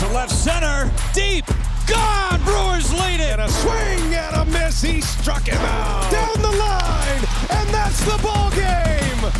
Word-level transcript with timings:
to 0.00 0.08
left 0.14 0.32
center, 0.32 0.90
deep, 1.12 1.44
gone. 1.86 2.42
Brewers 2.42 2.90
lead 2.94 3.20
it. 3.20 3.32
And 3.32 3.42
a 3.42 3.48
swing 3.50 4.14
and 4.14 4.34
a 4.34 4.46
miss. 4.46 4.80
He 4.80 5.02
struck 5.02 5.46
him 5.46 5.58
out 5.58 6.10
down 6.10 6.40
the 6.40 6.56
line, 6.56 7.22
and 7.50 7.68
that's 7.68 8.02
the 8.06 8.18
ball 8.22 8.50
game. 8.52 9.30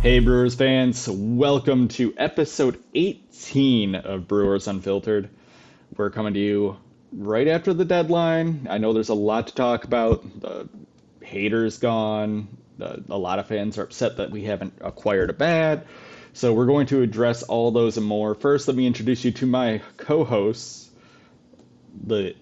Hey, 0.00 0.20
Brewers 0.20 0.54
fans, 0.54 1.06
welcome 1.06 1.86
to 1.88 2.14
episode 2.16 2.82
18 2.94 3.96
of 3.96 4.26
Brewers 4.26 4.68
Unfiltered. 4.68 5.28
We're 5.98 6.08
coming 6.08 6.32
to 6.32 6.40
you 6.40 6.78
right 7.12 7.46
after 7.46 7.74
the 7.74 7.84
deadline. 7.84 8.66
I 8.70 8.78
know 8.78 8.94
there's 8.94 9.10
a 9.10 9.14
lot 9.14 9.48
to 9.48 9.54
talk 9.54 9.84
about. 9.84 10.40
The 10.40 10.66
Hader's 11.20 11.76
gone. 11.76 12.48
The, 12.78 13.04
a 13.10 13.18
lot 13.18 13.38
of 13.38 13.48
fans 13.48 13.76
are 13.76 13.82
upset 13.82 14.16
that 14.16 14.30
we 14.30 14.44
haven't 14.44 14.72
acquired 14.80 15.28
a 15.28 15.34
bat. 15.34 15.86
So 16.34 16.54
we're 16.54 16.66
going 16.66 16.86
to 16.86 17.02
address 17.02 17.42
all 17.42 17.70
those 17.70 17.98
and 17.98 18.06
more. 18.06 18.34
First, 18.34 18.66
let 18.66 18.76
me 18.76 18.86
introduce 18.86 19.24
you 19.24 19.32
to 19.32 19.46
my 19.46 19.82
co-hosts, 19.98 20.90
the 22.04 22.34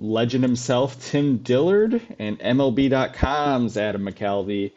legend 0.00 0.42
himself, 0.42 1.02
Tim 1.10 1.38
Dillard, 1.38 2.00
and 2.18 2.38
MLB.com's 2.38 3.76
Adam 3.76 4.02
McCalvy. 4.02 4.72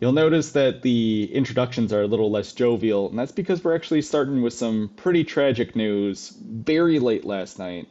You'll 0.00 0.12
notice 0.12 0.52
that 0.52 0.82
the 0.82 1.30
introductions 1.32 1.92
are 1.92 2.02
a 2.02 2.06
little 2.06 2.30
less 2.30 2.52
jovial, 2.52 3.08
and 3.08 3.18
that's 3.18 3.32
because 3.32 3.62
we're 3.62 3.74
actually 3.74 4.02
starting 4.02 4.42
with 4.42 4.52
some 4.52 4.90
pretty 4.96 5.24
tragic 5.24 5.74
news 5.74 6.30
very 6.30 6.98
late 7.00 7.24
last 7.24 7.58
night. 7.58 7.88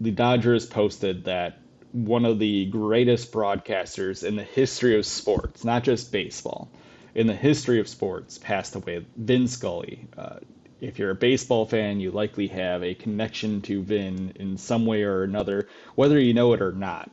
The 0.00 0.10
Dodgers 0.10 0.66
posted 0.66 1.24
that 1.24 1.58
one 1.92 2.24
of 2.24 2.38
the 2.38 2.66
greatest 2.66 3.32
broadcasters 3.32 4.24
in 4.26 4.36
the 4.36 4.42
history 4.42 4.98
of 4.98 5.06
sports, 5.06 5.64
not 5.64 5.84
just 5.84 6.12
baseball, 6.12 6.70
in 7.16 7.26
the 7.26 7.34
history 7.34 7.80
of 7.80 7.88
sports 7.88 8.36
passed 8.36 8.76
away. 8.76 9.04
Vin 9.16 9.48
Scully. 9.48 10.06
Uh, 10.16 10.36
if 10.82 10.98
you're 10.98 11.10
a 11.10 11.14
baseball 11.14 11.64
fan, 11.64 11.98
you 11.98 12.10
likely 12.10 12.46
have 12.48 12.84
a 12.84 12.94
connection 12.94 13.62
to 13.62 13.82
Vin 13.82 14.34
in 14.36 14.58
some 14.58 14.84
way 14.84 15.02
or 15.02 15.22
another, 15.22 15.66
whether 15.94 16.20
you 16.20 16.34
know 16.34 16.52
it 16.52 16.60
or 16.60 16.72
not. 16.72 17.10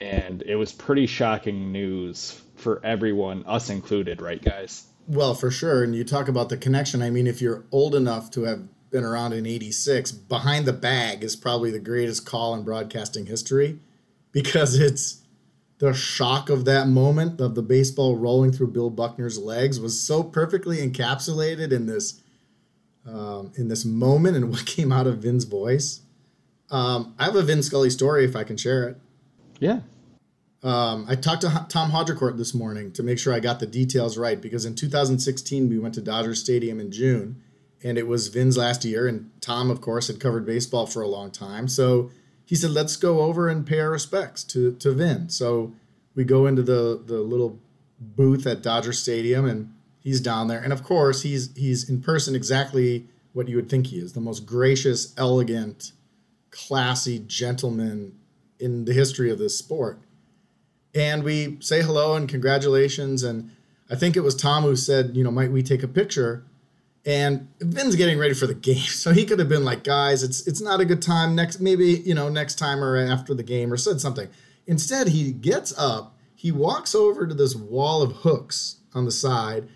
And 0.00 0.42
it 0.42 0.56
was 0.56 0.72
pretty 0.72 1.06
shocking 1.06 1.70
news 1.70 2.40
for 2.56 2.80
everyone, 2.82 3.44
us 3.46 3.68
included, 3.68 4.22
right, 4.22 4.42
guys? 4.42 4.86
Well, 5.06 5.34
for 5.34 5.50
sure. 5.50 5.84
And 5.84 5.94
you 5.94 6.02
talk 6.02 6.28
about 6.28 6.48
the 6.48 6.56
connection. 6.56 7.02
I 7.02 7.10
mean, 7.10 7.26
if 7.26 7.42
you're 7.42 7.66
old 7.70 7.94
enough 7.94 8.30
to 8.30 8.44
have 8.44 8.62
been 8.90 9.04
around 9.04 9.34
in 9.34 9.44
86, 9.44 10.12
Behind 10.12 10.64
the 10.64 10.72
Bag 10.72 11.22
is 11.22 11.36
probably 11.36 11.70
the 11.70 11.78
greatest 11.78 12.24
call 12.24 12.54
in 12.54 12.62
broadcasting 12.62 13.26
history 13.26 13.80
because 14.32 14.80
it's 14.80 15.21
the 15.82 15.92
shock 15.92 16.48
of 16.48 16.64
that 16.64 16.86
moment 16.86 17.40
of 17.40 17.56
the 17.56 17.62
baseball 17.62 18.16
rolling 18.16 18.52
through 18.52 18.68
Bill 18.68 18.88
Buckner's 18.88 19.36
legs 19.36 19.80
was 19.80 20.00
so 20.00 20.22
perfectly 20.22 20.76
encapsulated 20.76 21.72
in 21.72 21.86
this 21.86 22.22
um, 23.04 23.50
in 23.56 23.66
this 23.66 23.84
moment 23.84 24.36
and 24.36 24.48
what 24.52 24.64
came 24.64 24.92
out 24.92 25.08
of 25.08 25.18
Vin's 25.18 25.42
voice. 25.42 26.02
Um, 26.70 27.16
I 27.18 27.24
have 27.24 27.34
a 27.34 27.42
Vin 27.42 27.64
Scully 27.64 27.90
story 27.90 28.24
if 28.24 28.36
I 28.36 28.44
can 28.44 28.56
share 28.56 28.90
it. 28.90 28.96
Yeah. 29.58 29.80
Um, 30.62 31.04
I 31.08 31.16
talked 31.16 31.40
to 31.40 31.48
H- 31.48 31.68
Tom 31.68 31.90
Haudricourt 31.90 32.38
this 32.38 32.54
morning 32.54 32.92
to 32.92 33.02
make 33.02 33.18
sure 33.18 33.34
I 33.34 33.40
got 33.40 33.58
the 33.58 33.66
details 33.66 34.16
right 34.16 34.40
because 34.40 34.64
in 34.64 34.76
2016 34.76 35.68
we 35.68 35.80
went 35.80 35.94
to 35.94 36.00
Dodger 36.00 36.36
Stadium 36.36 36.78
in 36.78 36.92
June 36.92 37.42
and 37.82 37.98
it 37.98 38.06
was 38.06 38.28
Vin's 38.28 38.56
last 38.56 38.84
year 38.84 39.08
and 39.08 39.32
Tom 39.40 39.68
of 39.68 39.80
course 39.80 40.06
had 40.06 40.20
covered 40.20 40.46
baseball 40.46 40.86
for 40.86 41.02
a 41.02 41.08
long 41.08 41.32
time 41.32 41.66
so 41.66 42.12
he 42.52 42.56
said, 42.56 42.70
let's 42.70 42.96
go 42.96 43.20
over 43.20 43.48
and 43.48 43.66
pay 43.66 43.80
our 43.80 43.88
respects 43.88 44.44
to, 44.44 44.74
to 44.74 44.92
Vin. 44.92 45.30
So 45.30 45.72
we 46.14 46.22
go 46.22 46.46
into 46.46 46.60
the, 46.60 47.02
the 47.02 47.20
little 47.20 47.58
booth 47.98 48.46
at 48.46 48.62
Dodger 48.62 48.92
Stadium 48.92 49.46
and 49.46 49.72
he's 50.00 50.20
down 50.20 50.48
there. 50.48 50.60
And 50.60 50.70
of 50.70 50.84
course, 50.84 51.22
he's, 51.22 51.48
he's 51.56 51.88
in 51.88 52.02
person 52.02 52.36
exactly 52.36 53.06
what 53.32 53.48
you 53.48 53.56
would 53.56 53.70
think 53.70 53.86
he 53.86 53.96
is 53.96 54.12
the 54.12 54.20
most 54.20 54.44
gracious, 54.44 55.14
elegant, 55.16 55.92
classy 56.50 57.20
gentleman 57.20 58.18
in 58.60 58.84
the 58.84 58.92
history 58.92 59.30
of 59.30 59.38
this 59.38 59.56
sport. 59.56 60.00
And 60.94 61.24
we 61.24 61.56
say 61.60 61.80
hello 61.80 62.16
and 62.16 62.28
congratulations. 62.28 63.22
And 63.22 63.50
I 63.90 63.96
think 63.96 64.14
it 64.14 64.20
was 64.20 64.34
Tom 64.34 64.64
who 64.64 64.76
said, 64.76 65.16
you 65.16 65.24
know, 65.24 65.30
might 65.30 65.52
we 65.52 65.62
take 65.62 65.82
a 65.82 65.88
picture? 65.88 66.44
And 67.04 67.48
Vin's 67.60 67.96
getting 67.96 68.18
ready 68.18 68.34
for 68.34 68.46
the 68.46 68.54
game, 68.54 68.76
so 68.86 69.12
he 69.12 69.24
could 69.24 69.38
have 69.38 69.48
been 69.48 69.64
like, 69.64 69.84
"Guys, 69.84 70.22
it's 70.22 70.46
it's 70.46 70.60
not 70.60 70.80
a 70.80 70.84
good 70.84 71.02
time. 71.02 71.34
Next, 71.34 71.60
maybe 71.60 72.02
you 72.04 72.14
know, 72.14 72.28
next 72.28 72.56
time 72.56 72.82
or 72.82 72.96
after 72.96 73.34
the 73.34 73.42
game, 73.42 73.72
or 73.72 73.76
said 73.76 74.00
something." 74.00 74.28
Instead, 74.66 75.08
he 75.08 75.32
gets 75.32 75.76
up, 75.76 76.16
he 76.34 76.52
walks 76.52 76.94
over 76.94 77.26
to 77.26 77.34
this 77.34 77.56
wall 77.56 78.00
of 78.02 78.12
hooks 78.18 78.76
on 78.94 79.04
the 79.04 79.10
side, 79.10 79.68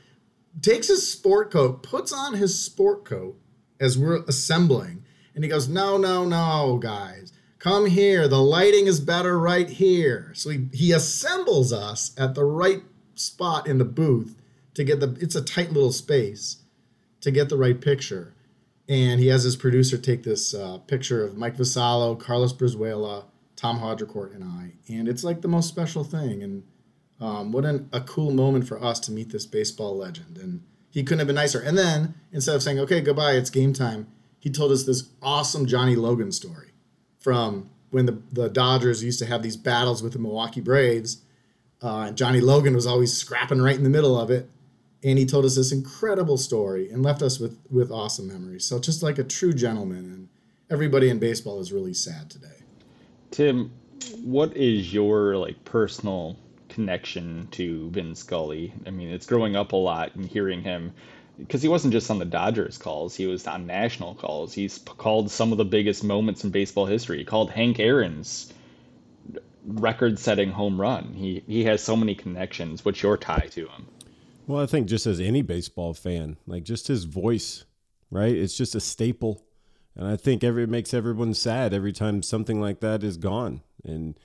takes 0.63 0.87
his 0.87 1.11
sport 1.11 1.51
coat, 1.51 1.83
puts 1.83 2.13
on 2.13 2.35
his 2.35 2.59
sport 2.59 3.05
coat 3.05 3.37
as 3.81 3.99
we're 3.99 4.23
assembling, 4.29 5.05
and 5.35 5.43
he 5.43 5.51
goes, 5.51 5.69
"No, 5.69 5.97
no, 5.97 6.25
no, 6.25 6.79
guys, 6.81 7.33
come 7.59 7.87
here. 7.87 8.29
The 8.29 8.41
lighting 8.41 8.87
is 8.87 9.01
better 9.01 9.37
right 9.37 9.69
here." 9.69 10.31
So 10.37 10.51
he 10.51 10.69
he 10.73 10.93
assembles 10.93 11.73
us 11.73 12.13
at 12.17 12.37
the 12.37 12.45
right 12.45 12.85
spot 13.17 13.67
in 13.67 13.79
the 13.79 13.85
booth 13.85 14.37
to 14.75 14.85
get 14.85 15.01
the. 15.01 15.17
It's 15.21 15.35
a 15.35 15.43
tight 15.43 15.73
little 15.73 15.91
space 15.91 16.59
to 17.27 17.33
get 17.33 17.49
the 17.49 17.57
right 17.57 17.81
picture. 17.81 18.33
And 18.89 19.19
he 19.19 19.27
has 19.27 19.43
his 19.43 19.57
producer 19.57 19.99
take 19.99 20.23
this 20.23 20.55
uh, 20.55 20.79
picture 20.87 21.25
of 21.25 21.37
Mike 21.37 21.57
Vassallo, 21.57 22.17
Carlos 22.17 22.53
Brizuela, 22.53 23.25
Tom 23.57 23.81
Haudricourt, 23.81 24.33
and 24.33 24.45
I. 24.45 24.75
And 24.87 25.09
it's 25.09 25.25
like 25.25 25.41
the 25.41 25.49
most 25.49 25.69
special 25.69 26.05
thing. 26.05 26.45
And 26.45 26.63
um, 27.21 27.51
what 27.51 27.65
an, 27.65 27.89
a 27.93 28.01
cool 28.01 28.31
moment 28.31 28.69
for 28.69 28.81
us 28.81 29.01
to 29.01 29.11
meet 29.11 29.31
this 29.31 29.45
baseball 29.45 29.97
legend. 29.97 30.39
And 30.39 30.63
he 30.89 31.03
couldn't 31.03 31.19
have 31.19 31.27
been 31.27 31.35
nicer. 31.35 31.59
And 31.59 31.77
then 31.77 32.15
instead 32.31 32.55
of 32.55 32.63
saying, 32.63 32.79
okay, 32.79 33.01
goodbye, 33.01 33.33
it's 33.33 33.51
game 33.51 33.73
time, 33.73 34.07
he 34.39 34.49
told 34.49 34.71
us 34.71 34.85
this 34.85 35.09
awesome 35.21 35.67
Johnny 35.67 35.97
Logan 35.97 36.31
story 36.31 36.75
from 37.19 37.71
when 37.91 38.07
the, 38.07 38.23
the 38.31 38.49
Dodgers 38.49 39.03
used 39.03 39.19
to 39.19 39.27
have 39.27 39.43
these 39.43 39.57
battles 39.57 40.01
with 40.01 40.13
the 40.13 40.21
Milwaukee 40.21 40.61
Braves. 40.61 41.23
Uh, 41.83 42.03
and 42.03 42.17
Johnny 42.17 42.41
Logan 42.41 42.77
was 42.77 42.87
always 42.87 43.13
scrapping 43.13 43.61
right 43.61 43.77
in 43.77 43.83
the 43.83 43.91
middle 43.91 44.17
of 44.17 44.31
it 44.31 44.49
and 45.05 45.19
he 45.19 45.27
told 45.27 45.45
us 45.45 45.57
this 45.57 45.73
incredible 45.73 46.37
story 46.37 46.91
and 46.91 47.03
left 47.03 47.23
us 47.23 47.39
with 47.39 47.59
with 47.71 47.91
awesome 47.91 48.29
memories. 48.29 48.65
So 48.65 48.79
just 48.79 49.03
like 49.03 49.19
a 49.19 49.25
true 49.25 49.53
gentleman, 49.53 49.99
and 50.11 50.29
everybody 50.71 51.09
in 51.09 51.19
baseball 51.19 51.61
is 51.61 51.73
really 51.73 51.95
sad 51.95 52.31
today. 52.31 52.49
Tim, 53.31 53.71
what 54.23 54.57
is 54.57 54.93
your 54.93 55.37
like 55.37 55.65
personal 55.65 56.37
connection 56.69 57.49
to 57.53 57.91
Vin 57.91 58.15
Scully? 58.15 58.73
I 58.87 58.91
mean, 58.91 59.09
it's 59.09 59.27
growing 59.27 59.57
up 59.57 59.73
a 59.73 59.77
lot 59.77 60.15
and 60.15 60.27
hearing 60.27 60.63
him 60.63 60.93
because 61.39 61.61
he 61.61 61.69
wasn't 61.69 61.93
just 61.93 62.11
on 62.11 62.19
the 62.19 62.25
Dodgers 62.25 62.79
calls; 62.79 63.15
he 63.15 63.27
was 63.27 63.47
on 63.47 63.67
national 63.67 64.15
calls. 64.15 64.55
He's 64.55 64.79
called 64.79 65.31
some 65.31 65.53
of 65.53 65.59
the 65.59 65.65
biggest 65.65 66.03
moments 66.03 66.45
in 66.45 66.51
baseball 66.51 66.87
history. 66.87 67.19
He 67.19 67.25
called 67.25 67.51
Hank 67.51 67.79
Aaron's 67.79 68.53
record-setting 69.67 70.53
home 70.53 70.81
run. 70.81 71.13
He 71.13 71.43
he 71.47 71.65
has 71.65 71.83
so 71.83 71.97
many 71.97 72.15
connections. 72.15 72.85
What's 72.85 73.03
your 73.03 73.17
tie 73.17 73.49
to 73.53 73.67
him? 73.67 73.87
Well, 74.47 74.63
I 74.63 74.67
think 74.67 74.87
just 74.87 75.07
as 75.07 75.19
any 75.19 75.43
baseball 75.43 75.93
fan, 75.93 76.37
like 76.47 76.63
just 76.63 76.87
his 76.87 77.05
voice, 77.05 77.65
right? 78.11 78.35
It's 78.35 78.57
just 78.57 78.75
a 78.77 78.81
staple. 78.81 79.43
And 79.97 80.07
I 80.07 80.17
think 80.17 80.45
every 80.45 80.63
it 80.63 80.69
makes 80.69 80.95
everyone 80.95 81.35
sad 81.35 81.75
every 81.75 81.93
time 81.93 82.23
something 82.23 82.61
like 82.61 82.81
that 82.81 83.03
is 83.03 83.17
gone. 83.17 83.63
And 83.85 84.19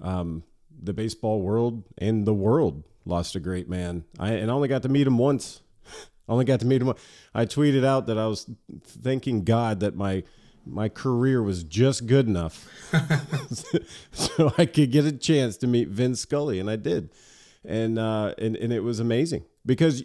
um, 0.00 0.44
the 0.82 0.94
baseball 0.94 1.42
world 1.42 1.84
and 1.98 2.26
the 2.26 2.32
world 2.34 2.84
lost 3.04 3.36
a 3.36 3.40
great 3.40 3.68
man. 3.68 4.04
I 4.18 4.32
and 4.32 4.50
I 4.50 4.54
only 4.54 4.68
got 4.68 4.82
to 4.82 4.88
meet 4.88 5.06
him 5.06 5.18
once. 5.18 5.60
I 5.86 5.98
only 6.32 6.44
got 6.44 6.60
to 6.60 6.66
meet 6.66 6.80
him. 6.80 6.94
I 7.34 7.44
tweeted 7.44 7.84
out 7.84 8.06
that 8.06 8.16
I 8.16 8.26
was 8.28 8.48
thanking 8.84 9.44
God 9.44 9.80
that 9.80 9.96
my 9.96 10.22
my 10.64 10.88
career 10.88 11.42
was 11.42 11.64
just 11.64 12.06
good 12.06 12.28
enough 12.28 12.68
so 14.12 14.54
I 14.56 14.64
could 14.64 14.92
get 14.92 15.04
a 15.04 15.12
chance 15.12 15.56
to 15.58 15.66
meet 15.66 15.88
Vin 15.88 16.14
Scully, 16.14 16.60
and 16.60 16.70
I 16.70 16.76
did 16.76 17.10
and 17.64 17.98
uh, 17.98 18.34
and 18.38 18.56
and 18.56 18.72
it 18.72 18.80
was 18.80 19.00
amazing 19.00 19.44
because 19.64 20.04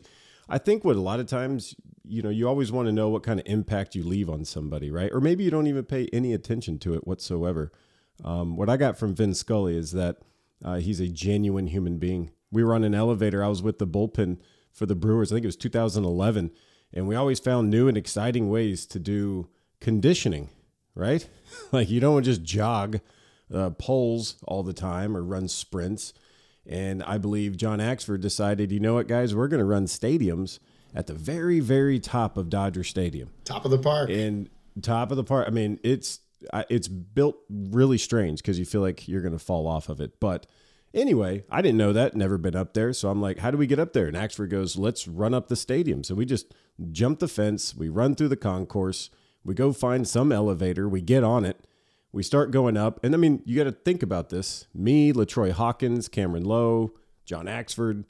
I 0.49 0.57
think 0.57 0.83
what 0.83 0.95
a 0.95 1.01
lot 1.01 1.19
of 1.19 1.27
times 1.27 1.75
you 2.03 2.21
know 2.21 2.29
you 2.29 2.47
always 2.47 2.71
want 2.71 2.87
to 2.87 2.91
know 2.91 3.09
what 3.09 3.23
kind 3.23 3.39
of 3.39 3.45
impact 3.47 3.95
you 3.95 4.03
leave 4.03 4.29
on 4.29 4.45
somebody, 4.45 4.91
right? 4.91 5.11
Or 5.11 5.19
maybe 5.19 5.43
you 5.43 5.51
don't 5.51 5.67
even 5.67 5.85
pay 5.85 6.07
any 6.13 6.33
attention 6.33 6.79
to 6.79 6.93
it 6.93 7.07
whatsoever. 7.07 7.71
Um, 8.23 8.55
what 8.55 8.69
I 8.69 8.77
got 8.77 8.97
from 8.97 9.15
Vin 9.15 9.33
Scully 9.33 9.77
is 9.77 9.91
that 9.91 10.17
uh, 10.63 10.77
he's 10.77 10.99
a 10.99 11.07
genuine 11.07 11.67
human 11.67 11.97
being. 11.97 12.31
We 12.51 12.63
were 12.63 12.73
on 12.73 12.83
an 12.83 12.95
elevator. 12.95 13.43
I 13.43 13.47
was 13.47 13.61
with 13.61 13.77
the 13.77 13.87
bullpen 13.87 14.37
for 14.71 14.85
the 14.85 14.95
Brewers. 14.95 15.31
I 15.31 15.35
think 15.35 15.43
it 15.43 15.47
was 15.47 15.55
2011, 15.55 16.51
and 16.93 17.07
we 17.07 17.15
always 17.15 17.39
found 17.39 17.69
new 17.69 17.87
and 17.87 17.97
exciting 17.97 18.49
ways 18.49 18.85
to 18.87 18.99
do 18.99 19.49
conditioning. 19.79 20.49
Right, 20.95 21.27
like 21.71 21.89
you 21.89 21.99
don't 21.99 22.23
just 22.23 22.43
jog 22.43 22.99
uh, 23.53 23.69
poles 23.71 24.37
all 24.43 24.63
the 24.63 24.73
time 24.73 25.15
or 25.15 25.21
run 25.23 25.47
sprints 25.47 26.13
and 26.67 27.03
I 27.03 27.17
believe 27.17 27.57
John 27.57 27.79
Axford 27.79 28.21
decided, 28.21 28.71
you 28.71 28.79
know 28.79 28.95
what, 28.95 29.07
guys, 29.07 29.33
we're 29.33 29.47
going 29.47 29.59
to 29.59 29.65
run 29.65 29.85
stadiums 29.85 30.59
at 30.93 31.07
the 31.07 31.13
very, 31.13 31.59
very 31.59 31.99
top 31.99 32.37
of 32.37 32.49
Dodger 32.49 32.83
Stadium. 32.83 33.29
Top 33.45 33.65
of 33.65 33.71
the 33.71 33.77
park. 33.77 34.09
And 34.09 34.49
top 34.81 35.11
of 35.11 35.17
the 35.17 35.23
park. 35.23 35.47
I 35.47 35.51
mean, 35.51 35.79
it's 35.83 36.19
it's 36.69 36.87
built 36.87 37.37
really 37.49 37.97
strange 37.97 38.41
because 38.41 38.59
you 38.59 38.65
feel 38.65 38.81
like 38.81 39.07
you're 39.07 39.21
going 39.21 39.33
to 39.33 39.39
fall 39.39 39.67
off 39.67 39.89
of 39.89 39.99
it. 39.99 40.19
But 40.19 40.45
anyway, 40.93 41.43
I 41.49 41.61
didn't 41.61 41.77
know 41.77 41.93
that. 41.93 42.15
Never 42.15 42.37
been 42.37 42.55
up 42.55 42.73
there. 42.73 42.93
So 42.93 43.09
I'm 43.09 43.21
like, 43.21 43.39
how 43.39 43.49
do 43.51 43.57
we 43.57 43.67
get 43.67 43.79
up 43.79 43.93
there? 43.93 44.05
And 44.05 44.15
Axford 44.15 44.49
goes, 44.49 44.77
let's 44.77 45.07
run 45.07 45.33
up 45.33 45.47
the 45.47 45.55
stadium. 45.55 46.03
So 46.03 46.13
we 46.15 46.25
just 46.25 46.53
jump 46.91 47.19
the 47.19 47.27
fence. 47.27 47.75
We 47.75 47.89
run 47.89 48.15
through 48.15 48.29
the 48.29 48.35
concourse. 48.37 49.09
We 49.43 49.53
go 49.53 49.71
find 49.71 50.05
some 50.05 50.33
elevator, 50.33 50.89
we 50.89 50.99
get 50.99 51.23
on 51.23 51.45
it, 51.45 51.65
we 52.17 52.23
start 52.23 52.49
going 52.49 52.75
up. 52.75 52.99
And 53.03 53.13
I 53.13 53.17
mean, 53.19 53.43
you 53.45 53.55
got 53.55 53.65
to 53.65 53.71
think 53.71 54.01
about 54.01 54.29
this. 54.29 54.65
Me, 54.73 55.13
LaTroy 55.13 55.51
Hawkins, 55.51 56.09
Kameron 56.09 56.47
Loe, 56.47 56.93
John 57.25 57.45
Axford. 57.45 58.05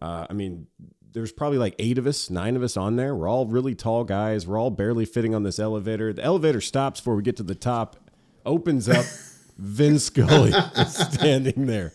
Uh, 0.00 0.26
I 0.30 0.32
mean, 0.32 0.68
there's 1.12 1.32
probably 1.32 1.58
like 1.58 1.74
eight 1.78 1.98
of 1.98 2.06
us, 2.06 2.30
nine 2.30 2.56
of 2.56 2.62
us 2.62 2.78
on 2.78 2.96
there. 2.96 3.14
We're 3.14 3.28
all 3.28 3.44
really 3.44 3.74
tall 3.74 4.04
guys. 4.04 4.46
We're 4.46 4.58
all 4.58 4.70
barely 4.70 5.04
fitting 5.04 5.34
on 5.34 5.42
this 5.42 5.58
elevator. 5.58 6.14
The 6.14 6.24
elevator 6.24 6.62
stops 6.62 7.00
before 7.00 7.14
we 7.14 7.22
get 7.22 7.36
to 7.36 7.42
the 7.42 7.54
top, 7.54 7.98
opens 8.46 8.88
up. 8.88 9.04
Vin 9.58 9.98
Scully 9.98 10.52
is 10.78 10.96
standing 10.96 11.66
there. 11.66 11.92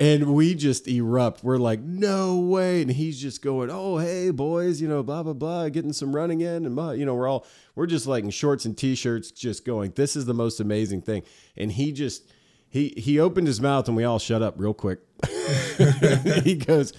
And 0.00 0.32
we 0.34 0.54
just 0.54 0.86
erupt. 0.86 1.42
We're 1.42 1.58
like, 1.58 1.80
no 1.80 2.38
way. 2.38 2.82
And 2.82 2.90
he's 2.90 3.20
just 3.20 3.42
going, 3.42 3.68
oh, 3.70 3.98
hey, 3.98 4.30
boys, 4.30 4.80
you 4.80 4.86
know, 4.86 5.02
blah, 5.02 5.24
blah, 5.24 5.32
blah, 5.32 5.68
getting 5.70 5.92
some 5.92 6.14
running 6.14 6.40
in. 6.40 6.66
And, 6.66 6.76
blah. 6.76 6.92
you 6.92 7.04
know, 7.04 7.16
we're 7.16 7.26
all, 7.26 7.44
we're 7.74 7.86
just 7.86 8.06
like 8.06 8.22
in 8.22 8.30
shorts 8.30 8.64
and 8.64 8.78
t 8.78 8.94
shirts, 8.94 9.32
just 9.32 9.64
going, 9.64 9.92
this 9.96 10.14
is 10.14 10.24
the 10.24 10.34
most 10.34 10.60
amazing 10.60 11.02
thing. 11.02 11.24
And 11.56 11.72
he 11.72 11.90
just, 11.90 12.30
he, 12.68 12.94
he 12.96 13.18
opened 13.18 13.48
his 13.48 13.60
mouth 13.60 13.88
and 13.88 13.96
we 13.96 14.04
all 14.04 14.20
shut 14.20 14.40
up 14.40 14.54
real 14.56 14.74
quick. 14.74 15.00
he 16.44 16.54
goes, 16.54 16.92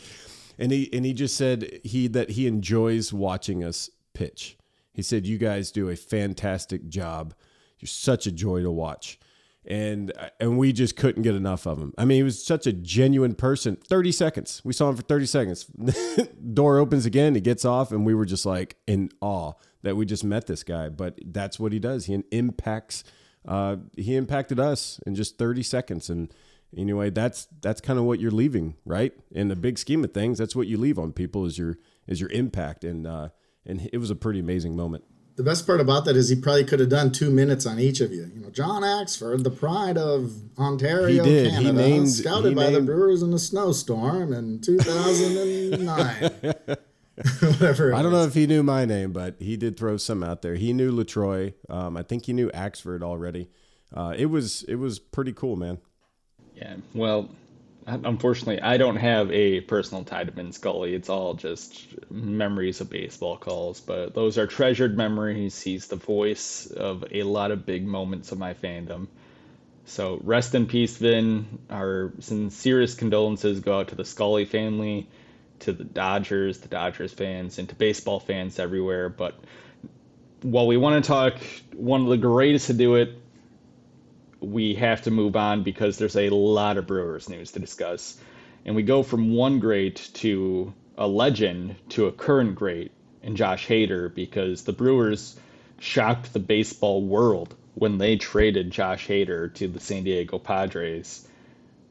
and 0.57 0.72
he, 0.72 0.90
and 0.92 1.06
he 1.06 1.13
just 1.13 1.38
said 1.38 1.80
he, 1.86 2.07
that 2.07 2.31
he 2.31 2.48
enjoys 2.48 3.13
watching 3.13 3.63
us 3.63 3.90
pitch. 4.13 4.57
He 4.92 5.02
said, 5.04 5.25
you 5.25 5.38
guys 5.38 5.72
do 5.72 5.88
a 5.88 5.95
fantastic 5.95 6.90
job. 6.90 7.34
You're 7.80 7.88
such 7.88 8.28
a 8.28 8.31
joy 8.31 8.62
to 8.62 8.72
watch 8.72 9.19
and 9.65 10.11
and 10.39 10.57
we 10.57 10.71
just 10.71 10.95
couldn't 10.95 11.23
get 11.23 11.35
enough 11.35 11.65
of 11.65 11.77
him. 11.77 11.94
I 11.97 12.06
mean, 12.06 12.17
he 12.17 12.23
was 12.23 12.44
such 12.44 12.65
a 12.67 12.73
genuine 12.73 13.35
person. 13.35 13.75
Thirty 13.75 14.11
seconds, 14.11 14.61
we 14.63 14.73
saw 14.73 14.89
him 14.89 14.95
for 14.95 15.01
thirty 15.01 15.25
seconds. 15.25 15.65
Door 16.53 16.79
opens 16.79 17.06
again, 17.06 17.35
he 17.35 17.41
gets 17.41 17.65
off, 17.65 17.91
and 17.91 18.06
we 18.06 18.13
were 18.13 18.25
just 18.25 18.45
like 18.45 18.77
in 18.88 19.09
awe 19.21 19.53
that 19.83 19.95
we 19.95 20.06
just 20.06 20.23
met 20.23 20.47
this 20.47 20.63
guy. 20.63 20.89
But 20.89 21.19
that's 21.25 21.59
what 21.59 21.71
he 21.71 21.79
does. 21.79 22.06
He 22.06 22.23
impacts. 22.31 23.03
Uh, 23.47 23.77
he 23.95 24.15
impacted 24.15 24.59
us 24.59 25.00
in 25.06 25.15
just 25.15 25.38
thirty 25.38 25.63
seconds, 25.63 26.09
and 26.09 26.33
anyway, 26.75 27.09
that's 27.09 27.47
that's 27.61 27.81
kind 27.81 28.00
of 28.00 28.06
what 28.06 28.19
you're 28.19 28.31
leaving, 28.31 28.75
right? 28.85 29.13
In 29.31 29.50
the 29.50 29.56
big 29.56 29.77
scheme 29.77 30.03
of 30.03 30.13
things, 30.13 30.38
that's 30.38 30.56
what 30.56 30.67
you 30.67 30.77
leave 30.77 31.00
on 31.00 31.13
people 31.13 31.45
is 31.45 31.57
your 31.57 31.77
is 32.07 32.21
your 32.21 32.29
impact, 32.31 32.83
and 32.83 33.06
uh, 33.06 33.29
and 33.65 33.89
it 33.91 33.97
was 33.97 34.09
a 34.09 34.15
pretty 34.15 34.39
amazing 34.39 34.75
moment 34.75 35.03
the 35.39 35.44
best 35.45 35.65
part 35.65 35.80
about 35.80 36.03
that 36.03 36.18
is 36.18 36.27
he 36.27 36.36
probably 36.36 36.65
could 36.65 36.81
have 36.81 36.89
done 36.89 37.13
two 37.13 37.30
minutes 37.30 37.65
on 37.65 37.80
each 37.80 38.01
of 38.01 38.12
you. 38.12 38.30
You 38.36 38.41
know, 38.41 38.50
John 38.50 38.81
Axford, 38.81 39.45
the 39.45 39.50
pride 39.50 39.97
of 39.97 40.33
Ontario, 40.59 41.24
he 41.24 41.30
did. 41.30 41.51
Canada, 41.51 41.81
he 41.81 41.91
named, 41.91 42.09
scouted 42.09 42.50
he 42.50 42.56
by 42.56 42.63
named... 42.63 42.75
the 42.75 42.81
Brewers 42.81 43.24
in 43.24 43.31
a 43.31 43.39
snowstorm 43.39 44.33
in 44.33 44.59
2009. 44.59 46.31
Whatever. 47.39 47.95
I 47.95 48.01
don't 48.01 48.12
know 48.12 48.25
if 48.25 48.33
he 48.33 48.47
knew 48.47 48.63
my 48.63 48.83
name, 48.83 49.13
but 49.13 49.36
he 49.39 49.56
did 49.56 49.77
throw 49.77 49.95
some 49.95 50.25
out 50.25 50.41
there. 50.41 50.56
He 50.56 50.74
knew 50.74 50.91
LaTroy. 50.91 51.53
Um, 51.69 51.95
I 51.95 52.03
think 52.03 52.25
he 52.25 52.33
knew 52.33 52.50
Axford 52.50 53.01
already. 53.01 53.47
Uh, 53.94 54.13
it 54.18 54.25
was 54.25 54.63
it 54.63 54.75
was 54.75 55.00
pretty 55.00 55.31
cool, 55.31 55.56
man. 55.56 55.77
Yeah. 56.53 56.75
Well, 56.94 57.30
unfortunately, 57.89 58.62
I 58.62 58.77
don't 58.77 58.97
have 58.97 59.31
a 59.31 59.62
personal 59.62 60.03
tie 60.03 60.24
to 60.24 60.31
Vin 60.31 60.51
Scully. 60.51 60.94
It's 60.94 61.09
all 61.09 61.33
just 61.33 61.88
memories 62.09 62.81
of 62.81 62.89
baseball 62.89 63.38
calls, 63.38 63.80
but 63.80 64.13
those 64.13 64.38
are 64.38 64.47
treasured 64.47 64.97
memories. 64.97 65.62
He's 65.62 65.88
the 65.88 65.95
voice 65.95 66.68
of 66.68 67.06
a 67.12 67.24
lot 67.24 67.51
of 67.51 67.65
big 67.65 67.86
moments 67.86 68.31
of 68.31 68.38
my 68.38 68.53
fandom. 68.53 69.07
So 69.86 70.19
rest 70.24 70.56
in 70.56 70.68
peace, 70.68 70.97
Vin. 70.97 71.59
Our 71.69 72.13
sincerest 72.19 72.97
condolences 72.97 73.59
go 73.59 73.80
out 73.80 73.88
to 73.89 73.95
the 73.95 74.06
Scully 74.06 74.45
family, 74.45 75.07
to 75.59 75.74
the 75.74 75.83
Dodgers, 75.83 76.59
the 76.59 76.68
Dodgers 76.68 77.12
fans, 77.12 77.59
and 77.59 77.68
to 77.69 77.75
baseball 77.75 78.19
fans 78.19 78.59
everywhere. 78.59 79.09
But 79.09 79.35
while 80.42 80.68
we 80.68 80.77
want 80.77 81.03
to 81.03 81.07
talk, 81.07 81.38
one 81.75 82.01
of 82.01 82.07
the 82.07 82.18
greatest 82.18 82.68
to 82.68 82.74
do 82.74 82.95
it 82.95 83.19
we 84.41 84.75
have 84.75 85.01
to 85.03 85.12
move 85.12 85.36
on 85.36 85.63
because 85.63 85.97
there's 85.97 86.15
a 86.15 86.30
lot 86.30 86.77
of 86.77 86.88
Brewers 86.88 87.30
news 87.30 87.51
to 87.51 87.59
discuss. 87.59 88.18
And 88.65 88.75
we 88.75 88.83
go 88.83 89.03
from 89.03 89.33
one 89.33 89.59
great 89.59 90.09
to 90.15 90.74
a 90.97 91.07
legend 91.07 91.75
to 91.89 92.07
a 92.07 92.12
current 92.12 92.56
great 92.56 92.91
in 93.24 93.36
Josh 93.36 93.68
Hader 93.68 94.13
because 94.13 94.63
the 94.63 94.74
Brewers 94.74 95.38
shocked 95.80 96.33
the 96.33 96.39
baseball 96.39 97.01
world 97.01 97.56
when 97.75 97.97
they 97.97 98.18
traded 98.18 98.71
Josh 98.71 99.07
Hader 99.07 99.53
to 99.56 99.68
the 99.68 99.80
San 99.80 100.03
Diego 100.03 100.38
Padres. 100.38 101.25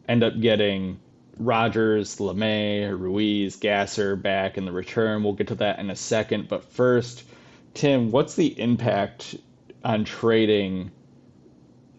End 0.09 0.23
up 0.23 0.39
getting 0.39 0.99
Rogers, 1.39 2.17
Lamet, 2.17 2.99
Ruiz, 2.99 3.57
Gasser 3.57 4.17
back 4.17 4.59
in 4.59 4.65
the 4.65 4.73
return. 4.73 5.23
We'll 5.23 5.35
get 5.35 5.49
to 5.49 5.55
that 5.57 5.79
in 5.79 5.91
a 5.91 5.97
second. 5.97 6.49
But 6.49 6.65
first, 6.65 7.25
Tim, 7.75 8.11
what's 8.11 8.35
the 8.35 8.59
impact 8.59 9.37
on 9.85 10.05
trading 10.05 10.91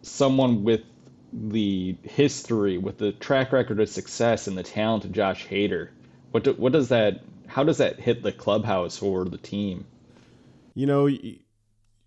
someone 0.01 0.63
with 0.63 0.81
the 1.31 1.95
history, 2.03 2.77
with 2.77 2.97
the 2.97 3.11
track 3.13 3.51
record 3.51 3.79
of 3.79 3.89
success 3.89 4.47
and 4.47 4.57
the 4.57 4.63
talent 4.63 5.05
of 5.05 5.11
Josh 5.11 5.47
Hader, 5.47 5.89
what 6.31 6.43
do, 6.43 6.53
what 6.53 6.71
does 6.71 6.89
that? 6.89 7.21
How 7.47 7.63
does 7.63 7.77
that 7.77 7.99
hit 7.99 8.23
the 8.23 8.31
clubhouse 8.31 9.01
or 9.01 9.25
the 9.25 9.37
team? 9.37 9.85
You 10.75 10.85
know, 10.85 11.07
you, 11.07 11.39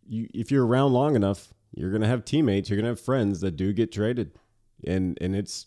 you 0.07 0.29
if 0.33 0.51
you're 0.51 0.67
around 0.67 0.93
long 0.93 1.17
enough, 1.17 1.53
you're 1.75 1.91
gonna 1.91 2.07
have 2.07 2.25
teammates, 2.25 2.71
you're 2.71 2.77
gonna 2.77 2.89
have 2.89 3.01
friends 3.01 3.41
that 3.41 3.57
do 3.57 3.73
get 3.73 3.93
traded, 3.93 4.33
and 4.85 5.19
and 5.21 5.35
it's 5.35 5.67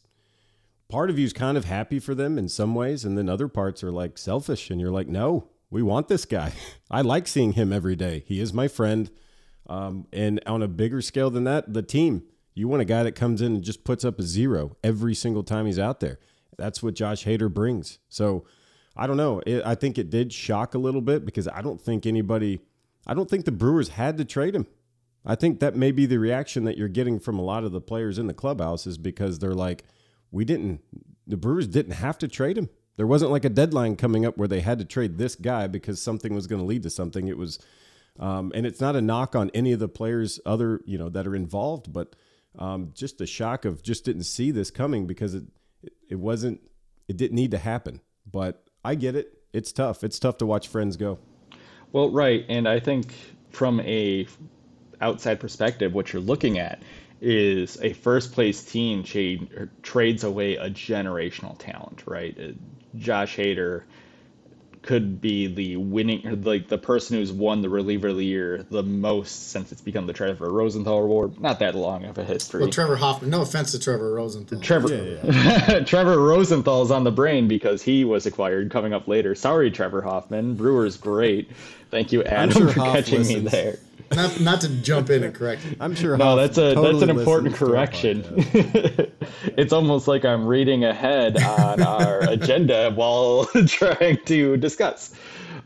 part 0.89 1.09
of 1.09 1.19
you's 1.19 1.33
kind 1.33 1.57
of 1.57 1.65
happy 1.65 1.99
for 1.99 2.15
them 2.15 2.37
in 2.37 2.47
some 2.47 2.75
ways, 2.75 3.03
and 3.03 3.17
then 3.17 3.29
other 3.29 3.47
parts 3.47 3.83
are 3.83 3.91
like 3.91 4.17
selfish, 4.17 4.69
and 4.69 4.79
you're 4.79 4.91
like, 4.91 5.07
no, 5.07 5.49
we 5.69 5.81
want 5.81 6.07
this 6.07 6.25
guy. 6.25 6.53
I 6.91 7.01
like 7.01 7.27
seeing 7.27 7.53
him 7.53 7.73
every 7.73 7.95
day. 7.95 8.23
He 8.27 8.39
is 8.39 8.53
my 8.53 8.67
friend. 8.67 9.09
Um, 9.67 10.07
and 10.13 10.41
on 10.45 10.61
a 10.61 10.67
bigger 10.67 11.01
scale 11.01 11.29
than 11.29 11.43
that, 11.45 11.73
the 11.73 11.81
team. 11.81 12.23
You 12.57 12.69
want 12.69 12.81
a 12.81 12.85
guy 12.85 13.03
that 13.03 13.13
comes 13.13 13.41
in 13.41 13.55
and 13.55 13.63
just 13.63 13.83
puts 13.83 14.05
up 14.05 14.17
a 14.17 14.23
zero 14.23 14.77
every 14.81 15.13
single 15.13 15.43
time 15.43 15.65
he's 15.65 15.77
out 15.77 15.99
there. 15.99 16.19
That's 16.57 16.81
what 16.81 16.93
Josh 16.93 17.25
Hader 17.25 17.53
brings. 17.53 17.99
So 18.07 18.45
I 18.95 19.07
don't 19.07 19.17
know. 19.17 19.41
It, 19.45 19.61
I 19.65 19.75
think 19.75 19.97
it 19.97 20.09
did 20.09 20.31
shock 20.31 20.73
a 20.73 20.77
little 20.77 21.01
bit 21.01 21.25
because 21.25 21.49
I 21.49 21.61
don't 21.61 21.81
think 21.81 22.05
anybody, 22.05 22.61
I 23.05 23.13
don't 23.13 23.29
think 23.29 23.43
the 23.43 23.51
Brewers 23.51 23.89
had 23.89 24.17
to 24.17 24.25
trade 24.25 24.55
him. 24.55 24.67
I 25.25 25.35
think 25.35 25.59
that 25.59 25.75
may 25.75 25.91
be 25.91 26.05
the 26.05 26.17
reaction 26.17 26.63
that 26.63 26.77
you're 26.77 26.87
getting 26.87 27.19
from 27.19 27.37
a 27.37 27.41
lot 27.41 27.65
of 27.65 27.73
the 27.73 27.81
players 27.81 28.17
in 28.17 28.27
the 28.27 28.33
clubhouse 28.33 28.87
is 28.87 28.97
because 28.97 29.39
they're 29.39 29.53
like, 29.53 29.83
we 30.31 30.45
didn't, 30.45 30.79
the 31.27 31.35
Brewers 31.35 31.67
didn't 31.67 31.93
have 31.93 32.17
to 32.19 32.27
trade 32.29 32.57
him. 32.57 32.69
There 32.95 33.07
wasn't 33.07 33.31
like 33.31 33.43
a 33.43 33.49
deadline 33.49 33.97
coming 33.97 34.25
up 34.25 34.37
where 34.37 34.47
they 34.47 34.61
had 34.61 34.79
to 34.79 34.85
trade 34.85 35.17
this 35.17 35.35
guy 35.35 35.67
because 35.67 36.01
something 36.01 36.33
was 36.33 36.47
going 36.47 36.61
to 36.61 36.65
lead 36.65 36.83
to 36.83 36.89
something. 36.89 37.27
It 37.27 37.37
was, 37.37 37.59
um, 38.19 38.51
and 38.55 38.65
it's 38.65 38.79
not 38.79 38.95
a 38.95 39.01
knock 39.01 39.35
on 39.35 39.51
any 39.53 39.71
of 39.71 39.79
the 39.79 39.87
players 39.87 40.39
other 40.45 40.81
you 40.85 40.97
know 40.97 41.09
that 41.09 41.27
are 41.27 41.35
involved, 41.35 41.91
but 41.91 42.15
um, 42.57 42.91
just 42.93 43.17
the 43.17 43.25
shock 43.25 43.65
of 43.65 43.83
just 43.83 44.05
didn't 44.05 44.23
see 44.23 44.51
this 44.51 44.71
coming 44.71 45.07
because 45.07 45.33
it 45.33 45.43
it 46.09 46.15
wasn't 46.15 46.61
it 47.07 47.17
didn't 47.17 47.35
need 47.35 47.51
to 47.51 47.57
happen. 47.57 48.01
But 48.29 48.63
I 48.83 48.95
get 48.95 49.15
it. 49.15 49.37
It's 49.53 49.71
tough. 49.71 50.03
It's 50.03 50.19
tough 50.19 50.37
to 50.39 50.45
watch 50.45 50.67
friends 50.67 50.97
go. 50.97 51.19
Well, 51.91 52.11
right, 52.11 52.45
and 52.49 52.67
I 52.67 52.79
think 52.79 53.13
from 53.51 53.79
a 53.81 54.27
outside 55.01 55.39
perspective, 55.39 55.93
what 55.93 56.11
you're 56.11 56.21
looking 56.21 56.59
at 56.59 56.81
is 57.21 57.81
a 57.81 57.93
first 57.93 58.33
place 58.33 58.63
team 58.63 59.03
trade, 59.03 59.69
trades 59.81 60.23
away 60.23 60.55
a 60.55 60.69
generational 60.69 61.57
talent, 61.57 62.03
right? 62.05 62.37
Uh, 62.37 62.51
Josh 62.97 63.37
Hader 63.37 63.83
could 64.85 65.19
be 65.19 65.47
the 65.47 65.77
winning, 65.77 66.43
like 66.43 66.67
the 66.67 66.77
person 66.77 67.17
who's 67.17 67.31
won 67.31 67.61
the 67.61 67.69
reliever 67.69 68.09
of 68.09 68.17
the 68.17 68.25
year 68.25 68.65
the 68.69 68.83
most 68.83 69.49
since 69.49 69.71
it's 69.71 69.81
become 69.81 70.07
the 70.07 70.13
Trevor 70.13 70.51
Rosenthal 70.51 70.99
Award. 71.03 71.39
Not 71.39 71.59
that 71.59 71.75
long 71.75 72.05
of 72.05 72.17
a 72.17 72.23
history. 72.23 72.61
Well, 72.61 72.69
Trevor 72.69 72.95
Hoffman. 72.95 73.29
No 73.29 73.41
offense 73.41 73.71
to 73.71 73.79
Trevor 73.79 74.13
Rosenthal. 74.13 74.59
Trevor 74.59 74.93
yeah, 74.93 75.19
yeah. 75.23 75.79
Trevor 75.85 76.19
Rosenthal's 76.19 76.91
on 76.91 77.03
the 77.03 77.11
brain 77.11 77.47
because 77.47 77.81
he 77.81 78.03
was 78.03 78.25
acquired. 78.25 78.71
Coming 78.71 78.93
up 78.93 79.07
later. 79.07 79.35
Sorry, 79.35 79.71
Trevor 79.71 80.01
Hoffman. 80.01 80.55
Brewers 80.55 80.97
great. 80.97 81.51
Thank 81.91 82.11
you, 82.11 82.23
Adam, 82.23 82.51
sure 82.51 82.67
for 82.69 82.79
Hoff 82.79 82.95
catching 82.95 83.19
listens. 83.19 83.43
me 83.43 83.49
there. 83.49 83.79
Not, 84.13 84.39
not 84.39 84.61
to 84.61 84.69
jump 84.69 85.09
in 85.09 85.23
and 85.23 85.33
correct 85.33 85.65
you. 85.65 85.75
I'm 85.79 85.95
sure. 85.95 86.17
No, 86.17 86.35
that's 86.35 86.57
a 86.57 86.73
totally 86.73 86.99
that's 86.99 87.11
an 87.11 87.17
important 87.17 87.55
correction. 87.55 88.23
it's 89.57 89.73
almost 89.73 90.07
like 90.07 90.25
I'm 90.25 90.45
reading 90.45 90.83
ahead 90.83 91.41
on 91.41 91.81
our 91.81 92.19
agenda 92.29 92.91
while 92.91 93.45
trying 93.67 94.17
to 94.25 94.57
discuss. 94.57 95.13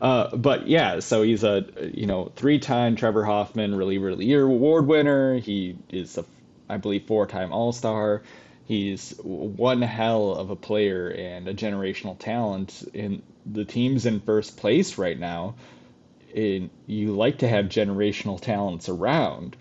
Uh, 0.01 0.35
but 0.35 0.67
yeah, 0.67 0.99
so 0.99 1.21
he's 1.23 1.43
a 1.43 1.65
you 1.93 2.05
know 2.05 2.31
three-time 2.35 2.95
Trevor 2.95 3.25
Hoffman 3.25 3.75
reliever 3.75 4.09
of 4.09 4.17
the 4.17 4.25
year 4.25 4.45
award 4.45 4.87
winner. 4.87 5.37
He 5.37 5.77
is 5.89 6.17
a, 6.17 6.25
I 6.69 6.77
believe, 6.77 7.05
four-time 7.05 7.51
All 7.51 7.73
Star. 7.73 8.23
He's 8.65 9.15
one 9.23 9.81
hell 9.81 10.33
of 10.33 10.51
a 10.51 10.55
player 10.55 11.09
and 11.09 11.47
a 11.47 11.53
generational 11.53 12.17
talent. 12.17 12.83
And 12.93 13.23
the 13.45 13.65
team's 13.65 14.05
in 14.05 14.19
first 14.21 14.57
place 14.57 14.97
right 14.97 15.19
now 15.19 15.55
you 16.35 17.15
like 17.15 17.39
to 17.39 17.47
have 17.47 17.65
generational 17.65 18.39
talents 18.39 18.89
around. 18.89 19.55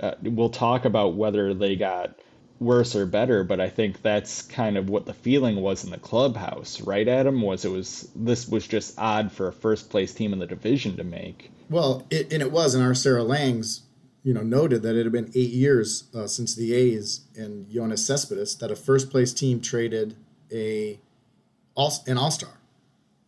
Uh, 0.00 0.14
we'll 0.22 0.50
talk 0.50 0.84
about 0.84 1.14
whether 1.14 1.54
they 1.54 1.76
got 1.76 2.18
worse 2.62 2.94
or 2.94 3.06
better, 3.06 3.44
but 3.44 3.60
I 3.60 3.68
think 3.68 4.02
that's 4.02 4.42
kind 4.42 4.78
of 4.78 4.88
what 4.88 5.04
the 5.04 5.14
feeling 5.14 5.56
was 5.56 5.84
in 5.84 5.90
the 5.90 5.98
clubhouse, 5.98 6.80
right, 6.80 7.06
Adam? 7.06 7.42
Was 7.42 7.64
it 7.64 7.70
was 7.70 8.08
this 8.14 8.48
was 8.48 8.66
just 8.66 8.98
odd 8.98 9.32
for 9.32 9.48
a 9.48 9.52
first 9.52 9.90
place 9.90 10.14
team 10.14 10.32
in 10.32 10.38
the 10.38 10.46
division 10.46 10.96
to 10.96 11.04
make. 11.04 11.50
Well, 11.68 12.06
it, 12.10 12.32
and 12.32 12.42
it 12.42 12.52
was, 12.52 12.74
and 12.74 12.84
our 12.84 12.94
Sarah 12.94 13.24
Langs, 13.24 13.82
you 14.22 14.32
know, 14.32 14.42
noted 14.42 14.82
that 14.82 14.94
it 14.94 15.04
had 15.04 15.12
been 15.12 15.30
eight 15.34 15.50
years 15.50 16.04
uh, 16.14 16.26
since 16.26 16.54
the 16.54 16.74
A's 16.74 17.22
and 17.36 17.66
Yoenis 17.66 18.00
Cespedes 18.00 18.56
that 18.56 18.70
a 18.70 18.76
first 18.76 19.10
place 19.10 19.32
team 19.32 19.60
traded 19.60 20.16
a 20.52 21.00
all, 21.74 21.92
an 22.06 22.18
all 22.18 22.30
star. 22.30 22.60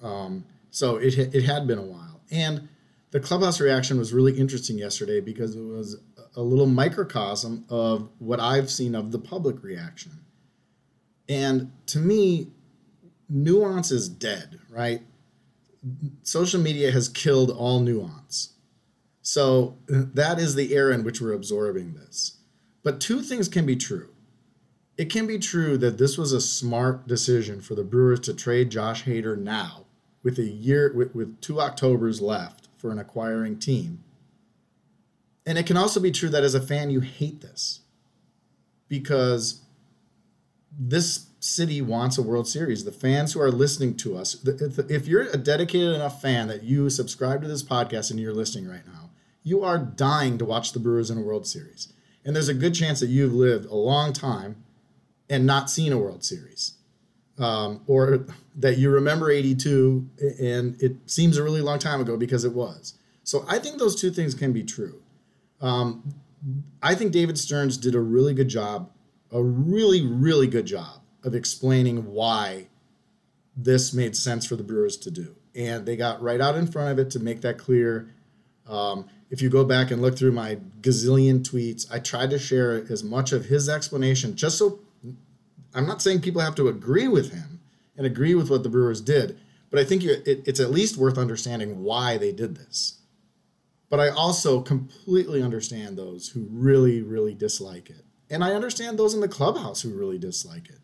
Um, 0.02 0.44
so 0.70 0.96
it 0.96 1.18
it 1.18 1.44
had 1.44 1.66
been 1.66 1.78
a 1.78 1.82
while, 1.82 2.20
and 2.30 2.68
the 3.14 3.20
clubhouse 3.20 3.60
reaction 3.60 3.96
was 3.96 4.12
really 4.12 4.36
interesting 4.36 4.76
yesterday 4.76 5.20
because 5.20 5.54
it 5.54 5.62
was 5.62 5.98
a 6.34 6.42
little 6.42 6.66
microcosm 6.66 7.64
of 7.68 8.08
what 8.18 8.40
I've 8.40 8.68
seen 8.68 8.96
of 8.96 9.12
the 9.12 9.20
public 9.20 9.62
reaction. 9.62 10.24
And 11.28 11.70
to 11.86 12.00
me, 12.00 12.48
nuance 13.28 13.92
is 13.92 14.08
dead, 14.08 14.58
right? 14.68 15.02
Social 16.24 16.60
media 16.60 16.90
has 16.90 17.08
killed 17.08 17.52
all 17.52 17.78
nuance. 17.78 18.54
So 19.22 19.78
that 19.86 20.40
is 20.40 20.56
the 20.56 20.74
era 20.74 20.92
in 20.92 21.04
which 21.04 21.20
we're 21.20 21.34
absorbing 21.34 21.94
this. 21.94 22.38
But 22.82 23.00
two 23.00 23.22
things 23.22 23.48
can 23.48 23.64
be 23.64 23.76
true. 23.76 24.08
It 24.98 25.08
can 25.08 25.28
be 25.28 25.38
true 25.38 25.78
that 25.78 25.98
this 25.98 26.18
was 26.18 26.32
a 26.32 26.40
smart 26.40 27.06
decision 27.06 27.60
for 27.60 27.76
the 27.76 27.84
Brewers 27.84 28.18
to 28.20 28.34
trade 28.34 28.70
Josh 28.70 29.04
Hader 29.04 29.38
now 29.38 29.84
with 30.24 30.36
a 30.40 30.50
year 30.50 30.92
with, 30.92 31.14
with 31.14 31.40
two 31.40 31.60
Octobers 31.60 32.20
left 32.20 32.63
for 32.84 32.90
an 32.90 32.98
acquiring 32.98 33.58
team 33.58 34.04
and 35.46 35.58
it 35.58 35.66
can 35.66 35.76
also 35.76 36.00
be 36.00 36.10
true 36.10 36.28
that 36.30 36.42
as 36.42 36.54
a 36.54 36.60
fan, 36.60 36.90
you 36.90 37.00
hate 37.00 37.40
this 37.40 37.80
because 38.88 39.60
this 40.78 41.26
city 41.40 41.82
wants 41.82 42.16
a 42.16 42.22
World 42.22 42.48
Series. 42.48 42.84
The 42.84 42.92
fans 42.92 43.32
who 43.32 43.40
are 43.40 43.50
listening 43.50 43.96
to 43.98 44.16
us, 44.16 44.42
if 44.44 45.06
you're 45.06 45.28
a 45.30 45.36
dedicated 45.36 45.94
enough 45.94 46.22
fan 46.22 46.48
that 46.48 46.62
you 46.62 46.88
subscribe 46.88 47.42
to 47.42 47.48
this 47.48 47.62
podcast 47.62 48.10
and 48.10 48.18
you're 48.18 48.32
listening 48.32 48.68
right 48.68 48.86
now, 48.86 49.10
you 49.42 49.62
are 49.62 49.78
dying 49.78 50.38
to 50.38 50.44
watch 50.44 50.72
the 50.72 50.78
Brewers 50.78 51.10
in 51.10 51.18
a 51.18 51.22
World 51.22 51.46
Series. 51.46 51.92
And 52.24 52.34
there's 52.34 52.48
a 52.48 52.54
good 52.54 52.74
chance 52.74 53.00
that 53.00 53.08
you've 53.08 53.34
lived 53.34 53.66
a 53.66 53.74
long 53.74 54.14
time 54.14 54.64
and 55.28 55.44
not 55.44 55.68
seen 55.68 55.92
a 55.92 55.98
World 55.98 56.24
Series. 56.24 56.74
Um, 57.36 57.80
or 57.88 58.26
that 58.54 58.78
you 58.78 58.90
remember 58.90 59.28
82 59.28 60.08
and 60.40 60.80
it 60.80 60.94
seems 61.06 61.36
a 61.36 61.42
really 61.42 61.60
long 61.60 61.80
time 61.80 62.00
ago 62.00 62.16
because 62.16 62.44
it 62.44 62.52
was. 62.52 62.94
So 63.24 63.44
I 63.48 63.58
think 63.58 63.78
those 63.78 64.00
two 64.00 64.10
things 64.10 64.34
can 64.34 64.52
be 64.52 64.62
true. 64.62 65.02
Um, 65.60 66.14
I 66.82 66.94
think 66.94 67.12
David 67.12 67.38
Stearns 67.38 67.76
did 67.76 67.94
a 67.94 68.00
really 68.00 68.34
good 68.34 68.48
job, 68.48 68.90
a 69.32 69.42
really, 69.42 70.06
really 70.06 70.46
good 70.46 70.66
job 70.66 71.00
of 71.24 71.34
explaining 71.34 72.12
why 72.12 72.68
this 73.56 73.92
made 73.94 74.16
sense 74.16 74.46
for 74.46 74.56
the 74.56 74.62
Brewers 74.62 74.96
to 74.98 75.10
do. 75.10 75.34
And 75.54 75.86
they 75.86 75.96
got 75.96 76.20
right 76.22 76.40
out 76.40 76.56
in 76.56 76.66
front 76.66 76.90
of 76.90 76.98
it 76.98 77.10
to 77.12 77.20
make 77.20 77.40
that 77.40 77.56
clear. 77.56 78.10
Um, 78.68 79.06
if 79.30 79.40
you 79.40 79.48
go 79.48 79.64
back 79.64 79.90
and 79.90 80.02
look 80.02 80.18
through 80.18 80.32
my 80.32 80.58
gazillion 80.80 81.40
tweets, 81.40 81.90
I 81.90 81.98
tried 81.98 82.30
to 82.30 82.38
share 82.38 82.84
as 82.90 83.02
much 83.02 83.32
of 83.32 83.46
his 83.46 83.68
explanation 83.68 84.36
just 84.36 84.58
so 84.58 84.80
I'm 85.74 85.86
not 85.86 86.02
saying 86.02 86.20
people 86.20 86.40
have 86.40 86.54
to 86.56 86.68
agree 86.68 87.08
with 87.08 87.32
him 87.32 87.60
and 87.96 88.06
agree 88.06 88.34
with 88.34 88.50
what 88.50 88.62
the 88.62 88.68
Brewers 88.68 89.00
did, 89.00 89.38
but 89.70 89.80
I 89.80 89.84
think 89.84 90.04
it, 90.04 90.22
it's 90.26 90.60
at 90.60 90.70
least 90.70 90.96
worth 90.96 91.18
understanding 91.18 91.82
why 91.82 92.16
they 92.16 92.32
did 92.32 92.56
this. 92.56 93.00
But 93.90 94.00
I 94.00 94.08
also 94.08 94.60
completely 94.60 95.42
understand 95.42 95.96
those 95.96 96.28
who 96.28 96.48
really, 96.50 97.02
really 97.02 97.34
dislike 97.34 97.90
it. 97.90 98.04
And 98.30 98.42
I 98.42 98.52
understand 98.52 98.98
those 98.98 99.14
in 99.14 99.20
the 99.20 99.28
clubhouse 99.28 99.82
who 99.82 99.90
really 99.90 100.18
dislike 100.18 100.68
it. 100.68 100.80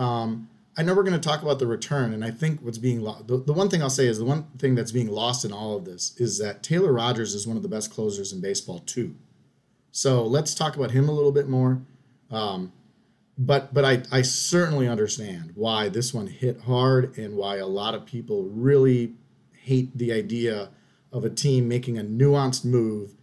Um, 0.00 0.48
I 0.76 0.82
know 0.82 0.94
we're 0.94 1.02
going 1.02 1.20
to 1.20 1.28
talk 1.28 1.42
about 1.42 1.58
the 1.58 1.66
return, 1.66 2.14
and 2.14 2.24
I 2.24 2.30
think 2.30 2.60
what's 2.60 2.78
being 2.78 3.02
lost. 3.02 3.26
The, 3.26 3.36
the 3.36 3.52
one 3.52 3.68
thing 3.68 3.82
I'll 3.82 3.90
say 3.90 4.06
is 4.06 4.18
the 4.18 4.24
one 4.24 4.44
thing 4.56 4.74
that's 4.74 4.92
being 4.92 5.08
lost 5.08 5.44
in 5.44 5.52
all 5.52 5.76
of 5.76 5.84
this 5.84 6.18
is 6.18 6.38
that 6.38 6.62
Taylor 6.62 6.92
Rogers 6.92 7.34
is 7.34 7.46
one 7.46 7.58
of 7.58 7.62
the 7.62 7.68
best 7.68 7.90
closers 7.90 8.32
in 8.32 8.40
baseball, 8.40 8.78
too. 8.78 9.14
So 9.90 10.24
let's 10.24 10.54
talk 10.54 10.76
about 10.76 10.92
him 10.92 11.10
a 11.10 11.12
little 11.12 11.32
bit 11.32 11.48
more. 11.48 11.82
Um, 12.30 12.72
but 13.38 13.72
but 13.72 13.84
I, 13.84 14.02
I 14.10 14.22
certainly 14.22 14.88
understand 14.88 15.52
why 15.54 15.88
this 15.88 16.12
one 16.12 16.26
hit 16.26 16.62
hard 16.62 17.16
and 17.16 17.36
why 17.36 17.56
a 17.56 17.66
lot 17.66 17.94
of 17.94 18.06
people 18.06 18.44
really 18.44 19.14
hate 19.52 19.96
the 19.96 20.12
idea 20.12 20.70
of 21.12 21.24
a 21.24 21.30
team 21.30 21.68
making 21.68 21.98
a 21.98 22.02
nuanced 22.02 22.64
move 22.64 23.14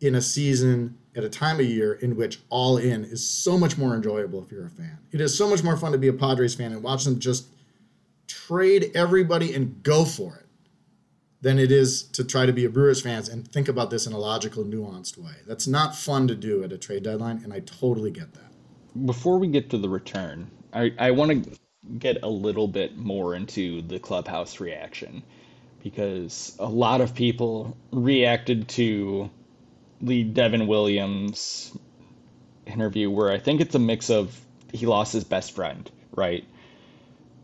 in 0.00 0.14
a 0.14 0.22
season 0.22 0.98
at 1.14 1.24
a 1.24 1.28
time 1.28 1.58
of 1.58 1.66
year 1.66 1.94
in 1.94 2.16
which 2.16 2.40
all 2.50 2.76
in 2.76 3.04
is 3.04 3.26
so 3.26 3.56
much 3.56 3.78
more 3.78 3.94
enjoyable 3.94 4.42
if 4.42 4.50
you're 4.50 4.66
a 4.66 4.70
fan. 4.70 4.98
It 5.12 5.20
is 5.20 5.36
so 5.36 5.48
much 5.48 5.62
more 5.62 5.76
fun 5.76 5.92
to 5.92 5.98
be 5.98 6.08
a 6.08 6.12
Padres 6.12 6.54
fan 6.54 6.72
and 6.72 6.82
watch 6.82 7.04
them 7.04 7.18
just 7.18 7.46
trade 8.26 8.90
everybody 8.94 9.54
and 9.54 9.82
go 9.82 10.04
for 10.04 10.36
it 10.36 10.46
than 11.40 11.58
it 11.58 11.70
is 11.70 12.02
to 12.02 12.24
try 12.24 12.44
to 12.44 12.52
be 12.52 12.64
a 12.64 12.70
Brewers 12.70 13.00
fans 13.00 13.28
and 13.28 13.46
think 13.48 13.68
about 13.68 13.90
this 13.90 14.06
in 14.06 14.12
a 14.12 14.18
logical, 14.18 14.64
nuanced 14.64 15.16
way. 15.16 15.34
That's 15.46 15.66
not 15.66 15.94
fun 15.94 16.28
to 16.28 16.34
do 16.34 16.64
at 16.64 16.72
a 16.72 16.78
trade 16.78 17.04
deadline, 17.04 17.40
and 17.44 17.52
I 17.52 17.60
totally 17.60 18.10
get 18.10 18.34
that. 18.34 18.45
Before 19.04 19.38
we 19.38 19.48
get 19.48 19.70
to 19.70 19.78
the 19.78 19.88
return, 19.88 20.50
I, 20.72 20.92
I 20.98 21.10
want 21.10 21.44
to 21.44 21.50
get 21.98 22.22
a 22.22 22.28
little 22.28 22.68
bit 22.68 22.96
more 22.96 23.34
into 23.34 23.82
the 23.82 23.98
clubhouse 23.98 24.60
reaction 24.60 25.22
because 25.82 26.56
a 26.58 26.68
lot 26.68 27.00
of 27.00 27.14
people 27.14 27.76
reacted 27.92 28.68
to 28.68 29.30
the 30.00 30.24
Devin 30.24 30.66
Williams 30.66 31.76
interview 32.66 33.10
where 33.10 33.30
I 33.30 33.38
think 33.38 33.60
it's 33.60 33.74
a 33.74 33.78
mix 33.78 34.10
of 34.10 34.40
he 34.72 34.86
lost 34.86 35.12
his 35.12 35.24
best 35.24 35.52
friend, 35.52 35.90
right? 36.14 36.44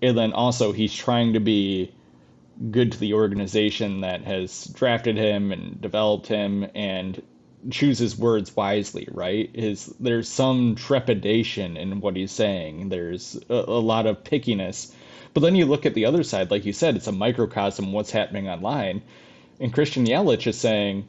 And 0.02 0.16
then 0.18 0.32
also 0.32 0.72
he's 0.72 0.92
trying 0.94 1.34
to 1.34 1.40
be 1.40 1.92
good 2.70 2.92
to 2.92 2.98
the 2.98 3.14
organization 3.14 4.00
that 4.02 4.22
has 4.22 4.64
drafted 4.66 5.16
him 5.16 5.52
and 5.52 5.80
developed 5.80 6.26
him 6.26 6.66
and 6.74 7.22
chooses 7.70 8.18
words 8.18 8.54
wisely, 8.54 9.08
right? 9.10 9.54
His 9.54 9.86
there's 10.00 10.28
some 10.28 10.74
trepidation 10.74 11.76
in 11.76 12.00
what 12.00 12.16
he's 12.16 12.32
saying. 12.32 12.88
There's 12.88 13.38
a, 13.48 13.54
a 13.54 13.80
lot 13.80 14.06
of 14.06 14.24
pickiness 14.24 14.92
but 15.34 15.40
then 15.40 15.56
you 15.56 15.64
look 15.64 15.86
at 15.86 15.94
the 15.94 16.04
other 16.04 16.22
side, 16.22 16.50
like 16.50 16.66
you 16.66 16.72
said, 16.72 16.94
it's 16.96 17.06
a 17.06 17.12
microcosm 17.12 17.92
what's 17.92 18.10
happening 18.10 18.48
online. 18.48 19.02
And 19.60 19.72
Christian 19.72 20.04
Yelich 20.04 20.46
is 20.46 20.58
saying, 20.58 21.08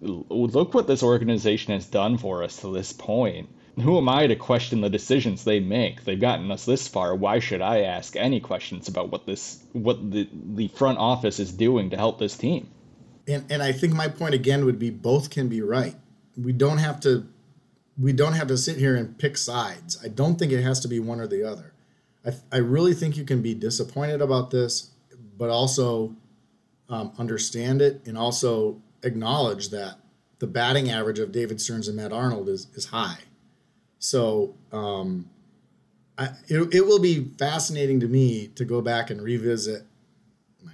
look 0.00 0.72
what 0.72 0.86
this 0.86 1.02
organization 1.02 1.74
has 1.74 1.86
done 1.86 2.16
for 2.16 2.42
us 2.42 2.60
to 2.60 2.72
this 2.72 2.92
point. 2.92 3.48
Who 3.76 3.98
am 3.98 4.08
I 4.08 4.26
to 4.26 4.36
question 4.36 4.80
the 4.80 4.88
decisions 4.88 5.44
they 5.44 5.60
make? 5.60 6.04
They've 6.04 6.18
gotten 6.18 6.50
us 6.50 6.64
this 6.64 6.88
far. 6.88 7.14
Why 7.14 7.38
should 7.38 7.60
I 7.60 7.82
ask 7.82 8.16
any 8.16 8.40
questions 8.40 8.88
about 8.88 9.10
what 9.10 9.26
this 9.26 9.62
what 9.72 10.10
the, 10.10 10.28
the 10.32 10.68
front 10.68 10.98
office 10.98 11.38
is 11.38 11.52
doing 11.52 11.90
to 11.90 11.96
help 11.96 12.18
this 12.18 12.36
team? 12.36 12.68
And 13.28 13.44
and 13.50 13.62
I 13.62 13.72
think 13.72 13.92
my 13.92 14.08
point 14.08 14.34
again 14.34 14.64
would 14.64 14.78
be 14.78 14.90
both 14.90 15.30
can 15.30 15.48
be 15.48 15.60
right. 15.60 15.94
We 16.36 16.52
don't 16.52 16.78
have 16.78 16.98
to 17.00 17.28
we 17.98 18.12
don't 18.12 18.34
have 18.34 18.48
to 18.48 18.56
sit 18.56 18.76
here 18.78 18.96
and 18.96 19.18
pick 19.18 19.36
sides. 19.36 19.98
I 20.02 20.08
don't 20.08 20.38
think 20.38 20.52
it 20.52 20.62
has 20.62 20.80
to 20.80 20.88
be 20.88 21.00
one 21.00 21.20
or 21.20 21.26
the 21.26 21.44
other. 21.44 21.72
I, 22.24 22.32
I 22.52 22.58
really 22.58 22.94
think 22.94 23.16
you 23.16 23.24
can 23.24 23.42
be 23.42 23.54
disappointed 23.54 24.20
about 24.20 24.50
this, 24.50 24.90
but 25.36 25.50
also 25.50 26.14
um, 26.88 27.12
understand 27.18 27.82
it 27.82 28.02
and 28.06 28.16
also 28.16 28.80
acknowledge 29.02 29.70
that 29.70 29.96
the 30.38 30.46
batting 30.46 30.90
average 30.90 31.18
of 31.18 31.32
David 31.32 31.60
Stearns 31.60 31.88
and 31.88 31.96
Matt 31.96 32.12
Arnold 32.12 32.48
is, 32.48 32.68
is 32.74 32.86
high. 32.86 33.18
So 33.98 34.54
um, 34.72 35.28
I, 36.16 36.30
it, 36.46 36.74
it 36.74 36.86
will 36.86 37.00
be 37.00 37.30
fascinating 37.38 37.98
to 38.00 38.06
me 38.06 38.48
to 38.54 38.64
go 38.64 38.80
back 38.80 39.10
and 39.10 39.20
revisit 39.20 39.82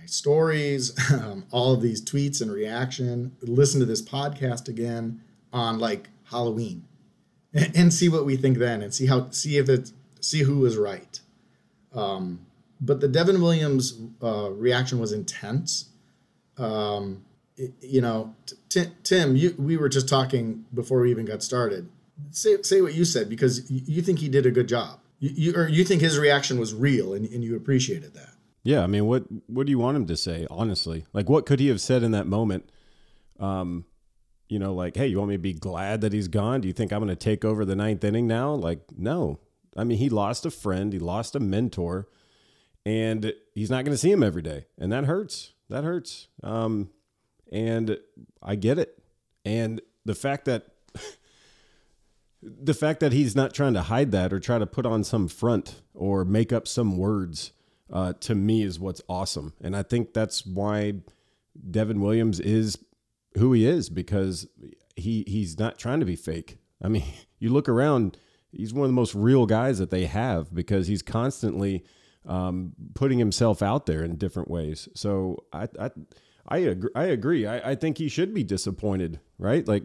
my 0.01 0.07
stories, 0.07 0.93
um, 1.13 1.47
all 1.51 1.73
of 1.73 1.83
these 1.83 2.03
tweets 2.03 2.41
and 2.41 2.51
reaction, 2.51 3.37
listen 3.43 3.81
to 3.81 3.87
this 3.87 4.03
podcast 4.03 4.69
again 4.69 5.21
on 5.53 5.79
like 5.79 6.09
Halloween 6.25 6.85
and, 7.53 7.77
and 7.77 7.95
see 7.95 8.09
what 8.09 8.25
we 8.25 8.37
think 8.37 8.59
then 8.59 8.83
and 8.83 8.93
see 8.93 9.07
how 9.07 9.31
see 9.31 9.57
if 9.57 9.69
it 9.69 9.93
see 10.21 10.43
who 10.43 10.59
was 10.59 10.77
right. 10.77 11.21
Um, 11.95 12.47
but 12.81 13.01
the 13.01 13.09
Devin 13.09 13.41
Williams 13.41 13.99
uh, 14.23 14.51
reaction 14.51 14.99
was 14.99 15.13
intense. 15.13 15.91
Um, 16.59 17.25
it, 17.57 17.73
you 17.81 18.01
know, 18.01 18.35
t- 18.69 18.87
Tim, 19.05 19.37
you, 19.37 19.55
we 19.59 19.77
were 19.77 19.89
just 19.89 20.09
talking 20.09 20.65
before 20.75 21.01
we 21.01 21.11
even 21.11 21.25
got 21.25 21.43
started. 21.43 21.89
Say, 22.31 22.63
say 22.63 22.81
what 22.81 22.95
you 22.95 23.05
said 23.05 23.29
because 23.29 23.71
you 23.71 24.03
think 24.03 24.19
he 24.19 24.29
did 24.29 24.45
a 24.47 24.51
good 24.51 24.69
job. 24.69 24.99
You, 25.21 25.31
you, 25.35 25.57
or 25.57 25.69
you 25.69 25.85
think 25.85 26.01
his 26.01 26.19
reaction 26.19 26.59
was 26.59 26.75
real 26.75 27.15
and, 27.15 27.27
and 27.27 27.45
you 27.45 27.57
appreciated 27.57 28.15
that. 28.15 28.34
Yeah, 28.65 28.83
I 28.83 28.87
mean, 28.87 29.05
what 29.07 29.25
what 29.47 29.67
do 29.67 29.71
you 29.71 29.79
want 29.79 29.97
him 29.97 30.07
to 30.07 30.17
say? 30.17 30.47
Honestly, 30.51 31.07
like, 31.13 31.29
what 31.29 31.45
could 31.45 31.61
he 31.61 31.69
have 31.69 31.81
said 31.81 32.03
in 32.03 32.13
that 32.13 32.27
moment? 32.27 32.71
Um, 33.39 33.85
you 34.49 34.59
know, 34.59 34.75
like, 34.75 34.97
hey, 34.97 35.07
you 35.07 35.19
want 35.19 35.29
me 35.29 35.35
to 35.37 35.43
be 35.43 35.53
glad 35.53 36.01
that 36.01 36.13
he's 36.13 36.29
gone? 36.29 36.63
Do 36.63 36.69
you 36.69 36.75
think 36.75 36.93
I'm 36.93 37.01
going 37.01 37.09
to 37.09 37.17
take 37.17 37.45
over 37.45 37.65
the 37.65 37.77
ninth 37.77 38.03
inning 38.03 38.27
now? 38.27 38.53
Like, 38.53 38.81
no, 38.97 39.39
I 39.77 39.85
mean, 39.85 39.99
he 39.99 40.09
lost 40.09 40.47
a 40.47 40.51
friend, 40.51 40.93
he 40.93 40.99
lost 40.99 41.37
a 41.37 41.41
mentor, 41.41 42.09
and 42.87 43.35
he's 43.55 43.71
not 43.71 43.85
going 43.85 43.95
to 43.95 43.99
see 43.99 44.11
him 44.11 44.23
every 44.23 44.43
day, 44.43 44.65
and 44.79 44.91
that 44.93 45.05
hurts. 45.05 45.53
That 45.69 45.85
hurts. 45.85 46.29
Um, 46.43 46.91
and 47.53 47.99
I 48.43 48.57
get 48.57 48.79
it. 48.79 48.99
And 49.45 49.83
the 50.07 50.15
fact 50.15 50.47
that 50.47 50.69
the 52.43 52.75
fact 52.75 53.01
that 53.01 53.13
he's 53.13 53.37
not 53.37 53.53
trying 53.53 53.75
to 53.75 53.83
hide 53.83 54.11
that 54.13 54.33
or 54.33 54.41
try 54.41 54.59
to 54.59 54.67
put 54.67 54.87
on 54.87 55.05
some 55.05 55.29
front 55.29 55.83
or 55.93 56.25
make 56.25 56.51
up 56.53 56.67
some 56.67 56.97
words 56.97 57.53
uh, 57.93 58.15
to 58.21 58.35
me 58.35 58.63
is 58.63 58.81
what's 58.81 59.03
awesome. 59.09 59.53
And 59.61 59.77
I 59.77 59.83
think 59.83 60.15
that's 60.15 60.47
why 60.47 60.95
Devin 61.71 62.01
Williams 62.01 62.41
is 62.41 62.79
who 63.37 63.53
he 63.53 63.67
is 63.67 63.89
because 63.89 64.47
he 64.97 65.25
he's 65.27 65.59
not 65.59 65.79
trying 65.79 66.01
to 66.01 66.07
be 66.07 66.17
fake. 66.17 66.59
I 66.83 66.89
mean, 66.89 67.05
you 67.39 67.51
look 67.51 67.69
around, 67.69 68.17
he's 68.53 68.73
one 68.73 68.85
of 68.85 68.91
the 68.91 68.95
most 68.95 69.15
real 69.15 69.47
guys 69.47 69.79
that 69.79 69.91
they 69.91 70.07
have 70.07 70.55
because 70.55 70.87
he's 70.87 71.03
constantly 71.03 71.85
um, 72.27 72.73
putting 72.95 73.19
himself 73.19 73.63
out 73.63 73.87
there 73.87 74.03
in 74.03 74.17
different 74.17 74.51
ways. 74.51 74.89
So 74.95 75.45
I 75.53 75.69
I 75.79 75.91
I 76.47 76.59
agree. 76.59 76.91
I, 76.95 77.05
agree. 77.05 77.47
I, 77.47 77.71
I 77.71 77.75
think 77.75 77.99
he 77.99 78.09
should 78.09 78.35
be 78.35 78.45
disappointed, 78.45 79.19
right? 79.39 79.67
Like 79.67 79.85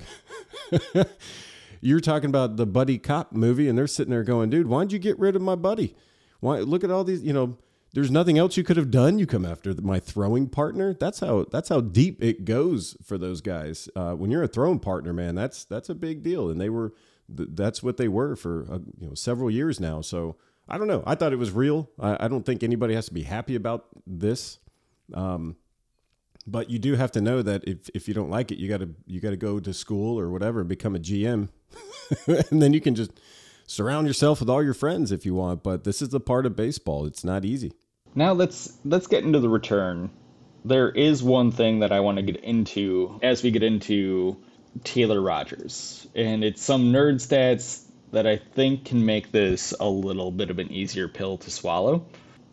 you're 1.82 2.02
talking 2.02 2.30
about 2.30 2.58
the 2.58 2.66
buddy 2.66 2.98
cop 2.98 3.32
movie, 3.32 3.68
and 3.70 3.78
they're 3.78 3.88
sitting 3.88 4.12
there 4.12 4.24
going, 4.24 4.50
"Dude, 4.50 4.68
why'd 4.68 4.92
you 4.92 5.00
get 5.00 5.18
rid 5.20 5.36
of 5.36 5.42
my 5.42 5.56
buddy? 5.56 5.96
Why? 6.40 6.60
Look 6.60 6.84
at 6.84 6.92
all 6.92 7.04
these. 7.04 7.24
You 7.24 7.34
know, 7.34 7.58
there's 7.94 8.12
nothing 8.12 8.38
else 8.38 8.56
you 8.56 8.64
could 8.64 8.78
have 8.78 8.92
done. 8.92 9.18
You 9.18 9.26
come 9.26 9.46
after 9.46 9.74
my 9.82 10.00
throwing 10.00 10.48
partner. 10.48 10.94
That's 10.94 11.20
how 11.20 11.46
that's 11.52 11.70
how 11.70 11.82
deep 11.82 12.24
it 12.24 12.46
goes 12.46 12.96
for 13.04 13.18
those 13.18 13.42
guys. 13.42 13.90
Uh, 13.96 14.14
when 14.14 14.30
you're 14.30 14.44
a 14.44 14.48
throwing 14.48 14.80
partner, 14.80 15.14
man, 15.14 15.36
that's 15.36 15.66
that's 15.66 15.90
a 15.90 15.96
big 15.96 16.22
deal. 16.24 16.50
And 16.50 16.62
they 16.62 16.70
were 16.70 16.94
that's 17.28 17.82
what 17.82 17.98
they 17.98 18.08
were 18.08 18.36
for 18.36 18.66
uh, 18.70 18.80
you 19.00 19.08
know 19.08 19.14
several 19.16 19.50
years 19.50 19.80
now. 19.80 20.02
So 20.02 20.36
I 20.68 20.78
don't 20.78 20.88
know. 20.88 21.04
I 21.08 21.16
thought 21.16 21.34
it 21.34 21.40
was 21.40 21.52
real. 21.52 21.90
I, 22.00 22.26
I 22.26 22.28
don't 22.28 22.46
think 22.46 22.64
anybody 22.64 22.94
has 22.94 23.08
to 23.08 23.14
be 23.14 23.24
happy 23.24 23.56
about 23.56 23.88
this. 24.06 24.60
Um, 25.14 25.56
but 26.46 26.70
you 26.70 26.80
do 26.80 26.96
have 26.96 27.12
to 27.14 27.22
know 27.22 27.42
that 27.42 27.64
if, 27.68 27.90
if 27.94 28.08
you 28.08 28.14
don't 28.14 28.30
like 28.30 28.52
it, 28.52 28.58
you 28.58 28.70
gotta 28.70 28.90
you 29.08 29.20
gotta 29.20 29.38
go 29.38 29.60
to 29.60 29.74
school 29.74 30.20
or 30.20 30.30
whatever 30.30 30.60
and 30.60 30.70
become 30.70 30.96
a 30.96 31.00
GM, 31.00 31.50
and 32.28 32.62
then 32.62 32.74
you 32.74 32.82
can 32.82 32.96
just 32.96 33.12
surround 33.70 34.08
yourself 34.08 34.40
with 34.40 34.50
all 34.50 34.64
your 34.64 34.74
friends 34.74 35.12
if 35.12 35.26
you 35.26 35.36
want. 35.36 35.64
But 35.64 35.84
this 35.84 36.02
is 36.02 36.10
the 36.10 36.20
part 36.20 36.46
of 36.46 36.56
baseball; 36.56 37.06
it's 37.06 37.24
not 37.24 37.46
easy. 37.46 37.74
Now 38.16 38.34
let's 38.34 38.78
let's 38.84 39.08
get 39.08 39.24
into 39.24 39.40
the 39.40 39.50
return. 39.50 40.10
There 40.66 40.90
is 40.90 41.24
one 41.24 41.52
thing 41.52 41.80
that 41.80 41.92
I 41.92 42.02
want 42.02 42.18
to 42.18 42.24
get 42.24 42.44
into 42.44 43.20
as 43.24 43.44
we 43.44 43.52
get 43.52 43.64
into 43.64 44.38
Taylor 44.84 45.22
Rogers, 45.22 46.08
and 46.16 46.44
it's 46.44 46.62
some 46.62 46.92
nerd 46.92 47.16
stats 47.16 47.86
that 48.12 48.26
I 48.26 48.38
think 48.38 48.86
can 48.86 49.06
make 49.06 49.32
this 49.32 49.74
a 49.80 49.88
little 49.88 50.32
bit 50.32 50.50
of 50.50 50.60
an 50.60 50.72
easier 50.72 51.08
pill 51.08 51.38
to 51.38 51.52
swallow. 51.52 52.06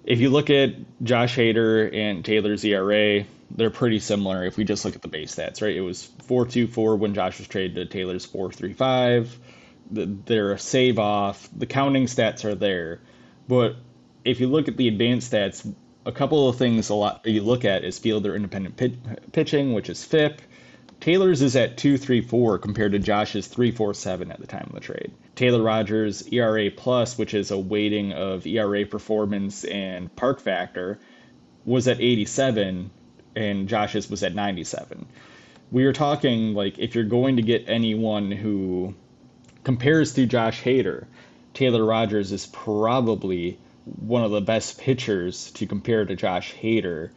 If 0.04 0.20
you 0.20 0.30
look 0.30 0.50
at 0.50 0.74
Josh 1.02 1.36
Hader 1.36 1.92
and 1.92 2.24
Taylor's 2.24 2.64
ERA, 2.64 3.24
they're 3.50 3.70
pretty 3.70 3.98
similar 3.98 4.44
if 4.44 4.56
we 4.56 4.64
just 4.64 4.84
look 4.84 4.94
at 4.94 5.02
the 5.02 5.08
base 5.08 5.34
stats, 5.34 5.62
right? 5.62 5.74
It 5.74 5.80
was 5.80 6.08
4.24 6.28 6.98
when 6.98 7.14
Josh 7.14 7.38
was 7.38 7.48
traded 7.48 7.74
to 7.76 7.86
Taylor's 7.86 8.26
4.35. 8.26 9.28
They're 9.90 10.52
a 10.52 10.58
save 10.58 10.98
off. 10.98 11.48
The 11.56 11.66
counting 11.66 12.06
stats 12.06 12.44
are 12.44 12.54
there. 12.54 13.00
But 13.48 13.76
if 14.24 14.40
you 14.40 14.48
look 14.48 14.68
at 14.68 14.76
the 14.76 14.88
advanced 14.88 15.32
stats, 15.32 15.74
a 16.04 16.12
couple 16.12 16.48
of 16.48 16.56
things 16.56 16.88
a 16.88 16.94
lot 16.94 17.26
you 17.26 17.42
look 17.42 17.64
at 17.64 17.84
is 17.84 17.98
fielder 17.98 18.34
independent 18.34 18.76
pit, 18.76 19.32
pitching, 19.32 19.72
which 19.72 19.88
is 19.88 20.04
FIP. 20.04 20.40
Taylor's 21.00 21.42
is 21.42 21.56
at 21.56 21.76
2.34 21.76 22.60
compared 22.60 22.92
to 22.92 22.98
Josh's 22.98 23.48
3.47 23.48 24.30
at 24.30 24.40
the 24.40 24.46
time 24.46 24.64
of 24.68 24.74
the 24.74 24.80
trade. 24.80 25.12
Taylor 25.34 25.62
Rogers 25.62 26.26
ERA 26.32 26.70
plus, 26.70 27.18
which 27.18 27.34
is 27.34 27.50
a 27.50 27.58
weighting 27.58 28.12
of 28.12 28.46
ERA 28.46 28.86
performance 28.86 29.64
and 29.64 30.14
park 30.16 30.40
factor, 30.40 30.98
was 31.64 31.86
at 31.86 32.00
87 32.00 32.90
and 33.34 33.68
Josh's 33.68 34.08
was 34.08 34.22
at 34.22 34.34
97. 34.34 35.06
We 35.70 35.84
were 35.84 35.92
talking 35.92 36.54
like 36.54 36.78
if 36.78 36.94
you're 36.94 37.04
going 37.04 37.36
to 37.36 37.42
get 37.42 37.68
anyone 37.68 38.30
who 38.30 38.94
compares 39.66 40.14
to 40.14 40.26
Josh 40.26 40.62
Hader, 40.62 41.06
Taylor 41.52 41.84
Rogers 41.84 42.30
is 42.30 42.46
probably 42.46 43.58
one 43.84 44.22
of 44.22 44.30
the 44.30 44.40
best 44.40 44.78
pitchers 44.78 45.50
to 45.54 45.66
compare 45.66 46.04
to 46.04 46.14
Josh 46.14 46.54
Hader 46.54 47.10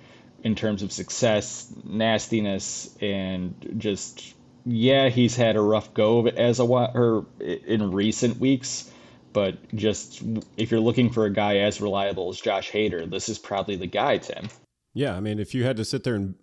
in 0.43 0.55
terms 0.55 0.81
of 0.81 0.91
success, 0.91 1.71
nastiness, 1.83 2.89
and 3.01 3.53
just 3.77 4.33
yeah, 4.65 5.09
he's 5.09 5.35
had 5.35 5.57
a 5.57 5.61
rough 5.61 5.93
go 5.93 6.17
of 6.17 6.25
it 6.25 6.37
as 6.37 6.59
a 6.59 6.63
or 6.63 7.27
in 7.39 7.91
recent 7.91 8.39
weeks. 8.39 8.89
But 9.31 9.75
just 9.75 10.23
if 10.57 10.71
you're 10.71 10.79
looking 10.79 11.11
for 11.11 11.25
a 11.25 11.31
guy 11.31 11.57
as 11.57 11.79
reliable 11.79 12.29
as 12.29 12.41
Josh 12.41 12.71
Hader, 12.71 13.07
this 13.07 13.29
is 13.29 13.37
probably 13.37 13.75
the 13.75 13.85
guy, 13.85 14.17
Tim. 14.17 14.49
Yeah, 14.95 15.15
I 15.15 15.19
mean, 15.19 15.37
if 15.37 15.53
you 15.53 15.65
had 15.65 15.77
to 15.77 15.85
sit 15.85 16.03
there 16.03 16.15
and 16.15 16.33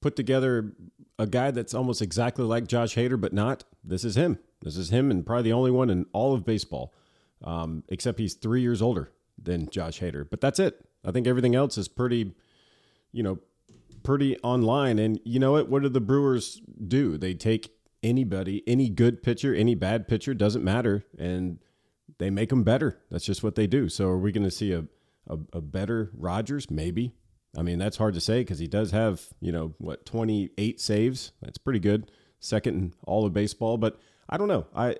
put 0.00 0.16
together 0.16 0.72
a 1.18 1.26
guy 1.26 1.50
that's 1.50 1.74
almost 1.74 2.00
exactly 2.00 2.46
like 2.46 2.66
Josh 2.66 2.94
Hader, 2.94 3.20
but 3.20 3.34
not, 3.34 3.64
this 3.84 4.04
is 4.04 4.16
him. 4.16 4.38
This 4.62 4.76
is 4.76 4.90
him, 4.90 5.10
and 5.10 5.24
probably 5.24 5.44
the 5.44 5.52
only 5.52 5.70
one 5.70 5.90
in 5.90 6.06
all 6.12 6.34
of 6.34 6.44
baseball, 6.44 6.94
um, 7.42 7.84
except 7.88 8.18
he's 8.18 8.34
three 8.34 8.60
years 8.60 8.82
older 8.82 9.10
than 9.42 9.70
Josh 9.70 10.00
Hader. 10.00 10.28
But 10.28 10.40
that's 10.40 10.58
it. 10.58 10.84
I 11.04 11.12
think 11.12 11.26
everything 11.26 11.54
else 11.54 11.78
is 11.78 11.88
pretty, 11.88 12.34
you 13.12 13.22
know, 13.22 13.38
pretty 14.02 14.38
online. 14.38 14.98
And 14.98 15.18
you 15.24 15.38
know 15.38 15.52
what? 15.52 15.68
What 15.68 15.82
do 15.82 15.88
the 15.88 16.00
Brewers 16.00 16.60
do? 16.86 17.16
They 17.16 17.34
take 17.34 17.72
anybody, 18.02 18.62
any 18.66 18.88
good 18.88 19.22
pitcher, 19.22 19.54
any 19.54 19.74
bad 19.74 20.08
pitcher, 20.08 20.34
doesn't 20.34 20.64
matter, 20.64 21.04
and 21.18 21.58
they 22.18 22.30
make 22.30 22.50
them 22.50 22.62
better. 22.62 22.98
That's 23.10 23.24
just 23.24 23.42
what 23.42 23.54
they 23.54 23.66
do. 23.66 23.88
So 23.88 24.08
are 24.08 24.18
we 24.18 24.32
going 24.32 24.44
to 24.44 24.50
see 24.50 24.72
a, 24.72 24.84
a, 25.26 25.38
a 25.54 25.60
better 25.60 26.10
Rogers? 26.14 26.70
Maybe. 26.70 27.14
I 27.56 27.62
mean, 27.62 27.78
that's 27.78 27.96
hard 27.96 28.14
to 28.14 28.20
say 28.20 28.40
because 28.40 28.58
he 28.58 28.68
does 28.68 28.92
have, 28.92 29.22
you 29.40 29.52
know, 29.52 29.74
what, 29.78 30.06
28 30.06 30.80
saves. 30.80 31.32
That's 31.42 31.58
pretty 31.58 31.80
good. 31.80 32.10
Second 32.38 32.74
in 32.76 32.94
all 33.04 33.26
of 33.26 33.32
baseball. 33.32 33.76
But 33.76 33.98
I 34.30 34.38
don't 34.38 34.48
know. 34.48 34.66
I 34.74 34.96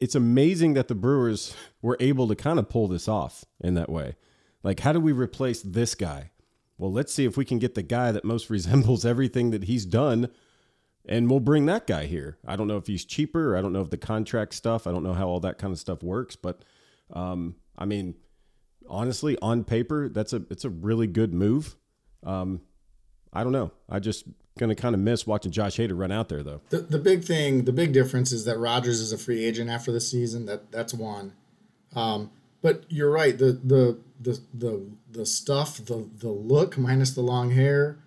it's 0.00 0.14
amazing 0.14 0.74
that 0.74 0.88
the 0.88 0.94
Brewers 0.94 1.54
were 1.82 1.96
able 2.00 2.28
to 2.28 2.34
kind 2.34 2.58
of 2.58 2.68
pull 2.68 2.88
this 2.88 3.08
off 3.08 3.44
in 3.60 3.74
that 3.74 3.90
way. 3.90 4.16
Like, 4.62 4.80
how 4.80 4.92
do 4.92 5.00
we 5.00 5.12
replace 5.12 5.62
this 5.62 5.94
guy? 5.94 6.30
Well, 6.78 6.92
let's 6.92 7.12
see 7.12 7.24
if 7.24 7.36
we 7.36 7.44
can 7.44 7.58
get 7.58 7.74
the 7.74 7.82
guy 7.82 8.12
that 8.12 8.24
most 8.24 8.48
resembles 8.50 9.04
everything 9.04 9.50
that 9.50 9.64
he's 9.64 9.84
done, 9.84 10.30
and 11.04 11.28
we'll 11.28 11.40
bring 11.40 11.66
that 11.66 11.86
guy 11.86 12.06
here. 12.06 12.38
I 12.46 12.56
don't 12.56 12.68
know 12.68 12.76
if 12.76 12.86
he's 12.86 13.04
cheaper. 13.04 13.56
I 13.56 13.60
don't 13.60 13.72
know 13.72 13.80
if 13.80 13.90
the 13.90 13.96
contract 13.96 14.54
stuff. 14.54 14.86
I 14.86 14.92
don't 14.92 15.02
know 15.02 15.14
how 15.14 15.28
all 15.28 15.40
that 15.40 15.58
kind 15.58 15.72
of 15.72 15.78
stuff 15.78 16.02
works. 16.02 16.36
But 16.36 16.62
um, 17.12 17.56
I 17.76 17.86
mean, 17.86 18.14
honestly, 18.88 19.36
on 19.42 19.64
paper, 19.64 20.08
that's 20.08 20.32
a 20.32 20.42
it's 20.50 20.64
a 20.64 20.70
really 20.70 21.06
good 21.06 21.34
move. 21.34 21.76
Um, 22.22 22.60
I 23.32 23.44
don't 23.44 23.52
know. 23.52 23.72
I 23.88 23.98
just 23.98 24.24
gonna 24.60 24.76
kind 24.76 24.94
of 24.94 25.00
miss 25.00 25.26
watching 25.26 25.50
Josh 25.50 25.78
Hader 25.78 25.98
run 25.98 26.12
out 26.12 26.28
there 26.28 26.42
though. 26.42 26.60
The 26.68 26.78
the 26.78 26.98
big 26.98 27.24
thing, 27.24 27.64
the 27.64 27.72
big 27.72 27.92
difference 27.92 28.30
is 28.30 28.44
that 28.44 28.58
Rogers 28.58 29.00
is 29.00 29.12
a 29.12 29.18
free 29.18 29.44
agent 29.44 29.70
after 29.70 29.90
the 29.90 30.00
season. 30.00 30.46
That 30.46 30.70
that's 30.70 30.94
one. 30.94 31.32
Um, 31.96 32.30
but 32.62 32.84
you're 32.88 33.10
right. 33.10 33.36
The 33.36 33.52
the 33.52 33.98
the 34.20 34.40
the 34.54 34.86
the 35.10 35.26
stuff, 35.26 35.78
the 35.78 36.08
the 36.18 36.28
look 36.28 36.76
minus 36.78 37.12
the 37.12 37.22
long 37.22 37.50
hair, 37.50 37.98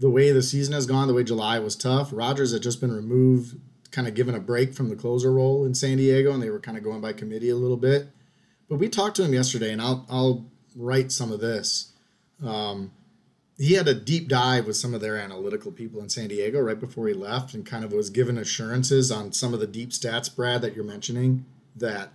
the 0.00 0.10
way 0.10 0.32
the 0.32 0.42
season 0.42 0.74
has 0.74 0.84
gone, 0.84 1.08
the 1.08 1.14
way 1.14 1.24
July 1.24 1.58
was 1.60 1.76
tough. 1.76 2.10
Rogers 2.12 2.52
had 2.52 2.62
just 2.62 2.80
been 2.80 2.92
removed, 2.92 3.58
kind 3.92 4.08
of 4.08 4.14
given 4.14 4.34
a 4.34 4.40
break 4.40 4.74
from 4.74 4.88
the 4.88 4.96
closer 4.96 5.32
role 5.32 5.64
in 5.64 5.74
San 5.74 5.96
Diego, 5.96 6.32
and 6.32 6.42
they 6.42 6.50
were 6.50 6.60
kind 6.60 6.76
of 6.76 6.82
going 6.84 7.00
by 7.00 7.12
committee 7.12 7.50
a 7.50 7.56
little 7.56 7.76
bit. 7.76 8.08
But 8.68 8.78
we 8.78 8.88
talked 8.88 9.16
to 9.16 9.24
him 9.24 9.32
yesterday, 9.32 9.72
and 9.72 9.80
I'll 9.80 10.04
I'll 10.10 10.46
write 10.74 11.12
some 11.12 11.30
of 11.30 11.40
this. 11.40 11.92
Um, 12.44 12.90
he 13.60 13.74
had 13.74 13.86
a 13.86 13.94
deep 13.94 14.26
dive 14.26 14.66
with 14.66 14.76
some 14.76 14.94
of 14.94 15.02
their 15.02 15.18
analytical 15.18 15.70
people 15.70 16.00
in 16.00 16.08
San 16.08 16.28
Diego 16.28 16.58
right 16.60 16.80
before 16.80 17.06
he 17.08 17.12
left 17.12 17.52
and 17.52 17.66
kind 17.66 17.84
of 17.84 17.92
was 17.92 18.08
given 18.08 18.38
assurances 18.38 19.12
on 19.12 19.32
some 19.32 19.52
of 19.52 19.60
the 19.60 19.66
deep 19.66 19.90
stats, 19.90 20.34
Brad, 20.34 20.62
that 20.62 20.74
you're 20.74 20.82
mentioning, 20.82 21.44
that 21.76 22.14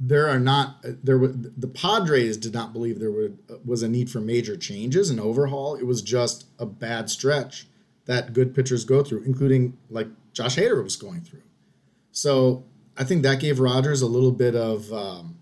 there 0.00 0.28
are 0.28 0.40
not 0.40 0.80
there 0.82 1.16
were 1.16 1.28
the 1.28 1.68
Padres 1.68 2.36
did 2.36 2.52
not 2.52 2.72
believe 2.72 2.98
there 2.98 3.30
was 3.64 3.84
a 3.84 3.88
need 3.88 4.10
for 4.10 4.20
major 4.20 4.56
changes 4.56 5.10
and 5.10 5.20
overhaul. 5.20 5.76
It 5.76 5.86
was 5.86 6.02
just 6.02 6.46
a 6.58 6.66
bad 6.66 7.08
stretch 7.08 7.68
that 8.06 8.32
good 8.32 8.52
pitchers 8.52 8.84
go 8.84 9.04
through, 9.04 9.22
including 9.22 9.78
like 9.88 10.08
Josh 10.32 10.56
Hader 10.56 10.82
was 10.82 10.96
going 10.96 11.20
through. 11.20 11.42
So 12.10 12.64
I 12.96 13.04
think 13.04 13.22
that 13.22 13.38
gave 13.38 13.60
Rogers 13.60 14.02
a 14.02 14.08
little 14.08 14.32
bit 14.32 14.56
of 14.56 14.92
um, 14.92 15.38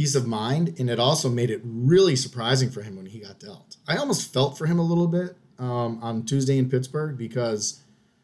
peace 0.00 0.14
of 0.14 0.26
mind, 0.26 0.74
and 0.78 0.88
it 0.88 0.98
also 0.98 1.28
made 1.28 1.50
it 1.50 1.60
really 1.62 2.16
surprising 2.16 2.70
for 2.70 2.80
him 2.80 2.96
when 2.96 3.04
he 3.04 3.18
got 3.18 3.38
dealt. 3.38 3.76
I 3.86 3.96
almost 3.96 4.32
felt 4.32 4.56
for 4.56 4.64
him 4.64 4.78
a 4.78 4.82
little 4.82 5.06
bit 5.06 5.36
um, 5.58 5.98
on 6.00 6.22
Tuesday 6.24 6.56
in 6.56 6.70
Pittsburgh 6.70 7.18
because 7.18 7.82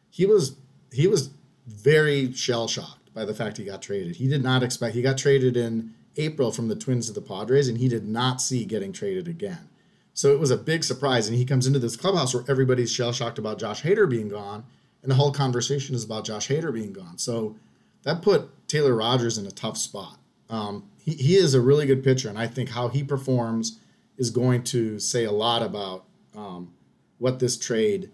he 0.09 0.25
was 0.25 0.57
he 0.91 1.07
was 1.07 1.29
very 1.67 2.33
shell 2.33 2.67
shocked 2.67 3.12
by 3.12 3.27
the 3.27 3.35
fact 3.35 3.59
he 3.59 3.65
got 3.65 3.83
traded. 3.83 4.17
He 4.17 4.27
did 4.27 4.43
not 4.43 4.62
expect 4.62 4.95
he 4.95 5.03
got 5.03 5.19
traded 5.19 5.55
in 5.55 5.93
April 6.17 6.51
from 6.51 6.69
the 6.69 6.77
Twins 6.77 7.09
to 7.09 7.12
the 7.12 7.21
Padres, 7.21 7.69
and 7.69 7.77
he 7.77 7.89
did 7.89 8.09
not 8.09 8.41
see 8.41 8.65
getting 8.65 8.95
traded 8.95 9.29
again. 9.29 9.69
So 10.15 10.33
it 10.33 10.41
was 10.41 10.51
a 10.51 10.57
big 10.57 10.83
surprise, 10.83 11.29
and 11.29 11.37
he 11.37 11.45
comes 11.45 11.67
into 11.67 11.79
this 11.79 11.95
clubhouse 11.95 12.33
where 12.33 12.45
everybody's 12.49 12.91
shell 12.91 13.12
shocked 13.12 13.39
about 13.39 13.59
Josh 13.59 13.83
Hader 13.83 14.09
being 14.09 14.31
gone, 14.31 14.65
and 15.03 15.11
the 15.11 15.17
whole 15.17 15.31
conversation 15.31 15.95
is 15.95 16.05
about 16.05 16.25
Josh 16.25 16.49
Hader 16.49 16.73
being 16.73 16.95
gone. 16.95 17.19
So 17.19 17.57
that 18.05 18.23
put 18.23 18.67
Taylor 18.67 18.95
Rogers 18.95 19.37
in 19.37 19.45
a 19.45 19.51
tough 19.51 19.77
spot. 19.77 20.17
Um, 20.48 20.88
he, 20.98 21.12
he 21.12 21.37
is 21.37 21.54
a 21.54 21.61
really 21.61 21.87
good 21.87 22.04
pitcher, 22.04 22.28
and 22.28 22.38
I 22.38 22.46
think 22.46 22.70
how 22.70 22.88
he 22.88 23.02
performs 23.02 23.80
is 24.16 24.30
going 24.30 24.62
to 24.64 24.98
say 24.98 25.24
a 25.24 25.32
lot 25.32 25.62
about 25.62 26.04
um, 26.35 26.72
what 27.18 27.38
this 27.38 27.59
trade, 27.59 28.11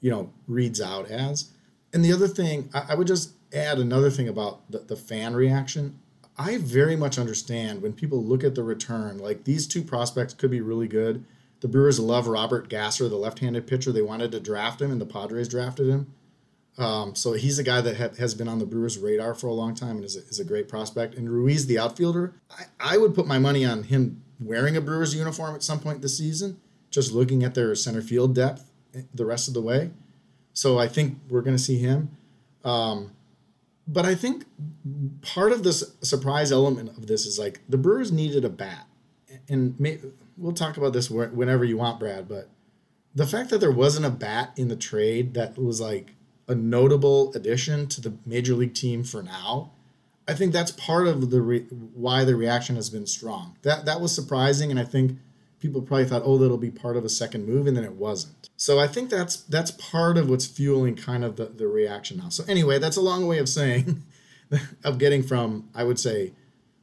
you 0.00 0.10
know, 0.10 0.32
reads 0.46 0.80
out 0.80 1.10
as. 1.10 1.52
And 1.92 2.04
the 2.04 2.12
other 2.12 2.28
thing, 2.28 2.70
I, 2.74 2.86
I 2.90 2.94
would 2.94 3.06
just 3.06 3.32
add 3.52 3.78
another 3.78 4.10
thing 4.10 4.28
about 4.28 4.70
the, 4.70 4.80
the 4.80 4.96
fan 4.96 5.34
reaction. 5.34 5.98
I 6.36 6.58
very 6.58 6.96
much 6.96 7.18
understand 7.18 7.82
when 7.82 7.94
people 7.94 8.22
look 8.22 8.44
at 8.44 8.54
the 8.54 8.62
return, 8.62 9.18
like 9.18 9.44
these 9.44 9.66
two 9.66 9.82
prospects 9.82 10.34
could 10.34 10.50
be 10.50 10.60
really 10.60 10.86
good. 10.86 11.24
The 11.60 11.68
Brewers 11.68 11.98
love 11.98 12.28
Robert 12.28 12.68
Gasser, 12.68 13.08
the 13.08 13.16
left 13.16 13.40
handed 13.40 13.66
pitcher. 13.66 13.90
They 13.90 14.02
wanted 14.02 14.30
to 14.32 14.40
draft 14.40 14.80
him, 14.80 14.92
and 14.92 15.00
the 15.00 15.06
Padres 15.06 15.48
drafted 15.48 15.88
him. 15.88 16.12
Um, 16.78 17.16
so 17.16 17.32
he's 17.32 17.58
a 17.58 17.64
guy 17.64 17.80
that 17.80 17.96
ha- 17.96 18.16
has 18.18 18.34
been 18.34 18.46
on 18.46 18.60
the 18.60 18.66
Brewers' 18.66 18.98
radar 18.98 19.34
for 19.34 19.48
a 19.48 19.52
long 19.52 19.74
time 19.74 19.96
and 19.96 20.04
is 20.04 20.16
a, 20.16 20.20
is 20.20 20.38
a 20.38 20.44
great 20.44 20.68
prospect. 20.68 21.16
And 21.16 21.28
Ruiz, 21.28 21.66
the 21.66 21.78
outfielder, 21.78 22.34
I, 22.50 22.94
I 22.94 22.98
would 22.98 23.14
put 23.14 23.26
my 23.26 23.38
money 23.38 23.64
on 23.64 23.82
him 23.82 24.22
wearing 24.38 24.76
a 24.76 24.80
Brewers 24.80 25.14
uniform 25.14 25.56
at 25.56 25.64
some 25.64 25.80
point 25.80 26.02
this 26.02 26.16
season, 26.16 26.60
just 26.90 27.12
looking 27.12 27.42
at 27.42 27.54
their 27.54 27.74
center 27.74 28.00
field 28.00 28.34
depth 28.34 28.70
eh, 28.94 29.02
the 29.12 29.26
rest 29.26 29.48
of 29.48 29.54
the 29.54 29.60
way. 29.60 29.90
So 30.52 30.78
I 30.78 30.86
think 30.86 31.18
we're 31.28 31.42
going 31.42 31.56
to 31.56 31.62
see 31.62 31.78
him. 31.78 32.16
Um, 32.64 33.12
but 33.88 34.04
I 34.04 34.14
think 34.14 34.44
part 35.22 35.50
of 35.50 35.64
this 35.64 35.82
surprise 36.02 36.52
element 36.52 36.90
of 36.90 37.06
this 37.08 37.26
is 37.26 37.38
like 37.38 37.60
the 37.68 37.78
Brewers 37.78 38.12
needed 38.12 38.44
a 38.44 38.50
bat. 38.50 38.86
And 39.48 39.78
may, 39.80 39.98
we'll 40.36 40.52
talk 40.52 40.76
about 40.76 40.92
this 40.92 41.10
whenever 41.10 41.64
you 41.64 41.78
want, 41.78 41.98
Brad, 41.98 42.28
but 42.28 42.48
the 43.14 43.26
fact 43.26 43.50
that 43.50 43.58
there 43.58 43.72
wasn't 43.72 44.06
a 44.06 44.10
bat 44.10 44.52
in 44.56 44.68
the 44.68 44.76
trade 44.76 45.34
that 45.34 45.58
was 45.58 45.80
like 45.80 46.12
a 46.48 46.54
notable 46.54 47.32
addition 47.34 47.86
to 47.88 48.00
the 48.00 48.14
major 48.24 48.54
league 48.54 48.74
team 48.74 49.04
for 49.04 49.22
now. 49.22 49.70
I 50.26 50.34
think 50.34 50.52
that's 50.52 50.72
part 50.72 51.06
of 51.06 51.30
the 51.30 51.40
re- 51.40 51.66
why 51.94 52.24
the 52.24 52.36
reaction 52.36 52.76
has 52.76 52.90
been 52.90 53.06
strong. 53.06 53.56
That 53.62 53.84
that 53.86 54.00
was 54.00 54.14
surprising, 54.14 54.70
and 54.70 54.78
I 54.78 54.84
think 54.84 55.18
people 55.60 55.82
probably 55.82 56.04
thought, 56.04 56.22
oh, 56.24 56.38
that'll 56.38 56.58
be 56.58 56.70
part 56.70 56.96
of 56.96 57.04
a 57.04 57.08
second 57.08 57.46
move, 57.46 57.66
and 57.66 57.76
then 57.76 57.84
it 57.84 57.94
wasn't. 57.94 58.48
So 58.56 58.78
I 58.78 58.86
think 58.86 59.10
that's 59.10 59.36
that's 59.36 59.70
part 59.70 60.18
of 60.18 60.28
what's 60.28 60.46
fueling 60.46 60.96
kind 60.96 61.24
of 61.24 61.36
the, 61.36 61.46
the 61.46 61.66
reaction 61.66 62.18
now. 62.18 62.28
So 62.28 62.44
anyway, 62.48 62.78
that's 62.78 62.96
a 62.96 63.00
long 63.00 63.26
way 63.26 63.38
of 63.38 63.48
saying 63.48 64.02
of 64.84 64.98
getting 64.98 65.22
from 65.22 65.68
I 65.74 65.84
would 65.84 65.98
say 65.98 66.32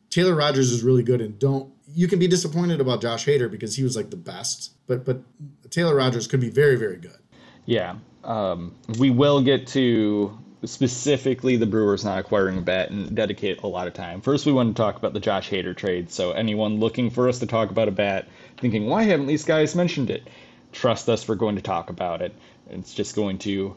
Taylor 0.10 0.36
Rogers 0.36 0.71
is 0.71 0.84
really 0.84 1.04
good, 1.04 1.21
and 1.21 1.38
don't 1.38 1.71
you 1.93 2.08
can 2.08 2.19
be 2.19 2.28
disappointed 2.28 2.82
about 2.82 3.01
Josh 3.01 3.25
Hader 3.25 3.49
because 3.49 3.75
he 3.75 3.84
was 3.84 3.95
like 3.95 4.10
the 4.10 4.17
best, 4.17 4.71
but 4.88 5.06
but 5.06 5.21
Taylor 5.69 5.95
Rogers 5.95 6.28
could 6.28 6.39
be 6.39 6.49
very 6.49 6.75
very 6.75 6.97
good. 6.97 7.19
Yeah, 7.65 7.97
um, 8.26 8.74
we 9.00 9.10
will 9.10 9.42
get 9.42 9.68
to 9.68 10.38
specifically 10.64 11.58
the 11.58 11.66
Brewers 11.66 12.04
not 12.04 12.20
acquiring 12.20 12.58
a 12.58 12.62
bat 12.62 12.90
and 12.90 13.16
dedicate 13.16 13.62
a 13.62 13.68
lot 13.68 13.88
of 13.88 13.94
time. 13.94 14.22
First, 14.22 14.46
we 14.46 14.52
want 14.52 14.76
to 14.76 14.82
talk 14.82 14.98
about 14.98 15.14
the 15.14 15.20
Josh 15.20 15.50
Hader 15.50 15.76
trade. 15.76 16.12
So, 16.12 16.32
anyone 16.32 16.80
looking 16.80 17.10
for 17.10 17.30
us 17.30 17.40
to 17.40 17.46
talk 17.46 17.70
about 17.70 17.88
a 17.88 17.92
bat, 17.92 18.28
thinking, 18.58 18.88
why 18.88 19.04
haven't 19.04 19.28
these 19.28 19.44
guys 19.44 19.76
mentioned 19.76 20.10
it? 20.10 20.28
Trust 20.72 21.08
us, 21.08 21.28
we're 21.28 21.36
going 21.36 21.56
to 21.56 21.62
talk 21.62 21.90
about 21.90 22.22
it. 22.22 22.34
It's 22.70 22.94
just 22.94 23.16
going 23.16 23.38
to 23.40 23.76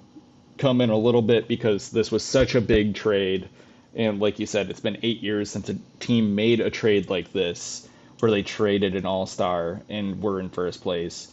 come 0.57 0.81
in 0.81 0.91
a 0.91 0.99
little 0.99 1.23
bit 1.23 1.47
because 1.47 1.91
this 1.91 2.11
was 2.11 2.25
such 2.25 2.55
a 2.55 2.61
big 2.61 2.95
trade. 2.95 3.49
And 3.95 4.21
like 4.21 4.39
you 4.39 4.47
said, 4.47 4.71
it's 4.71 4.81
been 4.81 4.99
eight 5.03 5.23
years 5.23 5.51
since 5.51 5.69
a 5.69 5.77
team 6.01 6.35
made 6.35 6.61
a 6.61 6.71
trade 6.71 7.11
like 7.11 7.33
this 7.33 7.89
where 8.19 8.31
they 8.31 8.43
traded 8.43 8.97
an 8.97 9.07
all 9.07 9.27
star 9.27 9.81
and 9.89 10.21
were 10.23 10.41
in 10.41 10.49
first 10.49 10.83
place. 10.83 11.33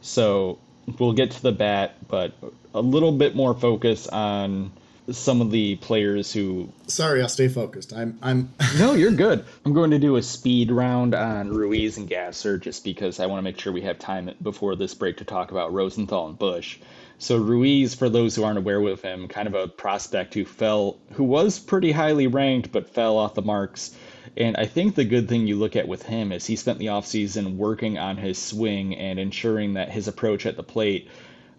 So 0.00 0.58
we'll 0.98 1.12
get 1.12 1.32
to 1.32 1.42
the 1.42 1.52
bat, 1.52 1.96
but 2.08 2.32
a 2.72 2.80
little 2.80 3.12
bit 3.12 3.34
more 3.34 3.54
focus 3.54 4.06
on 4.08 4.72
some 5.10 5.40
of 5.42 5.50
the 5.50 5.76
players 5.76 6.32
who 6.32 6.72
sorry 6.86 7.20
i'll 7.20 7.28
stay 7.28 7.48
focused. 7.48 7.92
I'm 7.92 8.18
i'm 8.22 8.54
no 8.78 8.94
you're 8.94 9.12
good. 9.12 9.44
I'm 9.64 9.74
going 9.74 9.90
to 9.90 9.98
do 9.98 10.16
a 10.16 10.22
speed 10.22 10.70
round 10.70 11.14
on 11.14 11.50
ruiz 11.50 11.98
and 11.98 12.08
gasser 12.08 12.56
just 12.56 12.84
because 12.84 13.20
i 13.20 13.26
want 13.26 13.38
to 13.38 13.42
make 13.42 13.60
sure 13.60 13.72
we 13.72 13.82
have 13.82 13.98
time 13.98 14.30
before 14.42 14.76
this 14.76 14.94
break 14.94 15.18
to 15.18 15.24
talk 15.24 15.50
about 15.50 15.74
rosenthal 15.74 16.26
and 16.28 16.38
bush 16.38 16.78
so 17.18 17.36
ruiz 17.36 17.94
for 17.94 18.08
those 18.08 18.34
who 18.34 18.44
aren't 18.44 18.58
aware 18.58 18.80
with 18.80 19.02
him 19.02 19.28
kind 19.28 19.46
of 19.46 19.54
a 19.54 19.68
prospect 19.68 20.32
who 20.32 20.44
fell 20.44 20.96
who 21.12 21.24
was 21.24 21.58
pretty 21.58 21.92
highly 21.92 22.26
ranked 22.26 22.72
but 22.72 22.88
fell 22.88 23.18
off 23.18 23.34
the 23.34 23.42
marks 23.42 23.94
and 24.36 24.56
I 24.56 24.66
think 24.66 24.94
the 24.94 25.04
good 25.04 25.28
thing 25.28 25.46
you 25.46 25.56
look 25.56 25.76
at 25.76 25.86
with 25.86 26.02
him 26.02 26.32
is 26.32 26.46
he 26.46 26.56
spent 26.56 26.78
the 26.78 26.86
offseason 26.86 27.56
working 27.56 27.98
on 27.98 28.16
his 28.16 28.40
swing 28.40 28.96
and 28.96 29.18
ensuring 29.18 29.74
that 29.74 29.90
his 29.90 30.08
approach 30.08 30.46
at 30.46 30.56
the 30.56 30.62
plate 30.62 31.08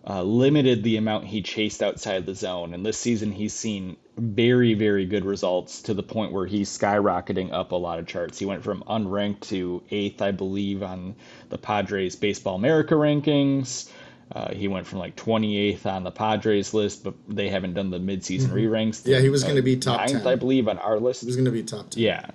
uh, 0.08 0.22
limited 0.22 0.84
the 0.84 0.98
amount 0.98 1.26
he 1.26 1.42
chased 1.42 1.82
outside 1.82 2.26
the 2.26 2.36
zone. 2.36 2.74
And 2.74 2.86
this 2.86 2.98
season, 2.98 3.32
he's 3.32 3.54
seen 3.54 3.98
very, 4.18 4.74
very 4.74 5.06
good 5.06 5.26
results 5.26 5.82
to 5.84 5.94
the 5.94 6.04
point 6.04 6.32
where 6.32 6.46
he's 6.46 6.70
skyrocketing 6.70 7.52
up 7.52 7.72
a 7.72 7.76
lot 7.76 7.98
of 8.00 8.06
charts. 8.06 8.38
He 8.38 8.46
went 8.46 8.64
from 8.64 8.84
unranked 8.84 9.42
to 9.50 9.82
eighth, 9.90 10.22
I 10.22 10.32
believe, 10.32 10.84
on 10.84 11.16
the 11.50 11.58
Padres 11.58 12.16
Baseball 12.16 12.56
America 12.56 12.94
rankings. 12.94 13.90
Uh, 14.32 14.54
he 14.54 14.68
went 14.68 14.88
from 14.88 15.00
like 15.00 15.16
28th 15.16 15.86
on 15.86 16.04
the 16.04 16.12
Padres 16.12 16.74
list, 16.74 17.04
but 17.04 17.14
they 17.28 17.50
haven't 17.50 17.74
done 17.74 17.90
the 17.90 18.00
midseason 18.00 18.48
mm-hmm. 18.48 18.56
re-ranks. 18.56 19.06
Yeah, 19.06 19.20
he 19.20 19.30
was 19.30 19.44
going 19.44 19.56
to 19.56 19.62
be 19.62 19.78
top 19.78 20.00
ninth, 20.00 20.24
10. 20.24 20.28
I 20.28 20.36
believe, 20.36 20.68
on 20.68 20.78
our 20.80 21.00
list. 21.00 21.22
He 21.22 21.28
was 21.28 21.36
going 21.36 21.46
to 21.46 21.52
be 21.52 21.64
top 21.64 21.92
10. 21.92 22.04
Yeah. 22.04 22.26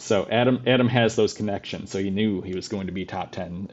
So 0.00 0.26
Adam 0.30 0.62
Adam 0.66 0.88
has 0.88 1.14
those 1.14 1.34
connections, 1.34 1.90
so 1.90 1.98
he 1.98 2.10
knew 2.10 2.40
he 2.40 2.54
was 2.54 2.68
going 2.68 2.86
to 2.86 2.92
be 2.92 3.04
top 3.04 3.32
10. 3.32 3.70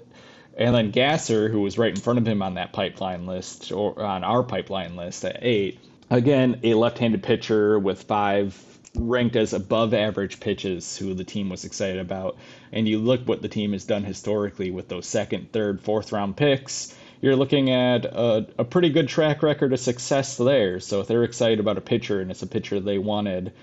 And 0.58 0.76
then 0.76 0.92
Gasser, 0.92 1.50
who 1.50 1.62
was 1.62 1.78
right 1.78 1.94
in 1.94 2.02
front 2.02 2.20
of 2.20 2.28
him 2.28 2.42
on 2.42 2.56
that 2.56 2.74
pipeline 2.74 3.26
list, 3.26 3.72
or 3.72 4.02
on 4.02 4.24
our 4.24 4.44
pipeline 4.44 4.96
list 4.96 5.24
at 5.24 5.40
eight, 5.42 5.80
again, 6.10 6.60
a 6.64 6.74
left 6.74 6.98
handed 6.98 7.24
pitcher 7.24 7.80
with 7.80 8.04
five 8.04 8.62
ranked 8.96 9.36
as 9.36 9.54
above 9.54 9.94
average 9.94 10.40
pitches 10.40 10.98
who 10.98 11.14
the 11.14 11.24
team 11.24 11.50
was 11.50 11.64
excited 11.64 12.00
about. 12.00 12.38
And 12.72 12.88
you 12.88 13.00
look 13.00 13.28
what 13.28 13.42
the 13.42 13.48
team 13.48 13.74
has 13.74 13.86
done 13.86 14.04
historically 14.04 14.72
with 14.72 14.90
those 14.90 15.06
second, 15.06 15.52
third, 15.52 15.82
fourth 15.82 16.12
round 16.12 16.36
picks. 16.36 16.94
You're 17.22 17.36
looking 17.36 17.70
at 17.70 18.06
a, 18.06 18.48
a 18.58 18.66
pretty 18.66 18.90
good 18.90 19.08
track 19.08 19.44
record 19.44 19.74
of 19.74 19.80
success 19.80 20.38
there. 20.38 20.80
So 20.80 21.00
if 21.02 21.08
they're 21.08 21.24
excited 21.24 21.60
about 21.60 21.78
a 21.78 21.82
pitcher 21.82 22.20
and 22.20 22.32
it's 22.32 22.44
a 22.44 22.48
pitcher 22.48 22.80
they 22.80 22.98
wanted, 22.98 23.54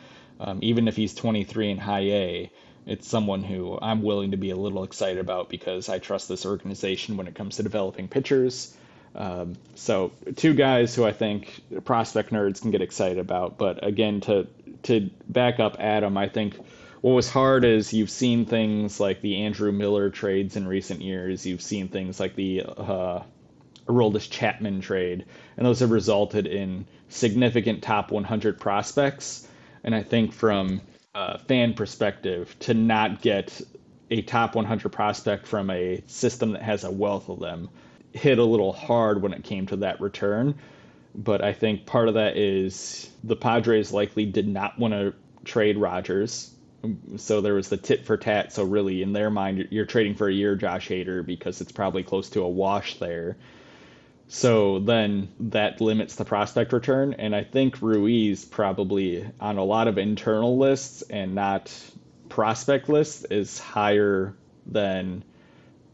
um, 0.45 0.59
even 0.63 0.89
if 0.89 0.97
he's 0.97 1.15
23 1.15 1.71
in 1.71 1.79
high 1.79 2.01
A, 2.01 2.51
it's 2.87 3.09
someone 3.09 3.43
who 3.43 3.79
I'm 3.81 4.03
willing 4.03 4.33
to 4.33 4.37
be 4.37 4.51
a 4.51 4.57
little 4.57 4.85
excited 4.85 5.19
about 5.19 5.49
because 5.49 5.89
I 5.89 5.99
trust 5.99 6.29
this 6.29 6.45
organization 6.45 7.17
when 7.17 7.27
it 7.27 7.35
comes 7.35 7.57
to 7.57 7.63
developing 7.63 8.09
pitchers. 8.09 8.77
Um, 9.15 9.55
so 9.75 10.13
two 10.37 10.55
guys 10.55 10.95
who 10.95 11.05
I 11.05 11.13
think 11.13 11.63
prospect 11.85 12.31
nerds 12.31 12.61
can 12.61 12.71
get 12.71 12.83
excited 12.83 13.19
about. 13.19 13.57
But 13.57 13.87
again, 13.87 14.21
to 14.23 14.47
to 14.83 15.09
back 15.29 15.61
up 15.61 15.77
Adam, 15.81 16.19
I 16.19 16.29
think 16.29 16.57
what 17.01 17.13
was 17.13 17.31
hard 17.31 17.65
is 17.65 17.93
you've 17.93 18.11
seen 18.11 18.45
things 18.45 19.01
like 19.01 19.23
the 19.23 19.43
Andrew 19.43 19.73
Miller 19.73 20.11
trades 20.11 20.57
in 20.57 20.67
recent 20.67 21.01
years. 21.01 21.47
You've 21.47 21.63
seen 21.63 21.89
things 21.89 22.21
like 22.21 22.35
the 22.35 22.63
uh, 22.63 23.23
Aroldis 23.87 24.31
Chapman 24.31 24.81
trade, 24.81 25.25
and 25.57 25.67
those 25.67 25.81
have 25.81 25.91
resulted 25.91 26.47
in 26.47 26.87
significant 27.09 27.83
top 27.83 28.11
100 28.11 28.61
prospects. 28.61 29.44
And 29.85 29.95
I 29.95 30.03
think 30.03 30.33
from 30.33 30.81
uh, 31.15 31.39
fan 31.39 31.75
perspective 31.75 32.57
to 32.61 32.75
not 32.75 33.23
get 33.23 33.61
a 34.11 34.23
top 34.23 34.55
100 34.55 34.91
prospect 34.91 35.47
from 35.47 35.71
a 35.71 36.03
system 36.07 36.53
that 36.53 36.63
has 36.63 36.85
a 36.85 36.91
wealth 36.91 37.29
of 37.29 37.41
them 37.41 37.69
hit 38.13 38.39
a 38.39 38.45
little 38.45 38.73
hard 38.73 39.21
when 39.21 39.33
it 39.33 39.45
came 39.45 39.67
to 39.67 39.77
that 39.77 40.01
return. 40.01 40.55
But 41.15 41.43
I 41.43 41.53
think 41.53 41.85
part 41.85 42.09
of 42.09 42.15
that 42.15 42.37
is 42.37 43.11
the 43.23 43.37
Padres 43.37 43.93
likely 43.93 44.25
did 44.25 44.49
not 44.49 44.79
want 44.79 44.95
to 44.95 45.15
trade 45.45 45.77
Rogers. 45.77 46.51
So 47.17 47.41
there 47.41 47.55
was 47.55 47.69
the 47.69 47.77
tit 47.77 48.05
for 48.05 48.17
tat. 48.17 48.53
So 48.53 48.65
really, 48.65 49.03
in 49.03 49.13
their 49.13 49.31
mind, 49.31 49.69
you're 49.71 49.87
trading 49.87 50.15
for 50.15 50.29
a 50.29 50.33
year 50.33 50.55
Josh 50.55 50.89
Hader 50.89 51.25
because 51.25 51.61
it's 51.61 51.73
probably 51.73 52.03
close 52.03 52.29
to 52.31 52.43
a 52.43 52.49
wash 52.49 52.99
there. 52.99 53.37
So 54.29 54.79
then 54.81 55.29
that 55.39 55.81
limits 55.81 56.17
the 56.17 56.25
prospect 56.25 56.73
return. 56.73 57.15
And 57.15 57.37
I 57.37 57.45
think 57.45 57.81
Ruiz 57.83 58.45
probably 58.45 59.29
on 59.41 59.59
a 59.59 59.65
lot 59.65 59.87
of 59.87 59.99
internal 59.99 60.59
lists 60.59 61.03
and 61.11 61.35
not 61.35 61.73
prospect 62.29 62.89
lists 62.89 63.25
is 63.31 63.59
higher 63.59 64.35
than 64.67 65.23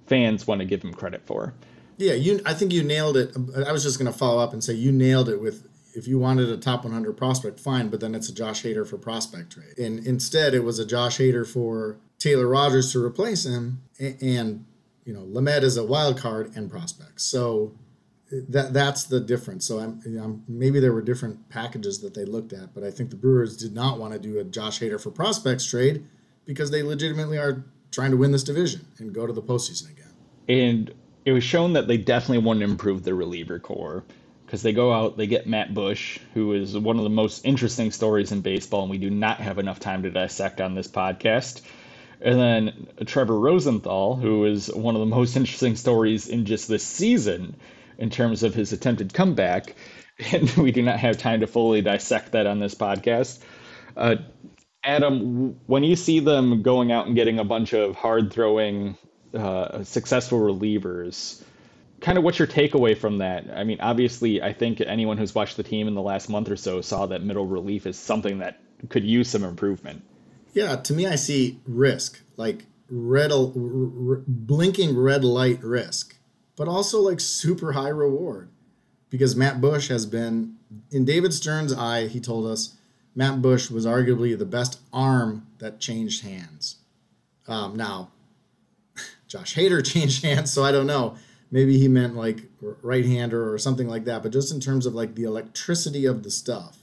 fans 0.07 0.47
want 0.47 0.61
to 0.61 0.65
give 0.65 0.83
him 0.83 0.95
credit 0.95 1.23
for. 1.27 1.55
Yeah, 1.97 2.15
you. 2.15 2.41
I 2.47 2.55
think 2.55 2.73
you 2.73 2.83
nailed 2.83 3.17
it. 3.17 3.37
I 3.67 3.73
was 3.73 3.83
just 3.83 3.99
going 3.99 4.11
to 4.11 4.19
follow 4.19 4.43
up 4.43 4.53
and 4.53 4.65
say 4.65 4.73
you 4.73 4.91
nailed 4.91 5.29
it 5.29 5.41
with 5.41 5.69
if 5.95 6.07
you 6.07 6.19
wanted 6.19 6.49
a 6.49 6.57
top 6.57 6.85
100 6.85 7.17
prospect, 7.17 7.59
fine, 7.59 7.89
but 7.89 8.01
then 8.01 8.15
it's 8.15 8.29
a 8.29 8.35
Josh 8.35 8.63
Hader 8.63 8.87
for 8.87 8.97
prospect 8.97 9.53
trade. 9.53 9.79
And 9.79 10.07
instead, 10.07 10.55
it 10.55 10.65
was 10.65 10.79
a 10.79 10.87
Josh 10.87 11.19
Hader 11.19 11.47
for 11.47 11.97
Taylor 12.19 12.47
Rogers 12.47 12.93
to 12.93 13.05
replace 13.05 13.45
him, 13.45 13.83
and, 13.99 14.23
and 14.23 14.65
you 15.05 15.13
know, 15.13 15.23
Lamet 15.23 15.63
is 15.63 15.77
a 15.77 15.85
wild 15.85 16.19
card 16.19 16.53
and 16.55 16.71
prospects. 16.71 17.25
So 17.25 17.73
that 18.31 18.73
that's 18.73 19.05
the 19.05 19.21
difference. 19.21 19.67
So 19.67 19.81
I'm, 19.81 20.01
I'm, 20.05 20.45
maybe 20.49 20.81
there 20.81 20.93
were 20.93 21.03
different 21.03 21.49
packages 21.49 22.01
that 22.01 22.15
they 22.15 22.25
looked 22.25 22.53
at, 22.53 22.75
but 22.75 22.85
I 22.85 22.91
think 22.91 23.11
the 23.11 23.17
Brewers 23.17 23.57
did 23.57 23.75
not 23.75 23.99
want 23.99 24.13
to 24.13 24.19
do 24.19 24.39
a 24.39 24.45
Josh 24.45 24.81
Hader 24.81 25.01
for 25.01 25.11
prospects 25.11 25.67
trade 25.67 26.07
because 26.47 26.71
they 26.71 26.83
legitimately 26.83 27.39
are 27.39 27.65
trying 27.91 28.13
to 28.13 28.17
win 28.17 28.31
this 28.31 28.45
division 28.45 28.87
and 28.99 29.13
go 29.13 29.27
to 29.27 29.33
the 29.33 29.43
postseason 29.43 29.91
again. 29.91 30.13
And 30.49 30.95
it 31.25 31.33
was 31.33 31.45
shown 31.45 31.73
that 31.73 31.89
they 31.89 31.97
definitely 31.97 32.45
want 32.45 32.61
to 32.61 32.65
improve 32.65 33.03
their 33.03 33.15
reliever 33.15 33.59
core 33.59 34.05
because 34.47 34.63
they 34.63 34.73
go 34.73 34.93
out, 34.93 35.17
they 35.17 35.27
get 35.27 35.47
Matt 35.47 35.75
Bush, 35.75 36.19
who 36.35 36.53
is 36.55 36.77
one 36.77 36.99
of 36.99 37.05
the 37.05 37.11
most 37.11 37.45
interesting 37.45 37.91
stories 37.91 38.33
in 38.33 38.41
baseball, 38.41 38.83
and 38.83 38.91
we 38.91 38.99
do 38.99 39.11
not 39.11 39.39
have 39.39 39.59
enough 39.59 39.79
time 39.79 40.03
to 40.03 40.11
dissect 40.11 40.61
on 40.61 40.75
this 40.75 40.89
podcast. 40.89 41.63
And 42.21 42.39
then 42.39 42.89
Trevor 43.07 43.39
Rosenthal, 43.39 44.17
who 44.17 44.45
is 44.47 44.73
one 44.73 44.95
of 44.95 45.01
the 45.01 45.07
most 45.07 45.37
interesting 45.37 45.77
stories 45.77 46.29
in 46.29 46.47
just 46.47 46.69
this 46.69 46.85
season 46.85 47.57
in 48.01 48.11
terms 48.11 48.43
of 48.43 48.55
his 48.55 48.73
attempted 48.73 49.15
comeback. 49.15 49.75
and 50.33 50.51
we 50.57 50.73
do 50.73 50.83
not 50.83 50.99
have 50.99 51.17
time 51.19 51.41
to 51.41 51.47
fully 51.47 51.83
dissect 51.83 52.33
that 52.33 52.47
on 52.47 52.59
this 52.59 52.75
podcast. 52.75 53.39
Uh, 53.97 54.17
Adam, 54.83 55.59
when 55.67 55.85
you 55.85 55.97
see 55.97 56.21
them 56.21 56.63
going 56.63 56.91
out 56.91 57.07
and 57.07 57.15
getting 57.15 57.39
a 57.39 57.45
bunch 57.45 57.73
of 57.73 57.95
hard 57.95 58.33
throwing, 58.33 58.97
uh, 59.35 59.85
successful 59.85 60.41
relievers, 60.41 61.43
kind 62.01 62.19
of 62.19 62.25
what's 62.25 62.39
your 62.39 62.49
takeaway 62.49 62.97
from 62.97 63.19
that? 63.19 63.45
I 63.55 63.65
mean, 63.65 63.81
obviously, 63.81 64.43
I 64.43 64.53
think 64.53 64.81
anyone 64.81 65.19
who's 65.19 65.35
watched 65.35 65.57
the 65.57 65.63
team 65.63 65.87
in 65.87 65.95
the 65.95 66.03
last 66.03 66.29
month 66.29 66.51
or 66.51 66.57
so 66.57 66.81
saw 66.81 67.07
that 67.07 67.23
middle 67.23 67.47
relief 67.47 67.87
is 67.87 67.99
something 67.99 68.39
that 68.39 68.61
could 68.89 69.05
use 69.05 69.29
some 69.29 69.45
improvement. 69.45 70.03
Yeah, 70.53 70.77
to 70.77 70.93
me, 70.93 71.07
I 71.07 71.17
see 71.17 71.61
risk 71.67 72.21
like 72.37 72.65
red, 72.89 73.31
r- 73.31 73.39
r- 73.39 74.23
blinking 74.27 74.97
red 74.97 75.25
light 75.25 75.63
risk, 75.63 76.17
but 76.61 76.69
also 76.69 77.01
like 77.01 77.21
super 77.21 77.73
high 77.73 77.89
reward 77.89 78.51
because 79.09 79.35
Matt 79.35 79.63
Bush 79.63 79.89
has 79.89 80.05
been 80.05 80.57
in 80.91 81.07
David 81.07 81.33
Stearns' 81.33 81.73
eye. 81.73 82.07
He 82.07 82.21
told 82.21 82.45
us 82.45 82.77
Matt 83.15 83.41
Bush 83.41 83.71
was 83.71 83.87
arguably 83.87 84.39
the 84.39 84.45
best 84.45 84.79
arm 84.93 85.47
that 85.57 85.81
changed 85.81 86.23
hands. 86.23 86.77
Um, 87.49 87.77
now, 87.77 88.11
Josh 89.27 89.55
Hader 89.55 89.83
changed 89.91 90.23
hands, 90.23 90.53
so 90.53 90.63
I 90.63 90.71
don't 90.71 90.87
know. 90.87 91.17
Maybe 91.51 91.79
he 91.79 91.89
meant 91.89 92.15
like 92.15 92.43
right 92.61 93.07
hander 93.07 93.51
or 93.51 93.57
something 93.57 93.89
like 93.89 94.05
that. 94.05 94.23
But 94.23 94.31
just 94.31 94.53
in 94.53 94.61
terms 94.61 94.85
of 94.85 94.95
like 94.95 95.15
the 95.15 95.25
electricity 95.25 96.05
of 96.05 96.25
the 96.25 96.31
stuff, 96.31 96.81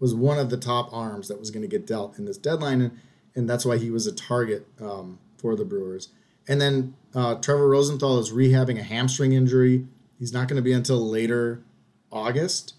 was 0.00 0.12
one 0.12 0.40
of 0.40 0.50
the 0.50 0.56
top 0.56 0.92
arms 0.92 1.28
that 1.28 1.38
was 1.38 1.52
going 1.52 1.62
to 1.62 1.68
get 1.68 1.86
dealt 1.86 2.18
in 2.18 2.24
this 2.24 2.36
deadline, 2.36 2.80
and, 2.80 2.98
and 3.36 3.48
that's 3.48 3.64
why 3.64 3.78
he 3.78 3.92
was 3.92 4.08
a 4.08 4.12
target 4.12 4.66
um, 4.80 5.20
for 5.38 5.54
the 5.54 5.64
Brewers. 5.64 6.08
And 6.50 6.60
then 6.60 6.94
uh, 7.14 7.36
Trevor 7.36 7.68
Rosenthal 7.68 8.18
is 8.18 8.32
rehabbing 8.32 8.76
a 8.76 8.82
hamstring 8.82 9.32
injury. 9.32 9.86
He's 10.18 10.32
not 10.32 10.48
going 10.48 10.56
to 10.56 10.62
be 10.62 10.72
until 10.72 10.98
later 11.08 11.62
August. 12.10 12.74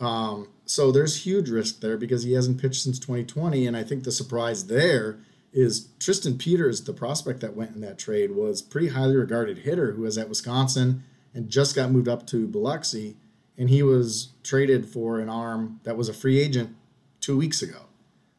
Um, 0.00 0.48
so 0.66 0.90
there's 0.90 1.24
huge 1.24 1.48
risk 1.48 1.80
there 1.80 1.96
because 1.96 2.24
he 2.24 2.32
hasn't 2.32 2.60
pitched 2.60 2.82
since 2.82 2.98
2020. 2.98 3.64
And 3.64 3.76
I 3.76 3.84
think 3.84 4.02
the 4.02 4.10
surprise 4.10 4.66
there 4.66 5.20
is 5.52 5.86
Tristan 6.00 6.36
Peters, 6.36 6.82
the 6.82 6.92
prospect 6.92 7.38
that 7.42 7.54
went 7.54 7.76
in 7.76 7.80
that 7.82 7.96
trade, 7.96 8.32
was 8.32 8.60
pretty 8.60 8.88
highly 8.88 9.14
regarded 9.14 9.58
hitter 9.58 9.92
who 9.92 10.02
was 10.02 10.18
at 10.18 10.28
Wisconsin 10.28 11.04
and 11.32 11.48
just 11.48 11.76
got 11.76 11.92
moved 11.92 12.08
up 12.08 12.26
to 12.26 12.48
Biloxi. 12.48 13.16
And 13.56 13.70
he 13.70 13.84
was 13.84 14.30
traded 14.42 14.88
for 14.88 15.20
an 15.20 15.28
arm 15.28 15.78
that 15.84 15.96
was 15.96 16.08
a 16.08 16.14
free 16.14 16.40
agent 16.40 16.74
two 17.20 17.36
weeks 17.36 17.62
ago. 17.62 17.82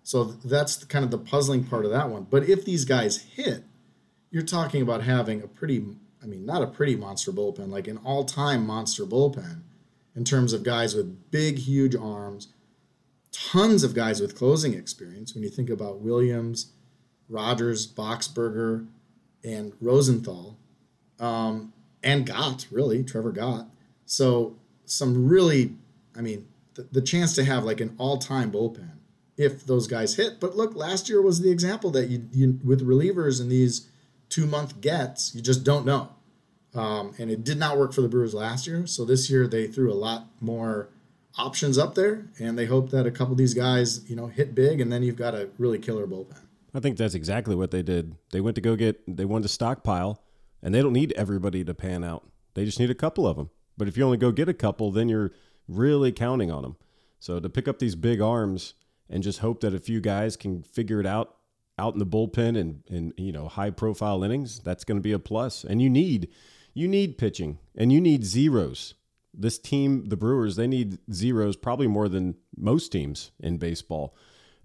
So 0.03 0.25
that's 0.25 0.83
kind 0.83 1.05
of 1.05 1.11
the 1.11 1.17
puzzling 1.17 1.63
part 1.63 1.85
of 1.85 1.91
that 1.91 2.09
one. 2.09 2.27
But 2.29 2.49
if 2.49 2.65
these 2.65 2.83
guys 2.83 3.21
hit, 3.21 3.63
you're 4.33 4.41
talking 4.41 4.81
about 4.81 5.03
having 5.03 5.43
a 5.43 5.47
pretty, 5.47 5.85
I 6.21 6.25
mean, 6.25 6.43
not 6.43 6.63
a 6.63 6.67
pretty 6.67 6.95
monster 6.95 7.31
bullpen, 7.31 7.69
like 7.69 7.87
an 7.87 7.99
all 8.03 8.25
time 8.25 8.65
monster 8.65 9.05
bullpen 9.05 9.61
in 10.15 10.25
terms 10.25 10.53
of 10.53 10.63
guys 10.63 10.95
with 10.95 11.29
big, 11.29 11.59
huge 11.59 11.95
arms, 11.95 12.47
tons 13.31 13.83
of 13.83 13.93
guys 13.93 14.19
with 14.19 14.35
closing 14.35 14.73
experience. 14.73 15.35
When 15.35 15.43
you 15.43 15.49
think 15.49 15.69
about 15.69 15.99
Williams, 15.99 16.71
Rogers, 17.29 17.85
Boxberger, 17.85 18.87
and 19.43 19.73
Rosenthal, 19.79 20.57
um, 21.19 21.71
and 22.01 22.25
Gott, 22.25 22.65
really, 22.71 23.03
Trevor 23.03 23.31
Gott. 23.31 23.67
So 24.07 24.55
some 24.85 25.27
really, 25.27 25.75
I 26.17 26.21
mean, 26.21 26.47
the, 26.73 26.87
the 26.91 27.01
chance 27.03 27.35
to 27.35 27.43
have 27.43 27.65
like 27.65 27.81
an 27.81 27.93
all-time 27.99 28.51
bullpen 28.51 28.93
if 29.37 29.63
those 29.63 29.85
guys 29.85 30.15
hit. 30.15 30.39
But 30.39 30.55
look, 30.55 30.75
last 30.75 31.07
year 31.07 31.21
was 31.21 31.39
the 31.39 31.51
example 31.51 31.91
that 31.91 32.09
you, 32.09 32.27
you 32.31 32.59
with 32.63 32.85
relievers 32.85 33.39
and 33.39 33.51
these 33.51 33.89
two-month 34.33 34.81
gets, 34.81 35.35
you 35.35 35.41
just 35.41 35.63
don't 35.63 35.85
know. 35.85 36.09
Um, 36.73 37.13
and 37.19 37.29
it 37.29 37.43
did 37.43 37.59
not 37.59 37.77
work 37.77 37.93
for 37.93 38.01
the 38.01 38.07
Brewers 38.07 38.33
last 38.33 38.65
year. 38.65 38.87
So 38.87 39.05
this 39.05 39.29
year 39.29 39.47
they 39.47 39.67
threw 39.67 39.93
a 39.93 39.93
lot 39.93 40.25
more 40.41 40.89
options 41.37 41.77
up 41.77 41.93
there, 41.93 42.25
and 42.39 42.57
they 42.57 42.65
hope 42.65 42.89
that 42.89 43.05
a 43.05 43.11
couple 43.11 43.33
of 43.33 43.37
these 43.37 43.53
guys, 43.53 44.09
you 44.09 44.15
know, 44.15 44.25
hit 44.25 44.55
big, 44.55 44.81
and 44.81 44.91
then 44.91 45.03
you've 45.03 45.17
got 45.17 45.35
a 45.35 45.49
really 45.59 45.77
killer 45.77 46.07
bullpen. 46.07 46.39
I 46.73 46.79
think 46.79 46.97
that's 46.97 47.13
exactly 47.13 47.55
what 47.55 47.69
they 47.69 47.83
did. 47.83 48.15
They 48.31 48.41
went 48.41 48.55
to 48.55 48.61
go 48.61 48.75
get, 48.75 49.03
they 49.05 49.25
wanted 49.25 49.43
to 49.43 49.49
stockpile, 49.49 50.19
and 50.63 50.73
they 50.73 50.81
don't 50.81 50.93
need 50.93 51.13
everybody 51.13 51.63
to 51.63 51.75
pan 51.75 52.03
out. 52.03 52.27
They 52.55 52.65
just 52.65 52.79
need 52.79 52.89
a 52.89 52.95
couple 52.95 53.27
of 53.27 53.37
them. 53.37 53.51
But 53.77 53.87
if 53.87 53.97
you 53.97 54.03
only 54.03 54.17
go 54.17 54.31
get 54.31 54.49
a 54.49 54.53
couple, 54.53 54.89
then 54.89 55.09
you're 55.09 55.31
really 55.67 56.11
counting 56.11 56.49
on 56.49 56.63
them. 56.63 56.75
So 57.19 57.39
to 57.39 57.49
pick 57.49 57.67
up 57.67 57.77
these 57.77 57.95
big 57.95 58.19
arms 58.19 58.73
and 59.09 59.21
just 59.21 59.39
hope 59.39 59.61
that 59.61 59.75
a 59.75 59.79
few 59.79 60.01
guys 60.01 60.35
can 60.35 60.63
figure 60.63 60.99
it 60.99 61.05
out 61.05 61.35
out 61.77 61.93
in 61.93 61.99
the 61.99 62.05
bullpen 62.05 62.57
and, 62.57 62.83
and 62.89 63.13
you 63.17 63.31
know 63.31 63.47
high 63.47 63.69
profile 63.69 64.23
innings, 64.23 64.59
that's 64.59 64.83
going 64.83 64.97
to 64.97 65.01
be 65.01 65.11
a 65.11 65.19
plus. 65.19 65.63
And 65.63 65.81
you 65.81 65.89
need 65.89 66.29
you 66.73 66.87
need 66.87 67.17
pitching 67.17 67.59
and 67.75 67.91
you 67.91 68.01
need 68.01 68.23
zeros. 68.23 68.95
This 69.35 69.57
team, 69.57 70.05
the 70.05 70.17
Brewers, 70.17 70.57
they 70.57 70.67
need 70.67 70.99
zeros 71.11 71.55
probably 71.55 71.87
more 71.87 72.07
than 72.07 72.35
most 72.55 72.91
teams 72.91 73.31
in 73.39 73.57
baseball. 73.57 74.15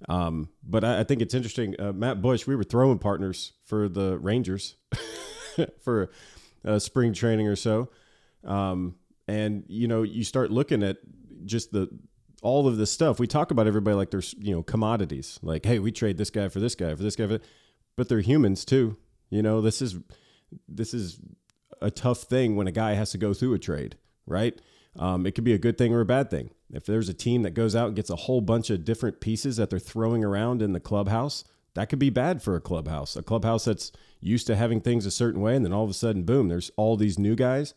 Um, 0.09 0.51
but 0.63 0.85
I, 0.85 1.01
I, 1.01 1.05
think 1.05 1.23
it's 1.23 1.35
interesting. 1.35 1.75
Uh, 1.79 1.93
Matt 1.93 2.21
Bush, 2.21 2.47
we 2.47 2.55
were 2.55 2.65
throwing 2.65 2.99
partners 2.99 3.53
for 3.65 3.89
the 3.89 4.19
Rangers 4.19 4.77
for 5.83 6.11
uh, 6.65 6.79
spring 6.79 7.13
training 7.15 7.49
or 7.49 7.57
so. 7.57 7.89
Um, 8.45 8.95
and 9.27 9.65
you 9.69 9.89
know, 9.89 10.03
you 10.03 10.23
start 10.23 10.51
looking 10.51 10.83
at 10.83 10.99
just 11.45 11.73
the 11.73 11.89
all 12.43 12.67
of 12.69 12.77
this 12.77 12.91
stuff. 12.91 13.19
We 13.19 13.27
talk 13.27 13.51
about 13.51 13.67
everybody 13.67 13.97
like 13.97 14.11
there's 14.11 14.35
you 14.39 14.55
know 14.55 14.63
commodities. 14.63 15.39
Like, 15.43 15.65
hey, 15.65 15.79
we 15.79 15.93
trade 15.93 16.19
this 16.19 16.31
guy 16.31 16.49
for 16.49 16.61
this 16.61 16.75
guy 16.75 16.95
for 16.95 17.03
this 17.03 17.17
guy, 17.17 17.27
for 17.27 17.41
but 17.97 18.09
they're 18.09 18.21
humans 18.21 18.65
too. 18.65 18.97
You 19.31 19.43
know, 19.43 19.61
this 19.61 19.83
is 19.83 19.97
this 20.69 20.95
is 20.95 21.21
a 21.81 21.91
tough 21.91 22.23
thing 22.23 22.57
when 22.57 22.67
a 22.67 22.73
guy 22.73 22.95
has 22.95 23.11
to 23.13 23.19
go 23.19 23.35
through 23.35 23.55
a 23.55 23.59
trade, 23.59 23.97
right? 24.27 24.59
Um, 24.97 25.27
it 25.27 25.35
could 25.35 25.45
be 25.45 25.53
a 25.53 25.59
good 25.59 25.79
thing 25.79 25.95
or 25.95 26.01
a 26.01 26.07
bad 26.07 26.31
thing. 26.31 26.51
If 26.73 26.85
there's 26.87 27.09
a 27.09 27.15
team 27.15 27.43
that 27.43 27.55
goes 27.55 27.77
out 27.77 27.89
and 27.89 27.97
gets 27.97 28.11
a 28.11 28.17
whole 28.17 28.41
bunch 28.41 28.71
of 28.71 28.85
different 28.85 29.21
pieces 29.21 29.57
that 29.57 29.71
they're 29.71 29.79
throwing 29.79 30.25
around 30.25 30.61
in 30.61 30.73
the 30.73 30.81
clubhouse, 30.81 31.45
that 31.75 31.89
could 31.89 31.99
be 31.99 32.11
bad 32.11 32.43
for 32.43 32.57
a 32.57 32.61
clubhouse. 32.61 33.15
A 33.15 33.23
clubhouse 33.23 33.67
that's 33.67 33.93
used 34.21 34.47
to 34.49 34.57
having 34.57 34.81
things 34.81 35.07
a 35.07 35.11
certain 35.11 35.41
way, 35.41 35.55
and 35.55 35.65
then 35.65 35.73
all 35.73 35.85
of 35.85 35.91
a 35.91 35.95
sudden, 35.95 36.25
boom, 36.25 36.49
there's 36.49 36.71
all 36.77 36.97
these 36.97 37.19
new 37.19 37.37
guys. 37.37 37.75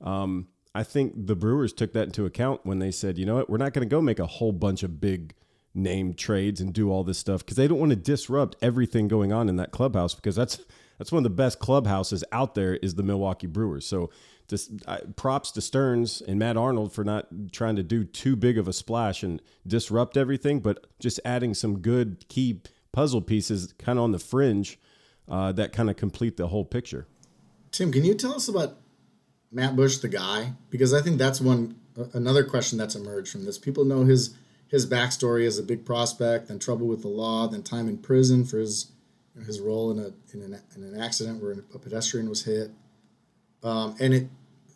Um, 0.00 0.48
I 0.74 0.82
think 0.82 1.26
the 1.26 1.36
Brewers 1.36 1.72
took 1.72 1.92
that 1.92 2.04
into 2.04 2.26
account 2.26 2.60
when 2.64 2.80
they 2.80 2.90
said, 2.90 3.16
you 3.16 3.26
know 3.26 3.36
what, 3.36 3.48
we're 3.48 3.58
not 3.58 3.72
going 3.72 3.86
to 3.88 3.90
go 3.90 4.00
make 4.00 4.18
a 4.18 4.26
whole 4.26 4.52
bunch 4.52 4.82
of 4.82 5.00
big 5.00 5.34
name 5.74 6.14
trades 6.14 6.60
and 6.60 6.72
do 6.72 6.90
all 6.90 7.04
this 7.04 7.18
stuff 7.18 7.40
because 7.40 7.56
they 7.56 7.66
don't 7.68 7.78
want 7.78 7.90
to 7.90 7.96
disrupt 7.96 8.56
everything 8.62 9.08
going 9.08 9.32
on 9.32 9.48
in 9.48 9.56
that 9.56 9.72
clubhouse 9.72 10.14
because 10.14 10.36
that's 10.36 10.60
that's 10.98 11.10
one 11.10 11.18
of 11.18 11.24
the 11.24 11.30
best 11.30 11.58
clubhouses 11.58 12.22
out 12.30 12.54
there 12.54 12.76
is 12.76 12.94
the 12.94 13.02
Milwaukee 13.02 13.48
Brewers. 13.48 13.84
So 13.84 14.10
just 14.46 14.70
uh, 14.86 14.98
props 15.16 15.50
to 15.52 15.60
Stearns 15.60 16.20
and 16.20 16.38
Matt 16.38 16.56
Arnold 16.56 16.92
for 16.92 17.02
not 17.02 17.26
trying 17.52 17.76
to 17.76 17.82
do 17.82 18.04
too 18.04 18.36
big 18.36 18.58
of 18.58 18.68
a 18.68 18.72
splash 18.72 19.22
and 19.22 19.42
disrupt 19.66 20.16
everything, 20.16 20.60
but 20.60 20.86
just 21.00 21.18
adding 21.24 21.54
some 21.54 21.80
good 21.80 22.28
key 22.28 22.62
puzzle 22.92 23.22
pieces 23.22 23.74
kind 23.78 23.98
of 23.98 24.04
on 24.04 24.12
the 24.12 24.18
fringe 24.18 24.78
uh, 25.28 25.50
that 25.52 25.72
kind 25.72 25.90
of 25.90 25.96
complete 25.96 26.36
the 26.36 26.48
whole 26.48 26.64
picture. 26.64 27.08
Tim, 27.72 27.90
can 27.90 28.04
you 28.04 28.14
tell 28.14 28.34
us 28.34 28.46
about 28.46 28.78
Matt 29.54 29.76
Bush, 29.76 29.98
the 29.98 30.08
guy? 30.08 30.52
Because 30.68 30.92
I 30.92 31.00
think 31.00 31.18
that's 31.18 31.40
one 31.40 31.76
another 32.12 32.44
question 32.44 32.76
that's 32.76 32.94
emerged 32.94 33.30
from 33.30 33.44
this. 33.44 33.58
People 33.58 33.84
know 33.84 34.04
his 34.04 34.34
his 34.68 34.86
backstory 34.86 35.46
as 35.46 35.58
a 35.58 35.62
big 35.62 35.84
prospect, 35.84 36.48
then 36.48 36.58
trouble 36.58 36.88
with 36.88 37.02
the 37.02 37.08
law, 37.08 37.46
then 37.46 37.62
time 37.62 37.88
in 37.88 37.98
prison 37.98 38.44
for 38.44 38.58
his 38.58 38.90
his 39.46 39.60
role 39.60 39.90
in 39.90 39.98
a 39.98 40.12
in 40.34 40.42
an, 40.42 40.60
in 40.76 40.82
an 40.82 41.00
accident 41.00 41.42
where 41.42 41.52
a 41.74 41.78
pedestrian 41.78 42.28
was 42.28 42.44
hit. 42.44 42.70
Um, 43.62 43.94
and 44.00 44.12
it, 44.12 44.28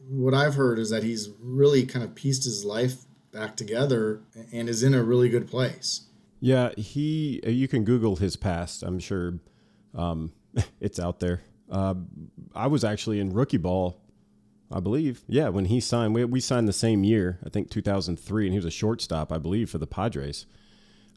what 0.09 0.35
I've 0.35 0.55
heard 0.55 0.79
is 0.79 0.91
that 0.91 1.03
he's 1.03 1.31
really 1.41 1.85
kind 1.85 2.05
of 2.05 2.15
pieced 2.15 2.45
his 2.45 2.65
life 2.65 3.03
back 3.33 3.57
together 3.57 4.21
and 4.53 4.69
is 4.69 4.83
in 4.83 4.95
a 4.95 5.03
really 5.03 5.29
good 5.29 5.49
place. 5.49 6.03
Yeah, 6.41 6.71
he. 6.77 7.41
You 7.45 7.67
can 7.67 7.85
Google 7.85 8.17
his 8.17 8.37
past. 8.37 8.85
I'm 8.85 9.01
sure 9.01 9.41
um, 9.95 10.33
it's 10.81 11.01
out 11.01 11.19
there. 11.19 11.43
Uh, 11.71 11.95
I 12.55 12.69
was 12.69 12.85
actually 12.85 13.21
in 13.21 13.33
rookie 13.33 13.59
ball, 13.59 14.01
I 14.71 14.81
believe. 14.81 15.23
Yeah, 15.27 15.49
when 15.49 15.67
he 15.67 15.81
signed, 15.81 16.15
we, 16.15 16.25
we 16.25 16.41
signed 16.41 16.69
the 16.69 16.73
same 16.73 17.05
year. 17.05 17.39
I 17.45 17.49
think 17.49 17.71
2003, 17.71 18.47
and 18.47 18.53
he 18.53 18.59
was 18.59 18.65
a 18.65 18.71
shortstop, 18.71 19.33
I 19.33 19.39
believe, 19.39 19.71
for 19.71 19.79
the 19.79 19.87
Padres. 19.87 20.47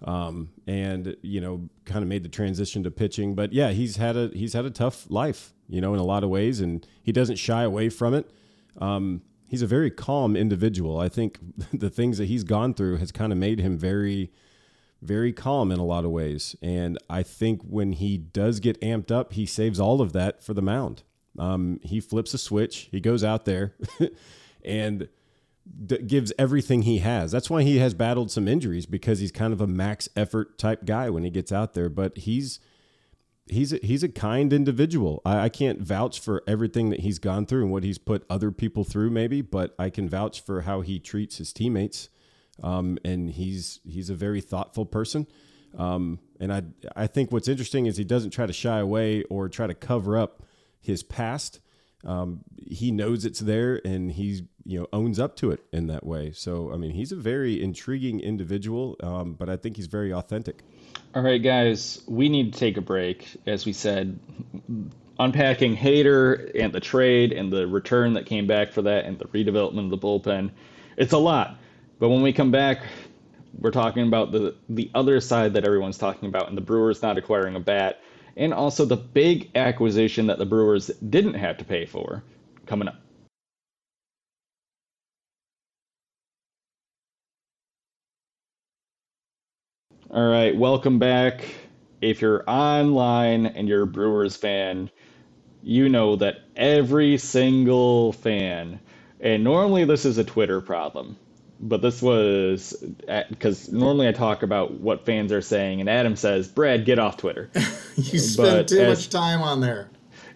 Um, 0.04 0.50
and 0.66 1.16
you 1.22 1.42
know, 1.42 1.70
kind 1.86 2.02
of 2.02 2.08
made 2.08 2.24
the 2.24 2.30
transition 2.30 2.84
to 2.84 2.92
pitching. 2.92 3.36
But 3.36 3.54
yeah, 3.54 3.72
he's 3.72 3.98
had 3.98 4.18
a 4.18 4.32
he's 4.34 4.54
had 4.54 4.66
a 4.66 4.72
tough 4.72 5.06
life, 5.10 5.54
you 5.68 5.82
know, 5.82 5.94
in 5.94 6.00
a 6.00 6.06
lot 6.06 6.24
of 6.24 6.30
ways, 6.30 6.60
and 6.60 6.86
he 7.04 7.12
doesn't 7.12 7.36
shy 7.36 7.64
away 7.64 7.90
from 7.90 8.14
it. 8.14 8.32
Um, 8.80 9.22
he's 9.48 9.62
a 9.62 9.68
very 9.68 9.92
calm 9.92 10.36
individual. 10.36 11.00
I 11.00 11.10
think 11.10 11.40
the 11.74 11.90
things 11.90 12.18
that 12.18 12.26
he's 12.26 12.44
gone 12.44 12.74
through 12.74 12.98
has 12.98 13.12
kind 13.12 13.32
of 13.32 13.38
made 13.38 13.60
him 13.60 13.78
very 13.78 14.32
very 15.02 15.34
calm 15.34 15.72
in 15.72 15.80
a 15.80 15.84
lot 15.84 16.06
of 16.06 16.12
ways. 16.12 16.56
And 16.62 16.98
I 17.10 17.24
think 17.24 17.62
when 17.64 17.94
he 17.94 18.18
does 18.18 18.60
get 18.60 18.80
amped 18.82 19.12
up, 19.12 19.34
he 19.34 19.46
saves 19.46 19.80
all 19.80 20.00
of 20.00 20.14
that 20.14 20.44
for 20.44 20.54
the 20.54 20.62
mound. 20.62 21.04
Um, 21.38 21.80
he 21.84 22.00
flips 22.00 22.34
a 22.34 22.38
switch, 22.38 22.90
he 22.92 23.00
goes 23.00 23.24
out 23.24 23.46
there 23.46 23.74
and 24.66 25.08
d- 25.86 26.00
gives 26.00 26.34
everything 26.38 26.82
he 26.82 27.00
has. 27.00 27.32
That's 27.32 27.50
why 27.50 27.64
he 27.64 27.78
has 27.78 27.94
battled 27.94 28.32
some 28.32 28.48
injuries 28.48 28.86
because 28.86 29.20
he's 29.20 29.32
kind 29.32 29.54
of 29.54 29.62
a 29.62 29.68
max 29.68 30.10
effort 30.16 30.58
type 30.58 30.86
guy 30.86 31.10
when 31.10 31.24
he 31.24 31.30
gets 31.30 31.52
out 31.52 31.74
there. 31.74 31.90
But 31.90 32.18
he's 32.20 32.60
he's 33.48 33.74
a, 33.74 33.80
he's 33.82 34.04
a 34.04 34.10
kind 34.10 34.52
individual. 34.52 35.22
I, 35.26 35.46
I 35.46 35.50
can't 35.50 35.82
vouch 35.82 36.20
for 36.20 36.44
everything 36.48 36.90
that 36.90 37.02
he's 37.02 37.20
gone 37.20 37.46
through 37.46 37.64
and 37.64 37.72
what 37.72 37.84
he's 37.84 37.98
put 37.98 38.26
other 38.30 38.52
people 38.52 38.84
through, 38.84 39.10
maybe, 39.10 39.42
but 39.42 39.74
I 39.80 39.90
can 39.90 40.10
vouch 40.10 40.42
for 40.42 40.62
how 40.62 40.82
he 40.82 41.00
treats 41.00 41.38
his 41.38 41.54
teammates 41.54 42.10
um, 42.64 42.98
and 43.04 43.30
he's 43.32 43.80
he's 43.84 44.10
a 44.10 44.16
very 44.16 44.42
thoughtful 44.42 44.86
person. 44.86 45.28
Um, 45.78 46.20
and 46.40 46.52
I 46.52 46.64
I 46.96 47.08
think 47.08 47.32
what's 47.32 47.48
interesting 47.48 47.86
is 47.86 47.98
he 47.98 48.04
doesn't 48.04 48.32
try 48.32 48.46
to 48.46 48.54
shy 48.54 48.80
away 48.80 49.24
or 49.24 49.50
try 49.50 49.68
to 49.68 49.74
cover 49.74 50.18
up 50.18 50.44
his 50.82 51.04
past. 51.04 51.60
Um, 52.04 52.42
he 52.58 52.92
knows 52.92 53.26
it's 53.26 53.40
there, 53.40 53.80
and 53.86 54.12
he's 54.12 54.42
you 54.66 54.80
know 54.80 54.88
owns 54.92 55.20
up 55.20 55.36
to 55.38 55.52
it 55.52 55.64
in 55.72 55.88
that 55.88 56.06
way. 56.06 56.32
So 56.34 56.74
I 56.74 56.78
mean, 56.78 56.92
he's 56.92 57.12
a 57.12 57.16
very 57.16 57.62
intriguing 57.62 58.20
individual, 58.20 58.96
um, 59.02 59.34
but 59.34 59.50
I 59.50 59.56
think 59.56 59.78
he's 59.78 59.88
very 59.88 60.12
authentic. 60.12 60.64
All 61.14 61.22
right, 61.22 61.42
guys, 61.42 62.02
we 62.08 62.28
need 62.28 62.54
to 62.54 62.60
take 62.60 62.78
a 62.78 62.82
break. 62.82 63.28
As 63.46 63.66
we 63.66 63.74
said, 63.74 64.20
unpacking 65.20 65.78
Hader 65.78 66.52
and 66.60 66.74
the 66.74 66.80
trade 66.80 67.32
and 67.32 67.54
the 67.54 67.68
return 67.68 68.14
that 68.14 68.26
came 68.26 68.48
back 68.48 68.72
for 68.72 68.82
that 68.82 69.06
and 69.06 69.20
the 69.20 69.26
redevelopment 69.26 69.86
of 69.86 69.90
the 69.92 69.98
bullpen. 69.98 70.50
It's 70.98 71.14
a 71.14 71.18
lot. 71.18 71.58
But 72.00 72.10
when 72.10 72.24
we 72.24 72.34
come 72.34 72.50
back, 72.50 72.82
we're 73.60 73.72
talking 73.72 74.08
about 74.08 74.32
the 74.32 74.56
the 74.70 74.90
other 74.96 75.20
side 75.20 75.54
that 75.54 75.66
everyone's 75.66 75.98
talking 75.98 76.30
about 76.30 76.48
and 76.50 76.58
the 76.58 76.62
Brewers 76.62 77.02
not 77.02 77.18
acquiring 77.18 77.56
a 77.56 77.60
bat 77.60 78.02
and 78.38 78.54
also 78.54 78.86
the 78.86 78.98
big 78.98 79.52
acquisition 79.56 80.28
that 80.28 80.40
the 80.40 80.46
Brewers 80.46 80.88
didn't 81.10 81.36
have 81.36 81.58
to 81.58 81.66
pay 81.66 81.86
for 81.86 82.24
coming 82.66 82.88
up. 82.88 82.96
All 90.12 90.30
right, 90.30 90.56
welcome 90.56 91.00
back. 91.00 91.46
If 92.02 92.22
you're 92.22 92.44
online 92.50 93.46
and 93.48 93.68
you're 93.68 93.84
a 93.84 93.88
Brewers 93.88 94.38
fan, 94.38 94.90
you 95.64 95.90
know 95.90 96.16
that 96.18 96.42
every 96.56 97.18
single 97.18 98.14
fan, 98.14 98.80
and 99.20 99.44
normally 99.44 99.86
this 99.86 100.06
is 100.06 100.18
a 100.18 100.24
Twitter 100.24 100.62
problem, 100.62 101.18
but 101.62 101.82
this 101.82 102.02
was 102.02 102.74
because 103.30 103.72
normally 103.72 104.08
I 104.08 104.12
talk 104.12 104.42
about 104.42 104.80
what 104.80 105.06
fans 105.06 105.32
are 105.32 105.42
saying, 105.42 105.80
and 105.80 105.90
Adam 105.90 106.16
says, 106.16 106.48
"Brad, 106.48 106.86
get 106.86 106.98
off 106.98 107.18
Twitter." 107.18 107.50
you 107.96 108.20
spend 108.20 108.68
too 108.68 108.80
as, 108.80 108.98
much 108.98 109.10
time 109.10 109.42
on 109.42 109.62
there. 109.62 109.90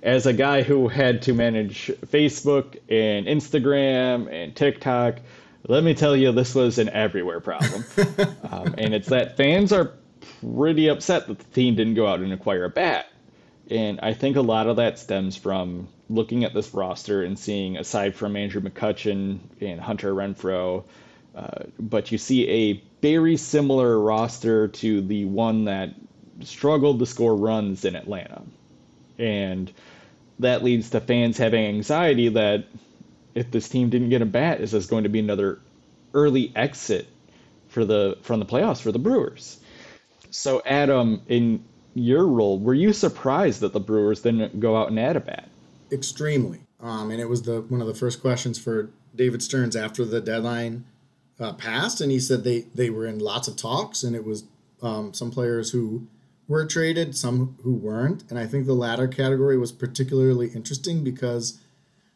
As 0.03 0.27
a 0.27 0.33
guy 0.33 0.61
who 0.61 0.87
had 0.87 1.23
to 1.23 1.33
manage 1.33 1.87
Facebook 2.05 2.77
and 2.89 3.25
Instagram 3.25 4.31
and 4.31 4.55
TikTok, 4.55 5.19
let 5.67 5.83
me 5.83 5.95
tell 5.95 6.15
you, 6.15 6.31
this 6.31 6.53
was 6.53 6.77
an 6.77 6.89
everywhere 6.89 7.39
problem, 7.39 7.83
um, 8.51 8.75
and 8.77 8.93
it's 8.93 9.09
that 9.09 9.35
fans 9.35 9.73
are 9.73 9.93
pretty 10.41 10.87
upset 10.89 11.27
that 11.27 11.39
the 11.39 11.45
team 11.45 11.75
didn't 11.75 11.95
go 11.95 12.05
out 12.05 12.19
and 12.19 12.31
acquire 12.31 12.65
a 12.65 12.69
bat. 12.69 13.07
And 13.71 13.99
I 14.01 14.13
think 14.13 14.35
a 14.35 14.41
lot 14.41 14.67
of 14.67 14.75
that 14.75 14.99
stems 14.99 15.35
from 15.35 15.87
looking 16.07 16.43
at 16.43 16.53
this 16.53 16.71
roster 16.71 17.23
and 17.23 17.37
seeing, 17.37 17.77
aside 17.77 18.13
from 18.13 18.35
Andrew 18.35 18.61
McCutchen 18.61 19.39
and 19.59 19.81
Hunter 19.81 20.13
Renfroe, 20.13 20.83
uh, 21.35 21.63
but 21.79 22.11
you 22.11 22.17
see 22.17 22.49
a 22.49 22.83
very 23.01 23.35
similar 23.35 23.99
roster 23.99 24.67
to 24.69 25.01
the 25.01 25.25
one 25.25 25.65
that 25.65 25.93
struggled 26.41 26.99
to 26.99 27.05
score 27.05 27.35
runs 27.35 27.85
in 27.85 27.95
Atlanta. 27.95 28.41
And 29.17 29.71
that 30.39 30.63
leads 30.63 30.89
to 30.91 31.01
fans 31.01 31.37
having 31.37 31.65
anxiety 31.65 32.29
that 32.29 32.65
if 33.33 33.51
this 33.51 33.67
team 33.67 33.89
didn't 33.89 34.09
get 34.09 34.21
a 34.21 34.25
bat, 34.25 34.61
is 34.61 34.71
this 34.71 34.85
going 34.85 35.03
to 35.03 35.09
be 35.09 35.19
another 35.19 35.59
early 36.13 36.51
exit 36.55 37.07
for 37.67 37.83
the 37.83 38.17
from 38.21 38.39
the 38.39 38.45
playoffs 38.45 38.81
for 38.81 38.91
the 38.91 38.99
Brewers? 38.99 39.59
So 40.31 40.61
Adam, 40.65 41.21
in 41.27 41.63
your 41.93 42.27
role, 42.27 42.59
were 42.59 42.73
you 42.73 42.93
surprised 42.93 43.61
that 43.61 43.73
the 43.73 43.79
Brewers 43.79 44.21
didn't 44.21 44.59
go 44.59 44.77
out 44.77 44.89
and 44.89 44.99
add 44.99 45.15
a 45.15 45.21
bat? 45.21 45.49
Extremely. 45.91 46.61
Um, 46.79 47.11
and 47.11 47.21
it 47.21 47.29
was 47.29 47.43
the 47.43 47.61
one 47.61 47.81
of 47.81 47.87
the 47.87 47.93
first 47.93 48.21
questions 48.21 48.57
for 48.57 48.89
David 49.15 49.41
Stearns 49.41 49.75
after 49.75 50.03
the 50.05 50.21
deadline 50.21 50.85
uh, 51.39 51.53
passed, 51.53 52.01
and 52.01 52.11
he 52.11 52.19
said 52.19 52.43
they 52.43 52.61
they 52.73 52.89
were 52.89 53.05
in 53.05 53.19
lots 53.19 53.47
of 53.47 53.55
talks, 53.55 54.03
and 54.03 54.15
it 54.15 54.25
was 54.25 54.45
um, 54.81 55.13
some 55.13 55.31
players 55.31 55.71
who 55.71 56.07
were 56.47 56.65
traded, 56.65 57.15
some 57.15 57.57
who 57.63 57.73
weren't, 57.73 58.23
and 58.29 58.37
I 58.37 58.45
think 58.45 58.65
the 58.65 58.73
latter 58.73 59.07
category 59.07 59.57
was 59.57 59.71
particularly 59.71 60.47
interesting 60.49 61.03
because 61.03 61.59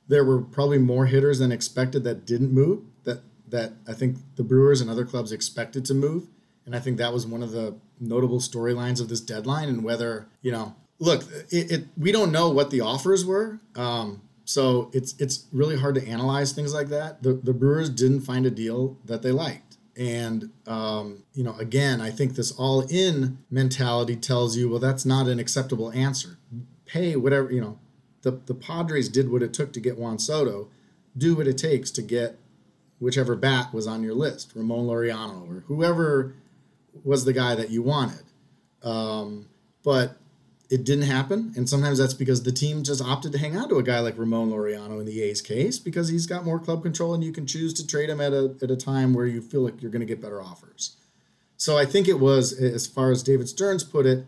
there 0.07 0.23
were 0.23 0.41
probably 0.41 0.77
more 0.77 1.05
hitters 1.05 1.39
than 1.39 1.51
expected 1.51 2.03
that 2.03 2.25
didn't 2.25 2.51
move. 2.51 2.83
That 3.03 3.21
that 3.49 3.73
I 3.87 3.93
think 3.93 4.17
the 4.35 4.43
Brewers 4.43 4.81
and 4.81 4.89
other 4.89 5.05
clubs 5.05 5.31
expected 5.31 5.85
to 5.85 5.93
move, 5.93 6.27
and 6.65 6.75
I 6.75 6.79
think 6.79 6.97
that 6.97 7.13
was 7.13 7.25
one 7.25 7.43
of 7.43 7.51
the 7.51 7.75
notable 7.99 8.39
storylines 8.39 9.01
of 9.01 9.09
this 9.09 9.21
deadline, 9.21 9.67
and 9.67 9.83
whether 9.83 10.27
you 10.41 10.51
know, 10.51 10.75
look, 10.99 11.23
it, 11.49 11.71
it 11.71 11.85
we 11.97 12.11
don't 12.11 12.31
know 12.31 12.49
what 12.49 12.71
the 12.71 12.81
offers 12.81 13.25
were. 13.25 13.59
Um, 13.75 14.21
so 14.49 14.89
it's 14.93 15.13
it's 15.19 15.45
really 15.51 15.77
hard 15.77 15.93
to 15.93 16.07
analyze 16.07 16.53
things 16.53 16.73
like 16.73 16.87
that. 16.87 17.21
The 17.21 17.33
the 17.33 17.53
Brewers 17.53 17.87
didn't 17.87 18.21
find 18.21 18.47
a 18.47 18.49
deal 18.49 18.97
that 19.05 19.21
they 19.21 19.31
liked. 19.31 19.77
And 19.95 20.49
um, 20.65 21.23
you 21.35 21.43
know, 21.43 21.53
again, 21.59 22.01
I 22.01 22.09
think 22.09 22.33
this 22.33 22.51
all-in 22.53 23.37
mentality 23.51 24.15
tells 24.15 24.57
you, 24.57 24.67
well, 24.67 24.79
that's 24.79 25.05
not 25.05 25.27
an 25.27 25.37
acceptable 25.37 25.91
answer. 25.91 26.39
Pay 26.87 27.15
whatever 27.15 27.51
you 27.51 27.61
know. 27.61 27.77
The 28.23 28.41
the 28.47 28.55
Padres 28.55 29.07
did 29.07 29.31
what 29.31 29.43
it 29.43 29.53
took 29.53 29.71
to 29.73 29.79
get 29.79 29.99
Juan 29.99 30.17
Soto. 30.17 30.69
Do 31.15 31.35
what 31.35 31.45
it 31.45 31.59
takes 31.59 31.91
to 31.91 32.01
get 32.01 32.39
whichever 32.97 33.35
bat 33.35 33.71
was 33.71 33.85
on 33.85 34.01
your 34.01 34.15
list, 34.15 34.53
Ramon 34.55 34.87
Laureano 34.87 35.47
or 35.47 35.59
whoever 35.67 36.33
was 37.03 37.23
the 37.23 37.33
guy 37.33 37.53
that 37.53 37.69
you 37.69 37.83
wanted. 37.83 38.23
Um, 38.81 39.47
but 39.83 40.17
it 40.69 40.83
didn't 40.83 41.05
happen. 41.05 41.51
And 41.55 41.67
sometimes 41.67 41.97
that's 41.97 42.13
because 42.13 42.43
the 42.43 42.51
team 42.51 42.83
just 42.83 43.01
opted 43.01 43.31
to 43.31 43.39
hang 43.39 43.57
on 43.57 43.69
to 43.69 43.77
a 43.77 43.83
guy 43.83 43.99
like 43.99 44.17
Ramon 44.17 44.51
Laureano 44.51 44.99
in 44.99 45.05
the 45.05 45.21
A's 45.23 45.41
case 45.41 45.79
because 45.79 46.09
he's 46.09 46.27
got 46.27 46.45
more 46.45 46.59
club 46.59 46.83
control 46.83 47.13
and 47.13 47.23
you 47.23 47.31
can 47.31 47.47
choose 47.47 47.73
to 47.75 47.87
trade 47.87 48.09
him 48.09 48.21
at 48.21 48.33
a, 48.33 48.55
at 48.61 48.69
a 48.69 48.75
time 48.75 49.13
where 49.13 49.25
you 49.25 49.41
feel 49.41 49.61
like 49.61 49.81
you're 49.81 49.91
going 49.91 50.01
to 50.01 50.05
get 50.05 50.21
better 50.21 50.41
offers. 50.41 50.95
So 51.57 51.77
I 51.77 51.85
think 51.85 52.07
it 52.07 52.19
was, 52.19 52.53
as 52.53 52.87
far 52.87 53.11
as 53.11 53.23
David 53.23 53.49
Stearns 53.49 53.83
put 53.83 54.05
it, 54.05 54.25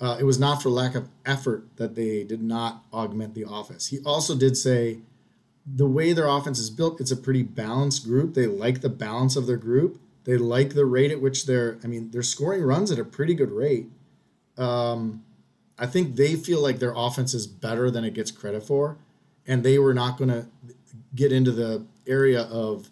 uh, 0.00 0.16
it 0.20 0.24
was 0.24 0.38
not 0.38 0.62
for 0.62 0.68
lack 0.68 0.94
of 0.94 1.08
effort 1.26 1.64
that 1.76 1.96
they 1.96 2.22
did 2.22 2.42
not 2.42 2.84
augment 2.92 3.34
the 3.34 3.44
office. 3.44 3.88
He 3.88 3.98
also 4.04 4.36
did 4.36 4.56
say 4.56 4.98
the 5.66 5.88
way 5.88 6.12
their 6.12 6.28
offense 6.28 6.58
is 6.58 6.70
built, 6.70 7.00
it's 7.00 7.10
a 7.10 7.16
pretty 7.16 7.42
balanced 7.42 8.04
group. 8.04 8.34
They 8.34 8.46
like 8.46 8.80
the 8.80 8.88
balance 8.88 9.36
of 9.36 9.46
their 9.46 9.56
group. 9.56 10.00
They 10.24 10.36
like 10.36 10.74
the 10.74 10.86
rate 10.86 11.10
at 11.10 11.20
which 11.20 11.46
they're, 11.46 11.78
I 11.82 11.86
mean, 11.86 12.10
they're 12.10 12.22
scoring 12.22 12.62
runs 12.62 12.92
at 12.92 12.98
a 12.98 13.04
pretty 13.04 13.34
good 13.34 13.50
rate. 13.50 13.86
Um, 14.56 15.24
I 15.78 15.86
think 15.86 16.16
they 16.16 16.34
feel 16.34 16.60
like 16.60 16.78
their 16.78 16.92
offense 16.96 17.34
is 17.34 17.46
better 17.46 17.90
than 17.90 18.04
it 18.04 18.14
gets 18.14 18.30
credit 18.30 18.62
for, 18.62 18.98
and 19.46 19.62
they 19.62 19.78
were 19.78 19.94
not 19.94 20.18
going 20.18 20.30
to 20.30 20.46
get 21.14 21.32
into 21.32 21.52
the 21.52 21.84
area 22.06 22.42
of 22.42 22.90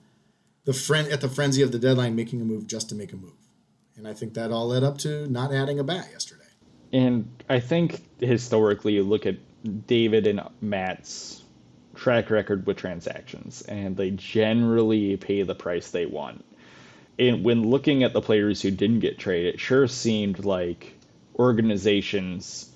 the 0.65 0.73
friend 0.73 1.09
at 1.09 1.21
the 1.21 1.29
frenzy 1.29 1.63
of 1.63 1.73
the 1.73 1.79
deadline 1.79 2.15
making 2.15 2.41
a 2.41 2.45
move 2.45 2.67
just 2.67 2.89
to 2.91 2.95
make 2.95 3.13
a 3.13 3.17
move. 3.17 3.33
And 3.97 4.07
I 4.07 4.13
think 4.13 4.35
that 4.35 4.53
all 4.53 4.69
led 4.69 4.85
up 4.85 4.99
to 4.99 5.27
not 5.29 5.53
adding 5.53 5.79
a 5.79 5.85
bat 5.85 6.09
yesterday. 6.13 6.43
And 6.93 7.29
I 7.49 7.61
think 7.61 8.03
historically, 8.21 8.95
you 8.95 9.03
look 9.03 9.27
at 9.27 9.37
David 9.87 10.27
and 10.27 10.41
Matt's 10.61 11.43
track 11.95 12.31
record 12.31 12.67
with 12.67 12.77
transactions, 12.77 13.63
and 13.63 13.97
they 13.97 14.11
generally 14.11 15.17
pay 15.17 15.43
the 15.43 15.55
price 15.55 15.91
they 15.91 16.07
want. 16.07 16.45
And 17.19 17.43
when 17.43 17.71
looking 17.71 18.03
at 18.03 18.13
the 18.13 18.21
players 18.21 18.61
who 18.61 18.71
didn't 18.71 19.01
get 19.01 19.19
traded, 19.19 19.55
it 19.55 19.61
sure 19.61 19.89
seemed 19.89 20.45
like 20.45 20.93
organizations 21.39 22.71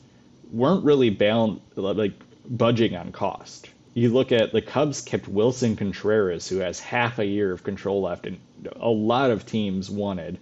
weren't 0.52 0.84
really 0.84 1.10
bound 1.10 1.60
like 1.76 2.12
budging 2.48 2.96
on 2.96 3.12
cost. 3.12 3.68
You 3.94 4.10
look 4.10 4.32
at 4.32 4.52
the 4.52 4.62
Cubs 4.62 5.00
kept 5.00 5.28
Willson 5.28 5.76
Contreras, 5.76 6.48
who 6.48 6.58
has 6.58 6.78
half 6.78 7.18
a 7.18 7.26
year 7.26 7.52
of 7.52 7.64
control 7.64 8.02
left, 8.02 8.26
and 8.26 8.38
a 8.76 8.88
lot 8.88 9.30
of 9.30 9.46
teams 9.46 9.90
wanted, 9.90 10.38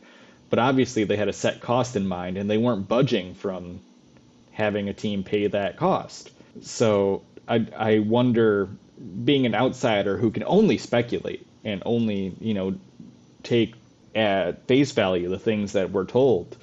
but 0.50 0.58
obviously 0.58 1.04
they 1.04 1.16
had 1.16 1.28
a 1.28 1.32
set 1.32 1.60
cost 1.60 1.96
in 1.96 2.06
mind, 2.06 2.36
and 2.36 2.48
they 2.48 2.58
weren't 2.58 2.88
budging 2.88 3.34
from 3.34 3.80
having 4.52 4.88
a 4.88 4.94
team 4.94 5.22
pay 5.22 5.46
that 5.46 5.76
cost. 5.76 6.30
So 6.60 7.22
I 7.46 7.66
I 7.76 7.98
wonder, 8.00 8.68
being 9.24 9.46
an 9.46 9.54
outsider 9.54 10.16
who 10.16 10.30
can 10.30 10.44
only 10.44 10.78
speculate 10.78 11.46
and 11.64 11.82
only 11.86 12.34
you 12.40 12.54
know 12.54 12.74
take 13.42 13.74
at 14.14 14.66
face 14.66 14.92
value 14.92 15.28
the 15.28 15.38
things 15.38 15.72
that 15.72 15.90
we're 15.90 16.04
told 16.04 16.56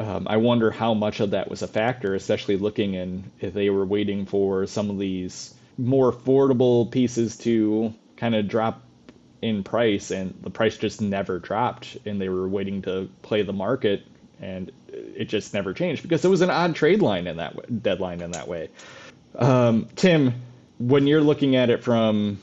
um, 0.00 0.26
I 0.28 0.38
wonder 0.38 0.70
how 0.70 0.94
much 0.94 1.20
of 1.20 1.30
that 1.30 1.50
was 1.50 1.62
a 1.62 1.68
factor, 1.68 2.14
especially 2.14 2.56
looking 2.56 2.94
in 2.94 3.30
if 3.40 3.52
they 3.52 3.70
were 3.70 3.84
waiting 3.84 4.26
for 4.26 4.66
some 4.66 4.90
of 4.90 4.98
these 4.98 5.54
more 5.76 6.12
affordable 6.12 6.90
pieces 6.90 7.36
to 7.38 7.94
kind 8.16 8.34
of 8.34 8.48
drop 8.48 8.82
in 9.42 9.62
price, 9.62 10.10
and 10.10 10.34
the 10.42 10.50
price 10.50 10.76
just 10.76 11.00
never 11.00 11.38
dropped, 11.38 11.96
and 12.04 12.20
they 12.20 12.28
were 12.28 12.48
waiting 12.48 12.82
to 12.82 13.08
play 13.22 13.42
the 13.42 13.52
market, 13.52 14.06
and 14.40 14.72
it 14.92 15.26
just 15.26 15.54
never 15.54 15.72
changed 15.72 16.02
because 16.02 16.24
it 16.24 16.28
was 16.28 16.40
an 16.40 16.50
odd 16.50 16.74
trade 16.74 17.00
line 17.00 17.26
in 17.26 17.38
that 17.38 17.54
way, 17.54 17.64
deadline 17.82 18.20
in 18.20 18.32
that 18.32 18.48
way. 18.48 18.68
Um, 19.34 19.88
Tim, 19.96 20.34
when 20.78 21.06
you're 21.06 21.20
looking 21.22 21.56
at 21.56 21.70
it 21.70 21.82
from 21.84 22.38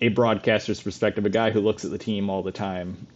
a 0.00 0.08
broadcaster's 0.08 0.82
perspective, 0.82 1.26
a 1.26 1.30
guy 1.30 1.50
who 1.50 1.60
looks 1.60 1.84
at 1.84 1.90
the 1.90 1.98
team 1.98 2.30
all 2.30 2.42
the 2.42 2.52
time, 2.52 3.06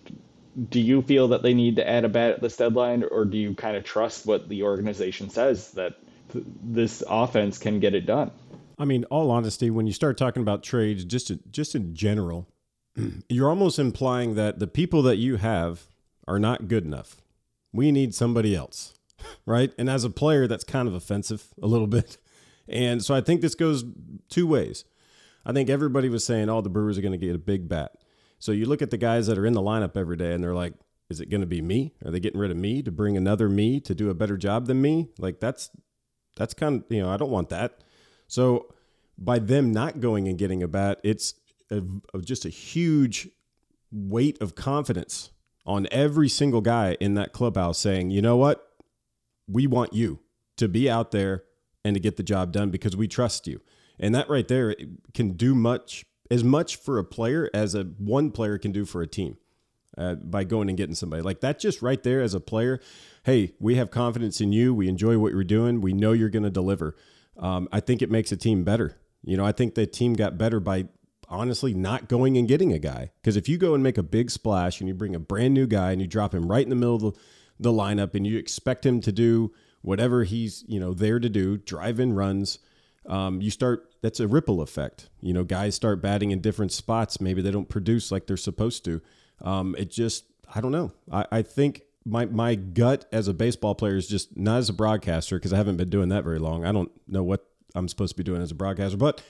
do 0.68 0.80
you 0.80 1.02
feel 1.02 1.28
that 1.28 1.42
they 1.42 1.54
need 1.54 1.76
to 1.76 1.88
add 1.88 2.04
a 2.04 2.08
bat 2.08 2.32
at 2.32 2.40
this 2.40 2.56
deadline, 2.56 3.04
or 3.10 3.24
do 3.24 3.36
you 3.36 3.54
kind 3.54 3.76
of 3.76 3.84
trust 3.84 4.26
what 4.26 4.48
the 4.48 4.62
organization 4.62 5.28
says 5.30 5.72
that 5.72 5.96
th- 6.32 6.44
this 6.62 7.02
offense 7.08 7.58
can 7.58 7.80
get 7.80 7.94
it 7.94 8.06
done? 8.06 8.30
I 8.78 8.84
mean, 8.84 9.04
all 9.04 9.30
honesty, 9.30 9.70
when 9.70 9.86
you 9.86 9.92
start 9.92 10.16
talking 10.16 10.42
about 10.42 10.62
trades, 10.62 11.04
just 11.04 11.32
just 11.50 11.74
in 11.74 11.94
general, 11.94 12.48
you're 13.28 13.48
almost 13.48 13.78
implying 13.78 14.34
that 14.34 14.58
the 14.58 14.66
people 14.66 15.02
that 15.02 15.16
you 15.16 15.36
have 15.36 15.88
are 16.26 16.38
not 16.38 16.68
good 16.68 16.84
enough. 16.84 17.16
We 17.72 17.92
need 17.92 18.14
somebody 18.14 18.54
else, 18.54 18.94
right? 19.46 19.72
And 19.78 19.90
as 19.90 20.04
a 20.04 20.10
player, 20.10 20.46
that's 20.46 20.64
kind 20.64 20.88
of 20.88 20.94
offensive 20.94 21.48
a 21.60 21.66
little 21.66 21.88
bit. 21.88 22.18
And 22.66 23.04
so 23.04 23.14
I 23.14 23.20
think 23.20 23.42
this 23.42 23.54
goes 23.54 23.84
two 24.30 24.46
ways. 24.46 24.86
I 25.44 25.52
think 25.52 25.68
everybody 25.68 26.08
was 26.08 26.24
saying, 26.24 26.48
oh, 26.48 26.62
the 26.62 26.70
Brewers 26.70 26.96
are 26.96 27.02
going 27.02 27.12
to 27.12 27.18
get 27.18 27.34
a 27.34 27.38
big 27.38 27.68
bat. 27.68 27.92
So 28.38 28.52
you 28.52 28.66
look 28.66 28.82
at 28.82 28.90
the 28.90 28.96
guys 28.98 29.26
that 29.26 29.38
are 29.38 29.46
in 29.46 29.54
the 29.54 29.62
lineup 29.62 29.96
every 29.96 30.16
day 30.16 30.32
and 30.32 30.42
they're 30.42 30.54
like, 30.54 30.74
is 31.10 31.20
it 31.20 31.30
going 31.30 31.40
to 31.40 31.46
be 31.46 31.62
me? 31.62 31.94
Are 32.04 32.10
they 32.10 32.20
getting 32.20 32.40
rid 32.40 32.50
of 32.50 32.56
me 32.56 32.82
to 32.82 32.90
bring 32.90 33.16
another 33.16 33.48
me 33.48 33.80
to 33.80 33.94
do 33.94 34.10
a 34.10 34.14
better 34.14 34.36
job 34.36 34.66
than 34.66 34.80
me? 34.80 35.08
Like 35.18 35.40
that's 35.40 35.70
that's 36.36 36.54
kind 36.54 36.82
of, 36.82 36.84
you 36.88 37.02
know, 37.02 37.10
I 37.10 37.16
don't 37.16 37.30
want 37.30 37.50
that. 37.50 37.84
So 38.26 38.74
by 39.16 39.38
them 39.38 39.72
not 39.72 40.00
going 40.00 40.28
and 40.28 40.38
getting 40.38 40.62
a 40.62 40.68
bat, 40.68 41.00
it's 41.04 41.34
a, 41.70 41.82
a, 42.12 42.20
just 42.20 42.44
a 42.44 42.48
huge 42.48 43.28
weight 43.92 44.40
of 44.40 44.54
confidence 44.54 45.30
on 45.66 45.86
every 45.90 46.28
single 46.28 46.60
guy 46.60 46.96
in 47.00 47.14
that 47.14 47.32
clubhouse 47.32 47.78
saying, 47.78 48.10
you 48.10 48.20
know 48.20 48.36
what? 48.36 48.66
We 49.46 49.66
want 49.66 49.92
you 49.92 50.20
to 50.56 50.68
be 50.68 50.90
out 50.90 51.10
there 51.10 51.44
and 51.84 51.94
to 51.94 52.00
get 52.00 52.16
the 52.16 52.22
job 52.22 52.52
done 52.52 52.70
because 52.70 52.96
we 52.96 53.08
trust 53.08 53.46
you. 53.46 53.60
And 53.98 54.14
that 54.14 54.28
right 54.28 54.48
there 54.48 54.74
can 55.12 55.32
do 55.32 55.54
much, 55.54 56.04
as 56.34 56.42
much 56.42 56.74
for 56.74 56.98
a 56.98 57.04
player 57.04 57.48
as 57.54 57.76
a 57.76 57.84
one 57.84 58.32
player 58.32 58.58
can 58.58 58.72
do 58.72 58.84
for 58.84 59.02
a 59.02 59.06
team 59.06 59.36
uh, 59.96 60.16
by 60.16 60.42
going 60.42 60.68
and 60.68 60.76
getting 60.76 60.96
somebody. 60.96 61.22
Like 61.22 61.40
that, 61.40 61.60
just 61.60 61.80
right 61.80 62.02
there 62.02 62.20
as 62.20 62.34
a 62.34 62.40
player, 62.40 62.80
hey, 63.22 63.52
we 63.60 63.76
have 63.76 63.92
confidence 63.92 64.40
in 64.40 64.50
you. 64.50 64.74
We 64.74 64.88
enjoy 64.88 65.16
what 65.18 65.30
you're 65.30 65.44
doing. 65.44 65.80
We 65.80 65.92
know 65.92 66.10
you're 66.10 66.30
going 66.30 66.42
to 66.42 66.50
deliver. 66.50 66.96
Um, 67.38 67.68
I 67.70 67.78
think 67.78 68.02
it 68.02 68.10
makes 68.10 68.32
a 68.32 68.36
team 68.36 68.64
better. 68.64 68.96
You 69.22 69.36
know, 69.36 69.44
I 69.44 69.52
think 69.52 69.76
the 69.76 69.86
team 69.86 70.14
got 70.14 70.36
better 70.36 70.58
by 70.58 70.88
honestly 71.28 71.72
not 71.72 72.08
going 72.08 72.36
and 72.36 72.48
getting 72.48 72.72
a 72.72 72.80
guy. 72.80 73.12
Because 73.22 73.36
if 73.36 73.48
you 73.48 73.56
go 73.56 73.74
and 73.74 73.82
make 73.82 73.96
a 73.96 74.02
big 74.02 74.28
splash 74.28 74.80
and 74.80 74.88
you 74.88 74.94
bring 74.94 75.14
a 75.14 75.20
brand 75.20 75.54
new 75.54 75.68
guy 75.68 75.92
and 75.92 76.00
you 76.00 76.08
drop 76.08 76.34
him 76.34 76.50
right 76.50 76.64
in 76.64 76.70
the 76.70 76.76
middle 76.76 76.96
of 76.96 77.02
the, 77.02 77.12
the 77.60 77.72
lineup 77.72 78.16
and 78.16 78.26
you 78.26 78.36
expect 78.38 78.84
him 78.84 79.00
to 79.02 79.12
do 79.12 79.52
whatever 79.82 80.24
he's 80.24 80.64
you 80.66 80.80
know 80.80 80.94
there 80.94 81.20
to 81.20 81.28
do, 81.28 81.58
drive 81.58 82.00
in 82.00 82.12
runs. 82.12 82.58
Um, 83.06 83.40
you 83.40 83.50
start 83.50 83.94
that's 84.02 84.20
a 84.20 84.28
ripple 84.28 84.60
effect. 84.60 85.08
You 85.20 85.32
know, 85.32 85.44
guys 85.44 85.74
start 85.74 86.00
batting 86.02 86.30
in 86.30 86.40
different 86.40 86.72
spots. 86.72 87.20
Maybe 87.20 87.42
they 87.42 87.50
don't 87.50 87.68
produce 87.68 88.10
like 88.10 88.26
they're 88.26 88.36
supposed 88.36 88.84
to. 88.86 89.00
Um, 89.42 89.74
it 89.78 89.90
just 89.90 90.24
I 90.54 90.60
don't 90.60 90.72
know. 90.72 90.92
I, 91.10 91.26
I 91.30 91.42
think 91.42 91.82
my 92.04 92.26
my 92.26 92.54
gut 92.54 93.06
as 93.12 93.28
a 93.28 93.34
baseball 93.34 93.74
player 93.74 93.96
is 93.96 94.08
just 94.08 94.36
not 94.36 94.58
as 94.58 94.68
a 94.68 94.72
broadcaster 94.74 95.36
because 95.38 95.52
I 95.52 95.56
haven't 95.56 95.76
been 95.76 95.90
doing 95.90 96.08
that 96.10 96.24
very 96.24 96.38
long. 96.38 96.64
I 96.64 96.72
don't 96.72 96.90
know 97.06 97.22
what 97.22 97.46
I'm 97.74 97.88
supposed 97.88 98.12
to 98.12 98.16
be 98.16 98.24
doing 98.24 98.42
as 98.42 98.50
a 98.50 98.54
broadcaster, 98.54 98.96
but 98.96 99.22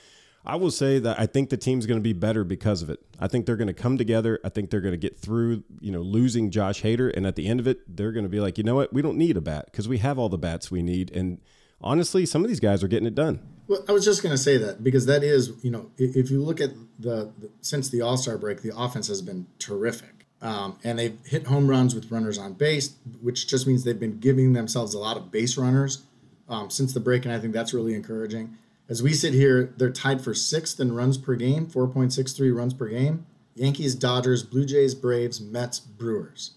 I 0.45 0.57
will 0.57 0.71
say 0.71 0.99
that 0.99 1.19
I 1.19 1.25
think 1.25 1.49
the 1.49 1.57
team's 1.57 1.87
going 1.87 1.99
to 1.99 2.03
be 2.03 2.13
better 2.13 2.43
because 2.43 2.83
of 2.83 2.89
it. 2.89 2.99
I 3.19 3.27
think 3.27 3.45
they're 3.45 3.55
going 3.55 3.67
to 3.67 3.73
come 3.73 3.97
together. 3.97 4.39
I 4.43 4.49
think 4.49 4.69
they're 4.69 4.81
going 4.81 4.93
to 4.93 4.97
get 4.97 5.17
through, 5.17 5.63
you 5.79 5.91
know, 5.91 6.01
losing 6.01 6.51
Josh 6.51 6.83
Hader, 6.83 7.11
and 7.15 7.25
at 7.25 7.35
the 7.35 7.47
end 7.47 7.59
of 7.59 7.67
it, 7.67 7.79
they're 7.95 8.11
going 8.11 8.25
to 8.25 8.29
be 8.29 8.39
like, 8.39 8.57
you 8.59 8.63
know 8.63 8.75
what, 8.75 8.93
we 8.93 9.01
don't 9.01 9.17
need 9.17 9.37
a 9.37 9.41
bat 9.41 9.65
because 9.71 9.87
we 9.87 9.97
have 9.99 10.19
all 10.19 10.29
the 10.29 10.37
bats 10.37 10.69
we 10.69 10.83
need. 10.83 11.09
And 11.11 11.41
honestly, 11.81 12.27
some 12.27 12.43
of 12.43 12.47
these 12.47 12.59
guys 12.59 12.83
are 12.83 12.87
getting 12.87 13.07
it 13.07 13.15
done. 13.15 13.39
Well, 13.67 13.83
I 13.87 13.91
was 13.91 14.05
just 14.05 14.21
going 14.21 14.33
to 14.33 14.37
say 14.37 14.57
that 14.57 14.83
because 14.83 15.05
that 15.07 15.23
is, 15.23 15.53
you 15.63 15.71
know, 15.71 15.89
if 15.97 16.29
you 16.29 16.41
look 16.41 16.61
at 16.61 16.71
the, 16.99 17.31
the 17.39 17.49
since 17.61 17.89
the 17.89 18.01
All 18.01 18.17
Star 18.17 18.37
break, 18.37 18.61
the 18.61 18.75
offense 18.75 19.07
has 19.07 19.21
been 19.21 19.47
terrific. 19.59 20.27
Um, 20.41 20.77
and 20.83 20.99
they've 20.99 21.17
hit 21.25 21.47
home 21.47 21.67
runs 21.67 21.95
with 21.95 22.11
runners 22.11 22.37
on 22.37 22.53
base, 22.53 22.95
which 23.21 23.47
just 23.47 23.65
means 23.65 23.83
they've 23.83 23.99
been 23.99 24.19
giving 24.19 24.53
themselves 24.53 24.93
a 24.93 24.99
lot 24.99 25.17
of 25.17 25.31
base 25.31 25.57
runners 25.57 26.03
um, 26.47 26.69
since 26.69 26.93
the 26.93 26.99
break, 26.99 27.25
and 27.25 27.33
I 27.33 27.39
think 27.39 27.53
that's 27.53 27.73
really 27.73 27.95
encouraging. 27.95 28.57
As 28.87 29.01
we 29.01 29.13
sit 29.13 29.33
here, 29.33 29.73
they're 29.77 29.89
tied 29.89 30.21
for 30.21 30.35
sixth 30.35 30.79
in 30.79 30.93
runs 30.93 31.17
per 31.17 31.35
game, 31.35 31.65
4.63 31.65 32.55
runs 32.55 32.73
per 32.73 32.87
game. 32.87 33.25
Yankees, 33.55 33.95
Dodgers, 33.95 34.43
Blue 34.43 34.65
Jays, 34.65 34.93
Braves, 34.93 35.41
Mets, 35.41 35.79
Brewers. 35.79 36.51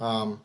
Um, 0.00 0.40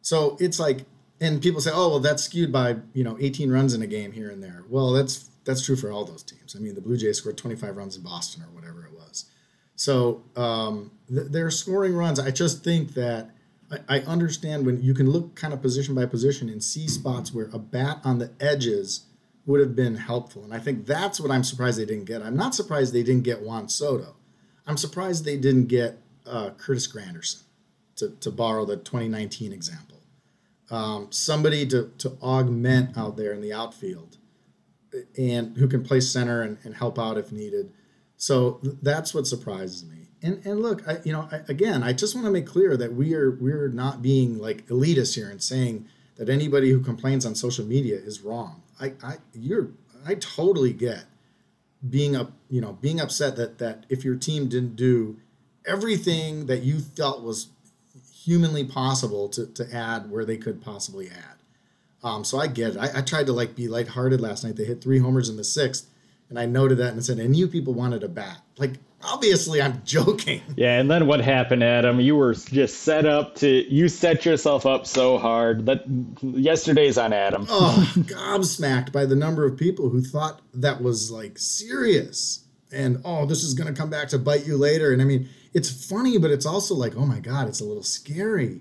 so 0.00 0.36
it's 0.40 0.58
like, 0.58 0.86
and 1.20 1.42
people 1.42 1.60
say, 1.60 1.72
oh, 1.74 1.90
well, 1.90 2.00
that's 2.00 2.22
skewed 2.22 2.52
by 2.52 2.76
you 2.94 3.04
know 3.04 3.18
18 3.20 3.50
runs 3.50 3.74
in 3.74 3.82
a 3.82 3.86
game 3.86 4.12
here 4.12 4.30
and 4.30 4.42
there. 4.42 4.64
Well, 4.68 4.92
that's 4.92 5.28
that's 5.44 5.64
true 5.64 5.76
for 5.76 5.92
all 5.92 6.04
those 6.04 6.22
teams. 6.22 6.56
I 6.56 6.58
mean, 6.58 6.74
the 6.74 6.80
Blue 6.80 6.96
Jays 6.96 7.18
scored 7.18 7.36
25 7.36 7.76
runs 7.76 7.96
in 7.96 8.02
Boston 8.02 8.42
or 8.42 8.46
whatever 8.46 8.84
it 8.84 8.92
was. 8.92 9.26
So 9.76 10.24
um, 10.36 10.92
th- 11.08 11.28
they're 11.30 11.50
scoring 11.50 11.94
runs. 11.94 12.18
I 12.18 12.30
just 12.30 12.64
think 12.64 12.94
that 12.94 13.30
I, 13.70 13.96
I 13.96 14.00
understand 14.00 14.66
when 14.66 14.82
you 14.82 14.94
can 14.94 15.10
look 15.10 15.34
kind 15.34 15.52
of 15.52 15.60
position 15.60 15.94
by 15.94 16.06
position 16.06 16.48
and 16.48 16.62
see 16.62 16.88
spots 16.88 17.34
where 17.34 17.50
a 17.52 17.58
bat 17.58 18.00
on 18.04 18.18
the 18.18 18.30
edges 18.40 19.06
would 19.46 19.60
have 19.60 19.76
been 19.76 19.96
helpful. 19.96 20.42
And 20.44 20.54
I 20.54 20.58
think 20.58 20.86
that's 20.86 21.20
what 21.20 21.30
I'm 21.30 21.44
surprised 21.44 21.78
they 21.78 21.84
didn't 21.84 22.06
get. 22.06 22.22
I'm 22.22 22.36
not 22.36 22.54
surprised 22.54 22.94
they 22.94 23.02
didn't 23.02 23.24
get 23.24 23.42
Juan 23.42 23.68
Soto. 23.68 24.16
I'm 24.66 24.78
surprised 24.78 25.24
they 25.24 25.36
didn't 25.36 25.66
get 25.66 25.98
uh, 26.24 26.50
Curtis 26.56 26.90
Granderson, 26.90 27.42
to, 27.96 28.10
to 28.20 28.30
borrow 28.30 28.64
the 28.64 28.76
2019 28.76 29.52
example. 29.52 29.98
Um, 30.70 31.08
somebody 31.10 31.66
to, 31.66 31.92
to 31.98 32.16
augment 32.22 32.96
out 32.96 33.18
there 33.18 33.32
in 33.32 33.42
the 33.42 33.52
outfield 33.52 34.16
and 35.18 35.56
who 35.56 35.68
can 35.68 35.82
play 35.82 36.00
center 36.00 36.42
and, 36.42 36.58
and 36.64 36.74
help 36.76 36.98
out 36.98 37.18
if 37.18 37.32
needed. 37.32 37.72
So 38.16 38.60
that's 38.62 39.14
what 39.14 39.26
surprises 39.26 39.84
me. 39.84 40.08
And, 40.22 40.44
and 40.46 40.62
look, 40.62 40.86
I, 40.88 40.98
you 41.04 41.12
know, 41.12 41.28
I, 41.30 41.40
again, 41.48 41.82
I 41.82 41.92
just 41.92 42.14
want 42.14 42.26
to 42.26 42.30
make 42.30 42.46
clear 42.46 42.76
that 42.76 42.94
we 42.94 43.14
are 43.14 43.30
we're 43.30 43.68
not 43.68 44.00
being 44.00 44.38
like 44.38 44.66
elitist 44.68 45.14
here 45.14 45.28
and 45.28 45.42
saying 45.42 45.86
that 46.16 46.28
anybody 46.28 46.70
who 46.70 46.80
complains 46.80 47.26
on 47.26 47.34
social 47.34 47.66
media 47.66 47.96
is 47.96 48.22
wrong. 48.22 48.62
I, 48.80 48.94
I 49.02 49.16
you're 49.34 49.68
I 50.06 50.14
totally 50.14 50.72
get 50.72 51.04
being 51.88 52.16
up 52.16 52.32
you 52.48 52.60
know 52.60 52.72
being 52.80 53.00
upset 53.00 53.36
that 53.36 53.58
that 53.58 53.84
if 53.90 54.04
your 54.04 54.16
team 54.16 54.48
didn't 54.48 54.76
do 54.76 55.18
everything 55.66 56.46
that 56.46 56.62
you 56.62 56.80
felt 56.80 57.22
was 57.22 57.48
humanly 58.24 58.64
possible 58.64 59.28
to, 59.28 59.46
to 59.46 59.74
add 59.74 60.10
where 60.10 60.24
they 60.24 60.38
could 60.38 60.62
possibly 60.62 61.08
add. 61.08 61.33
Um, 62.04 62.22
so 62.22 62.38
I 62.38 62.46
get 62.46 62.76
it. 62.76 62.78
I, 62.78 62.98
I 62.98 63.00
tried 63.00 63.26
to 63.26 63.32
like 63.32 63.56
be 63.56 63.66
lighthearted 63.66 64.20
last 64.20 64.44
night. 64.44 64.56
They 64.56 64.64
hit 64.64 64.82
three 64.82 64.98
homers 64.98 65.30
in 65.30 65.36
the 65.36 65.44
sixth, 65.44 65.88
and 66.28 66.38
I 66.38 66.44
noted 66.44 66.76
that 66.78 66.92
and 66.92 67.04
said, 67.04 67.18
and 67.18 67.34
you 67.34 67.48
people 67.48 67.72
wanted 67.72 68.04
a 68.04 68.08
bat. 68.08 68.38
Like 68.58 68.74
obviously 69.02 69.62
I'm 69.62 69.82
joking. 69.86 70.42
Yeah, 70.54 70.78
and 70.78 70.90
then 70.90 71.06
what 71.06 71.20
happened, 71.20 71.64
Adam? 71.64 72.00
You 72.00 72.16
were 72.16 72.34
just 72.34 72.80
set 72.80 73.06
up 73.06 73.34
to 73.36 73.48
you 73.48 73.88
set 73.88 74.24
yourself 74.26 74.66
up 74.66 74.86
so 74.86 75.18
hard. 75.18 75.66
That 75.66 75.84
yesterday's 76.22 76.98
on 76.98 77.12
Adam. 77.12 77.46
oh, 77.48 77.92
gobsmacked 77.96 78.92
by 78.92 79.06
the 79.06 79.16
number 79.16 79.46
of 79.46 79.56
people 79.56 79.88
who 79.88 80.02
thought 80.02 80.42
that 80.52 80.82
was 80.82 81.10
like 81.10 81.38
serious. 81.38 82.44
And 82.70 83.00
oh, 83.04 83.24
this 83.24 83.42
is 83.42 83.54
gonna 83.54 83.72
come 83.72 83.88
back 83.88 84.08
to 84.08 84.18
bite 84.18 84.46
you 84.46 84.58
later. 84.58 84.92
And 84.92 85.00
I 85.00 85.06
mean, 85.06 85.28
it's 85.54 85.88
funny, 85.88 86.18
but 86.18 86.30
it's 86.30 86.46
also 86.46 86.74
like, 86.74 86.96
oh 86.96 87.06
my 87.06 87.20
God, 87.20 87.48
it's 87.48 87.60
a 87.60 87.64
little 87.64 87.82
scary 87.82 88.60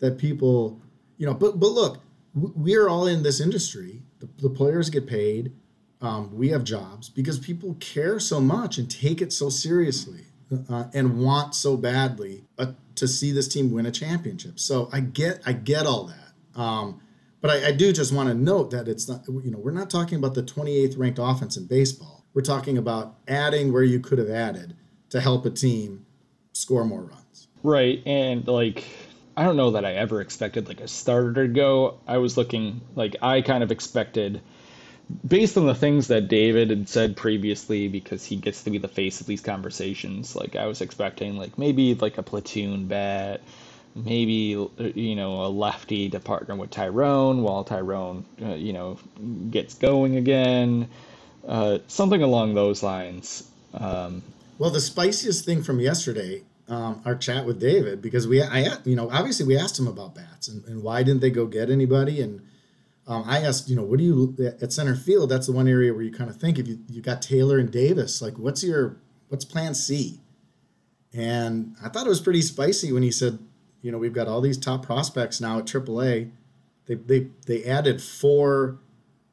that 0.00 0.18
people, 0.18 0.80
you 1.18 1.26
know, 1.26 1.34
but 1.34 1.60
but 1.60 1.68
look, 1.70 2.00
we 2.34 2.76
are 2.76 2.88
all 2.88 3.06
in 3.06 3.22
this 3.22 3.40
industry. 3.40 4.02
The, 4.20 4.28
the 4.38 4.50
players 4.50 4.90
get 4.90 5.06
paid 5.06 5.52
um, 6.02 6.34
we 6.34 6.48
have 6.48 6.64
jobs 6.64 7.08
because 7.08 7.38
people 7.38 7.76
care 7.78 8.18
so 8.18 8.40
much 8.40 8.78
and 8.78 8.90
take 8.90 9.20
it 9.20 9.32
so 9.32 9.50
seriously 9.50 10.24
uh, 10.68 10.84
and 10.94 11.22
want 11.22 11.54
so 11.54 11.76
badly 11.76 12.44
uh, 12.58 12.72
to 12.94 13.06
see 13.06 13.32
this 13.32 13.48
team 13.48 13.70
win 13.70 13.86
a 13.86 13.90
championship. 13.90 14.58
So 14.58 14.88
I 14.92 15.00
get 15.00 15.42
I 15.44 15.52
get 15.52 15.86
all 15.86 16.04
that. 16.04 16.60
Um, 16.60 17.00
but 17.40 17.50
I, 17.50 17.68
I, 17.68 17.72
do 17.72 17.92
just 17.92 18.12
want 18.12 18.28
to 18.28 18.34
note 18.34 18.70
that 18.72 18.88
it's 18.88 19.08
not 19.08 19.26
you 19.28 19.50
know 19.50 19.58
we're 19.58 19.70
not 19.70 19.88
talking 19.88 20.18
about 20.18 20.34
the 20.34 20.42
28th 20.42 20.98
ranked 20.98 21.18
offense 21.20 21.56
in 21.56 21.66
baseball. 21.66 22.24
We're 22.34 22.42
talking 22.42 22.78
about 22.78 23.16
adding 23.28 23.72
where 23.72 23.82
you 23.82 24.00
could 24.00 24.18
have 24.18 24.30
added 24.30 24.76
to 25.10 25.20
help 25.20 25.44
a 25.46 25.50
team 25.50 26.06
score 26.52 26.84
more 26.84 27.02
runs. 27.02 27.48
Right, 27.62 28.02
and 28.06 28.46
like 28.48 28.84
I 29.40 29.44
don't 29.44 29.56
know 29.56 29.70
that 29.70 29.86
I 29.86 29.94
ever 29.94 30.20
expected 30.20 30.68
like 30.68 30.82
a 30.82 30.86
starter 30.86 31.46
to 31.46 31.48
go. 31.48 31.98
I 32.06 32.18
was 32.18 32.36
looking 32.36 32.82
like 32.94 33.16
I 33.22 33.40
kind 33.40 33.62
of 33.62 33.72
expected 33.72 34.42
based 35.26 35.56
on 35.56 35.64
the 35.64 35.74
things 35.74 36.08
that 36.08 36.28
David 36.28 36.68
had 36.68 36.90
said 36.90 37.16
previously, 37.16 37.88
because 37.88 38.22
he 38.22 38.36
gets 38.36 38.64
to 38.64 38.70
be 38.70 38.76
the 38.76 38.86
face 38.86 39.22
of 39.22 39.26
these 39.26 39.40
conversations, 39.40 40.36
like 40.36 40.56
I 40.56 40.66
was 40.66 40.82
expecting, 40.82 41.38
like 41.38 41.56
maybe 41.56 41.94
like 41.94 42.18
a 42.18 42.22
platoon 42.22 42.86
bat, 42.86 43.40
maybe 43.94 44.68
you 44.78 45.16
know 45.16 45.46
a 45.46 45.48
lefty 45.48 46.10
to 46.10 46.20
partner 46.20 46.54
with 46.54 46.70
Tyrone 46.70 47.42
while 47.42 47.64
Tyrone, 47.64 48.26
uh, 48.42 48.54
you 48.54 48.74
know, 48.74 48.98
gets 49.50 49.72
going 49.72 50.16
again, 50.16 50.86
uh, 51.48 51.78
something 51.88 52.22
along 52.22 52.52
those 52.52 52.82
lines. 52.82 53.48
Um, 53.72 54.22
well, 54.58 54.68
the 54.68 54.82
spiciest 54.82 55.46
thing 55.46 55.62
from 55.62 55.80
yesterday, 55.80 56.42
um, 56.70 57.02
our 57.04 57.16
chat 57.16 57.44
with 57.44 57.60
David, 57.60 58.00
because 58.00 58.26
we, 58.26 58.42
I, 58.42 58.76
you 58.84 58.96
know, 58.96 59.10
obviously 59.10 59.44
we 59.44 59.58
asked 59.58 59.78
him 59.78 59.88
about 59.88 60.14
bats 60.14 60.48
and, 60.48 60.64
and 60.64 60.82
why 60.82 61.02
didn't 61.02 61.20
they 61.20 61.30
go 61.30 61.46
get 61.46 61.68
anybody 61.68 62.22
and 62.22 62.40
um, 63.10 63.24
I 63.26 63.40
asked, 63.40 63.68
you 63.68 63.74
know, 63.74 63.82
what 63.82 63.98
do 63.98 64.04
you 64.04 64.36
at 64.62 64.72
center 64.72 64.94
field? 64.94 65.30
That's 65.30 65.46
the 65.46 65.52
one 65.52 65.66
area 65.66 65.92
where 65.92 66.02
you 66.02 66.12
kind 66.12 66.30
of 66.30 66.36
think 66.36 66.60
if 66.60 66.68
you 66.68 66.78
you 66.88 67.02
got 67.02 67.20
Taylor 67.20 67.58
and 67.58 67.68
Davis, 67.70 68.22
like 68.22 68.38
what's 68.38 68.62
your 68.62 68.98
what's 69.28 69.44
Plan 69.44 69.74
C? 69.74 70.20
And 71.12 71.74
I 71.82 71.88
thought 71.88 72.06
it 72.06 72.10
was 72.10 72.20
pretty 72.20 72.42
spicy 72.42 72.92
when 72.92 73.02
he 73.02 73.10
said, 73.10 73.40
you 73.82 73.90
know, 73.90 73.98
we've 73.98 74.12
got 74.12 74.28
all 74.28 74.40
these 74.40 74.56
top 74.56 74.86
prospects 74.86 75.40
now 75.40 75.58
at 75.58 75.64
AAA. 75.64 76.30
They 76.86 76.94
they 76.94 77.26
they 77.46 77.64
added 77.64 78.00
four 78.00 78.78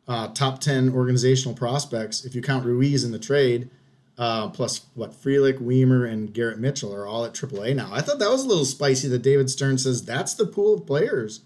uh, 0.07 0.29
top 0.29 0.59
ten 0.59 0.89
organizational 0.89 1.55
prospects 1.55 2.25
if 2.25 2.33
you 2.33 2.41
count 2.41 2.65
Ruiz 2.65 3.03
in 3.03 3.11
the 3.11 3.19
trade. 3.19 3.69
Uh, 4.17 4.49
plus, 4.49 4.87
what 4.95 5.11
Frelick, 5.11 5.59
Wiemer, 5.59 6.11
and 6.11 6.33
Garrett 6.33 6.57
Mitchell 6.57 6.93
are 6.93 7.05
all 7.05 7.23
at 7.23 7.33
AAA 7.33 7.75
now. 7.75 7.89
I 7.91 8.01
thought 8.01 8.17
that 8.17 8.31
was 8.31 8.43
a 8.43 8.47
little 8.47 8.65
spicy 8.65 9.07
that 9.09 9.21
David 9.21 9.49
Stearns 9.49 9.83
says 9.83 10.03
that's 10.03 10.33
the 10.33 10.47
pool 10.47 10.73
of 10.73 10.87
players 10.87 11.41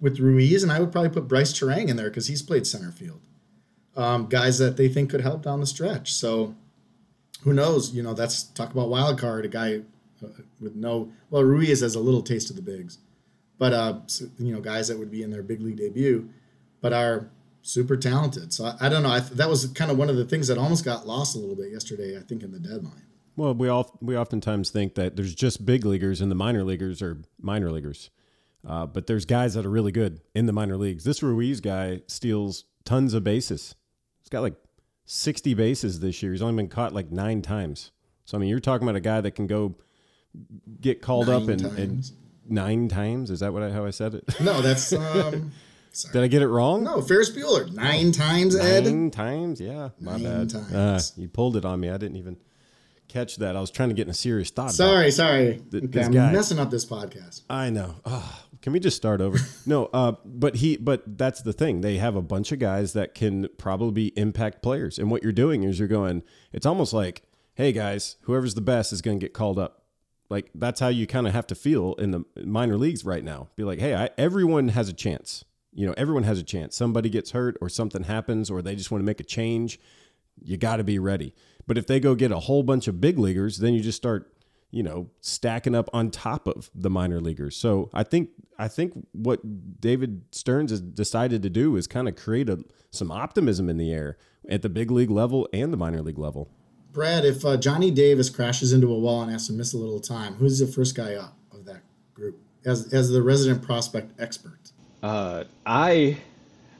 with 0.00 0.18
Ruiz, 0.18 0.62
and 0.62 0.72
I 0.72 0.80
would 0.80 0.90
probably 0.90 1.10
put 1.10 1.28
Brice 1.28 1.52
Turang 1.52 1.88
in 1.88 1.96
there 1.96 2.10
because 2.10 2.26
he's 2.26 2.42
played 2.42 2.66
center 2.66 2.90
field. 2.90 3.20
Um, 3.96 4.26
guys 4.26 4.58
that 4.58 4.76
they 4.76 4.88
think 4.88 5.10
could 5.10 5.20
help 5.20 5.42
down 5.42 5.60
the 5.60 5.66
stretch. 5.66 6.12
So 6.12 6.54
who 7.44 7.52
knows? 7.52 7.94
You 7.94 8.02
know, 8.02 8.12
that's 8.12 8.42
talk 8.42 8.72
about 8.72 8.88
wild 8.88 9.18
card. 9.18 9.44
A 9.44 9.48
guy 9.48 9.82
uh, 10.22 10.28
with 10.60 10.74
no 10.74 11.12
well, 11.30 11.44
Ruiz 11.44 11.80
has 11.80 11.94
a 11.94 12.00
little 12.00 12.22
taste 12.22 12.50
of 12.50 12.56
the 12.56 12.62
bigs, 12.62 12.98
but 13.56 13.72
uh, 13.72 14.00
you 14.38 14.52
know, 14.52 14.60
guys 14.60 14.88
that 14.88 14.98
would 14.98 15.10
be 15.10 15.22
in 15.22 15.30
their 15.30 15.42
big 15.42 15.62
league 15.62 15.76
debut, 15.76 16.28
but 16.80 16.92
are 16.92 17.30
super 17.66 17.96
talented. 17.96 18.52
So 18.52 18.64
I, 18.64 18.86
I 18.86 18.88
don't 18.88 19.02
know. 19.02 19.10
I, 19.10 19.20
that 19.20 19.48
was 19.48 19.66
kind 19.66 19.90
of 19.90 19.98
one 19.98 20.08
of 20.08 20.16
the 20.16 20.24
things 20.24 20.48
that 20.48 20.58
almost 20.58 20.84
got 20.84 21.06
lost 21.06 21.34
a 21.34 21.38
little 21.38 21.56
bit 21.56 21.72
yesterday. 21.72 22.16
I 22.16 22.22
think 22.22 22.42
in 22.42 22.52
the 22.52 22.60
deadline. 22.60 23.02
Well, 23.36 23.54
we 23.54 23.68
all 23.68 23.98
we 24.00 24.16
oftentimes 24.16 24.70
think 24.70 24.94
that 24.94 25.16
there's 25.16 25.34
just 25.34 25.66
big 25.66 25.84
leaguers 25.84 26.20
and 26.20 26.30
the 26.30 26.36
minor 26.36 26.64
leaguers 26.64 27.02
are 27.02 27.20
minor 27.40 27.70
leaguers, 27.70 28.10
uh, 28.66 28.86
but 28.86 29.06
there's 29.06 29.26
guys 29.26 29.54
that 29.54 29.66
are 29.66 29.70
really 29.70 29.92
good 29.92 30.20
in 30.34 30.46
the 30.46 30.52
minor 30.52 30.76
leagues. 30.76 31.04
This 31.04 31.22
Ruiz 31.22 31.60
guy 31.60 32.00
steals 32.06 32.64
tons 32.84 33.12
of 33.12 33.24
bases. 33.24 33.74
He's 34.20 34.30
got 34.30 34.40
like 34.40 34.54
60 35.04 35.52
bases 35.54 36.00
this 36.00 36.22
year. 36.22 36.32
He's 36.32 36.42
only 36.42 36.56
been 36.56 36.70
caught 36.70 36.94
like 36.94 37.10
nine 37.10 37.42
times. 37.42 37.90
So 38.24 38.38
I 38.38 38.40
mean, 38.40 38.48
you're 38.48 38.60
talking 38.60 38.88
about 38.88 38.96
a 38.96 39.00
guy 39.00 39.20
that 39.20 39.32
can 39.32 39.46
go 39.46 39.76
get 40.80 41.02
called 41.02 41.28
Nine 41.28 41.42
up 41.42 41.48
and, 41.48 41.64
and 41.78 42.10
nine 42.48 42.88
times. 42.88 43.30
Is 43.30 43.40
that 43.40 43.52
what 43.52 43.62
I, 43.62 43.70
how 43.70 43.84
I 43.84 43.90
said 43.90 44.14
it? 44.14 44.40
No, 44.40 44.62
that's 44.62 44.92
um, 44.94 45.52
sorry. 45.96 46.12
Did 46.12 46.22
I 46.22 46.26
get 46.28 46.42
it 46.42 46.48
wrong? 46.48 46.84
No, 46.84 47.00
Ferris 47.02 47.30
Bueller 47.30 47.72
nine 47.72 48.12
times, 48.12 48.54
Ed. 48.56 48.84
Nine 48.84 49.10
times, 49.10 49.60
yeah. 49.60 49.90
My 50.00 50.12
Nine 50.18 50.22
bad. 50.22 50.50
times. 50.50 50.72
Uh, 50.74 51.00
you 51.16 51.28
pulled 51.28 51.56
it 51.56 51.64
on 51.64 51.80
me. 51.80 51.90
I 51.90 51.96
didn't 51.96 52.16
even 52.16 52.36
catch 53.08 53.36
that. 53.36 53.56
I 53.56 53.60
was 53.60 53.70
trying 53.70 53.88
to 53.90 53.94
get 53.94 54.02
in 54.02 54.10
a 54.10 54.14
serious 54.14 54.50
thought. 54.50 54.64
about. 54.64 54.74
Sorry, 54.74 55.10
sorry. 55.10 55.62
Th- 55.70 55.84
Okay, 55.84 56.02
I'm 56.02 56.10
guy. 56.12 56.32
messing 56.32 56.58
up 56.58 56.70
this 56.70 56.84
podcast. 56.84 57.42
I 57.48 57.70
know. 57.70 57.94
Ah, 58.04 58.44
can 58.62 58.72
we 58.72 58.80
just 58.80 58.96
start 58.96 59.20
over? 59.20 59.38
no, 59.66 59.86
uh, 59.92 60.12
but 60.24 60.56
he, 60.56 60.76
but 60.76 61.18
that's 61.18 61.40
the 61.42 61.52
thing. 61.52 61.80
They 61.82 61.96
have 61.98 62.16
a 62.16 62.22
bunch 62.22 62.50
of 62.52 62.58
guys 62.58 62.92
that 62.94 63.14
can 63.14 63.48
probably 63.58 63.92
be 64.10 64.18
impact 64.18 64.62
players, 64.62 64.98
and 64.98 65.10
what 65.10 65.22
you're 65.22 65.32
doing 65.32 65.62
is 65.62 65.78
you're 65.78 65.88
going. 65.88 66.22
It's 66.52 66.66
almost 66.66 66.92
like, 66.92 67.22
hey 67.54 67.72
guys, 67.72 68.16
whoever's 68.22 68.54
the 68.54 68.60
best 68.60 68.92
is 68.92 69.00
going 69.02 69.18
to 69.20 69.24
get 69.24 69.32
called 69.32 69.58
up. 69.58 69.84
Like 70.28 70.50
that's 70.56 70.80
how 70.80 70.88
you 70.88 71.06
kind 71.06 71.28
of 71.28 71.32
have 71.34 71.46
to 71.46 71.54
feel 71.54 71.94
in 71.94 72.10
the 72.10 72.24
minor 72.44 72.76
leagues 72.76 73.04
right 73.04 73.22
now. 73.22 73.48
Be 73.54 73.62
like, 73.62 73.78
hey, 73.78 73.94
I, 73.94 74.10
everyone 74.18 74.68
has 74.70 74.88
a 74.88 74.92
chance. 74.92 75.44
You 75.76 75.86
know, 75.86 75.94
everyone 75.96 76.22
has 76.24 76.38
a 76.38 76.42
chance. 76.42 76.76
Somebody 76.76 77.08
gets 77.10 77.30
hurt, 77.32 77.56
or 77.60 77.68
something 77.68 78.04
happens, 78.04 78.50
or 78.50 78.62
they 78.62 78.74
just 78.74 78.90
want 78.90 79.02
to 79.02 79.06
make 79.06 79.20
a 79.20 79.24
change. 79.24 79.78
You 80.42 80.56
got 80.56 80.76
to 80.76 80.84
be 80.84 80.98
ready. 80.98 81.34
But 81.66 81.78
if 81.78 81.86
they 81.86 82.00
go 82.00 82.14
get 82.14 82.32
a 82.32 82.40
whole 82.40 82.62
bunch 82.62 82.88
of 82.88 83.00
big 83.00 83.18
leaguers, 83.18 83.58
then 83.58 83.74
you 83.74 83.80
just 83.80 83.96
start 83.96 84.32
you 84.70 84.82
know 84.82 85.08
stacking 85.20 85.74
up 85.74 85.88
on 85.92 86.10
top 86.10 86.48
of 86.48 86.70
the 86.74 86.90
minor 86.90 87.20
leaguers 87.20 87.56
so 87.56 87.88
i 87.94 88.02
think 88.02 88.30
i 88.58 88.66
think 88.66 88.92
what 89.12 89.40
david 89.80 90.22
stearns 90.32 90.72
has 90.72 90.80
decided 90.80 91.40
to 91.40 91.48
do 91.48 91.76
is 91.76 91.86
kind 91.86 92.08
of 92.08 92.16
create 92.16 92.50
a, 92.50 92.58
some 92.90 93.12
optimism 93.12 93.70
in 93.70 93.76
the 93.76 93.92
air 93.92 94.18
at 94.50 94.62
the 94.62 94.68
big 94.68 94.90
league 94.90 95.08
level 95.08 95.48
and 95.52 95.72
the 95.72 95.76
minor 95.76 96.02
league 96.02 96.18
level 96.18 96.50
Brad, 96.96 97.26
if 97.26 97.44
uh, 97.44 97.58
Johnny 97.58 97.90
Davis 97.90 98.30
crashes 98.30 98.72
into 98.72 98.90
a 98.90 98.98
wall 98.98 99.20
and 99.20 99.30
has 99.30 99.48
to 99.48 99.52
miss 99.52 99.74
a 99.74 99.76
little 99.76 100.00
time, 100.00 100.36
who's 100.36 100.60
the 100.60 100.66
first 100.66 100.94
guy 100.94 101.12
up 101.14 101.36
of 101.52 101.66
that 101.66 101.82
group 102.14 102.40
as 102.64 102.90
as 102.90 103.10
the 103.10 103.20
resident 103.20 103.60
prospect 103.62 104.18
expert? 104.18 104.72
Uh, 105.02 105.44
I 105.64 106.16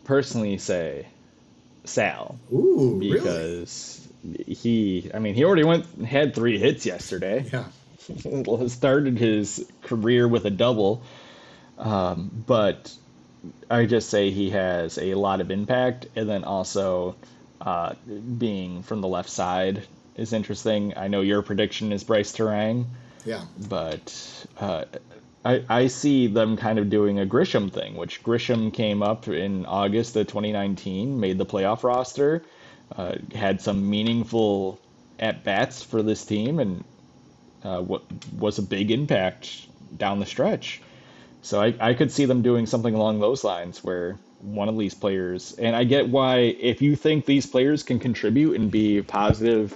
personally 0.04 0.58
say 0.58 1.06
Sal 1.84 2.38
Ooh, 2.52 2.98
really? 3.00 3.10
because 3.18 4.06
he, 4.46 5.10
I 5.14 5.18
mean, 5.18 5.34
he 5.34 5.44
already 5.44 5.64
went 5.64 5.86
had 6.04 6.34
three 6.34 6.58
hits 6.58 6.86
yesterday. 6.86 7.44
Yeah. 7.52 7.64
started 8.68 9.18
his 9.18 9.66
career 9.82 10.28
with 10.28 10.44
a 10.44 10.50
double, 10.50 11.02
um, 11.78 12.30
but 12.46 12.92
I 13.70 13.86
just 13.86 14.08
say 14.10 14.30
he 14.30 14.50
has 14.50 14.96
a 14.98 15.14
lot 15.14 15.40
of 15.40 15.50
impact, 15.50 16.06
and 16.14 16.28
then 16.28 16.44
also 16.44 17.16
uh, 17.60 17.94
being 18.38 18.82
from 18.82 19.00
the 19.00 19.08
left 19.08 19.28
side 19.30 19.82
is 20.16 20.32
interesting. 20.32 20.94
I 20.96 21.08
know 21.08 21.20
your 21.20 21.42
prediction 21.42 21.92
is 21.92 22.04
Brice 22.04 22.32
Turang, 22.32 22.86
Yeah. 23.24 23.44
but 23.68 24.46
uh, 24.60 24.84
I, 25.46 25.62
I 25.68 25.86
see 25.86 26.26
them 26.26 26.56
kind 26.56 26.76
of 26.76 26.90
doing 26.90 27.20
a 27.20 27.26
Grisham 27.26 27.72
thing, 27.72 27.94
which 27.94 28.20
Grisham 28.24 28.74
came 28.74 29.00
up 29.00 29.28
in 29.28 29.64
August 29.64 30.16
of 30.16 30.26
2019, 30.26 31.20
made 31.20 31.38
the 31.38 31.46
playoff 31.46 31.84
roster, 31.84 32.42
uh, 32.96 33.14
had 33.32 33.60
some 33.60 33.88
meaningful 33.88 34.80
at 35.20 35.44
bats 35.44 35.82
for 35.84 36.02
this 36.02 36.24
team, 36.24 36.58
and 36.58 36.82
uh, 37.62 37.80
what 37.80 38.02
was 38.36 38.58
a 38.58 38.62
big 38.62 38.90
impact 38.90 39.68
down 39.96 40.18
the 40.18 40.26
stretch. 40.26 40.82
So 41.42 41.62
I, 41.62 41.74
I 41.78 41.94
could 41.94 42.10
see 42.10 42.24
them 42.24 42.42
doing 42.42 42.66
something 42.66 42.94
along 42.94 43.20
those 43.20 43.44
lines 43.44 43.84
where 43.84 44.18
one 44.40 44.68
of 44.68 44.76
these 44.76 44.94
players, 44.94 45.52
and 45.60 45.76
I 45.76 45.84
get 45.84 46.08
why 46.08 46.38
if 46.38 46.82
you 46.82 46.96
think 46.96 47.24
these 47.24 47.46
players 47.46 47.84
can 47.84 48.00
contribute 48.00 48.56
and 48.56 48.68
be 48.68 49.00
positive 49.00 49.72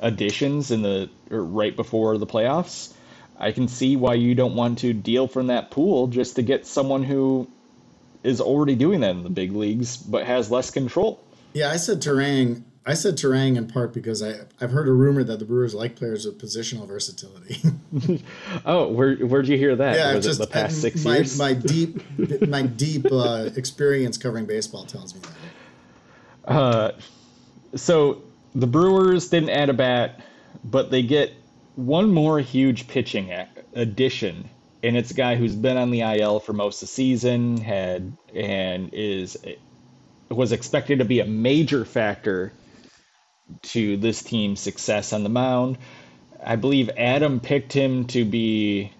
additions 0.00 0.70
in 0.70 0.80
the 0.80 1.10
right 1.28 1.76
before 1.76 2.16
the 2.16 2.26
playoffs, 2.26 2.93
I 3.38 3.52
can 3.52 3.68
see 3.68 3.96
why 3.96 4.14
you 4.14 4.34
don't 4.34 4.54
want 4.54 4.78
to 4.80 4.92
deal 4.92 5.26
from 5.26 5.48
that 5.48 5.70
pool 5.70 6.06
just 6.06 6.36
to 6.36 6.42
get 6.42 6.66
someone 6.66 7.02
who 7.02 7.48
is 8.22 8.40
already 8.40 8.74
doing 8.74 9.00
that 9.00 9.10
in 9.10 9.22
the 9.22 9.30
big 9.30 9.52
leagues 9.52 9.96
but 9.96 10.24
has 10.24 10.50
less 10.50 10.70
control. 10.70 11.20
Yeah, 11.52 11.70
I 11.70 11.76
said 11.76 12.00
Turang. 12.00 12.62
I 12.86 12.94
said 12.94 13.16
Turang 13.16 13.56
in 13.56 13.66
part 13.66 13.92
because 13.94 14.22
I 14.22 14.40
I've 14.60 14.70
heard 14.70 14.88
a 14.88 14.92
rumor 14.92 15.24
that 15.24 15.38
the 15.38 15.44
Brewers 15.44 15.74
like 15.74 15.96
players 15.96 16.26
with 16.26 16.38
positional 16.40 16.86
versatility. 16.86 17.60
Oh, 18.66 18.88
where 18.88 19.14
where'd 19.16 19.46
you 19.46 19.56
hear 19.56 19.76
that? 19.76 19.94
yeah, 19.96 20.14
Was 20.16 20.24
just 20.24 20.40
the 20.40 20.48
past 20.48 20.80
six 20.80 21.04
my, 21.04 21.18
years? 21.18 21.38
my 21.38 21.54
deep 21.54 22.02
my 22.48 22.62
deep 22.62 23.06
uh, 23.10 23.50
experience 23.54 24.18
covering 24.18 24.46
baseball 24.46 24.84
tells 24.84 25.14
me 25.14 25.20
that. 26.46 26.94
So 27.76 28.22
the 28.54 28.66
Brewers 28.66 29.28
didn't 29.28 29.50
add 29.50 29.68
a 29.68 29.74
bat, 29.74 30.20
but 30.64 30.90
they 30.90 31.02
get 31.02 31.32
one 31.76 32.12
more 32.12 32.38
huge 32.40 32.88
pitching 32.88 33.32
addition, 33.74 34.48
and 34.82 34.96
it's 34.96 35.10
a 35.10 35.14
guy 35.14 35.36
who's 35.36 35.54
been 35.54 35.76
on 35.76 35.90
the 35.90 36.00
IL 36.00 36.40
for 36.40 36.52
most 36.52 36.76
of 36.82 36.88
the 36.88 36.94
season, 36.94 37.56
had 37.58 38.12
and 38.34 38.90
is 38.92 39.36
was 40.28 40.52
expected 40.52 40.98
to 40.98 41.04
be 41.04 41.20
a 41.20 41.26
major 41.26 41.84
factor 41.84 42.52
to 43.62 43.96
this 43.96 44.22
team's 44.22 44.60
success 44.60 45.12
on 45.12 45.22
the 45.22 45.28
mound. 45.28 45.78
I 46.44 46.56
believe 46.56 46.90
Adam 46.96 47.40
picked 47.40 47.72
him 47.72 48.06
to 48.08 48.24
be 48.24 48.92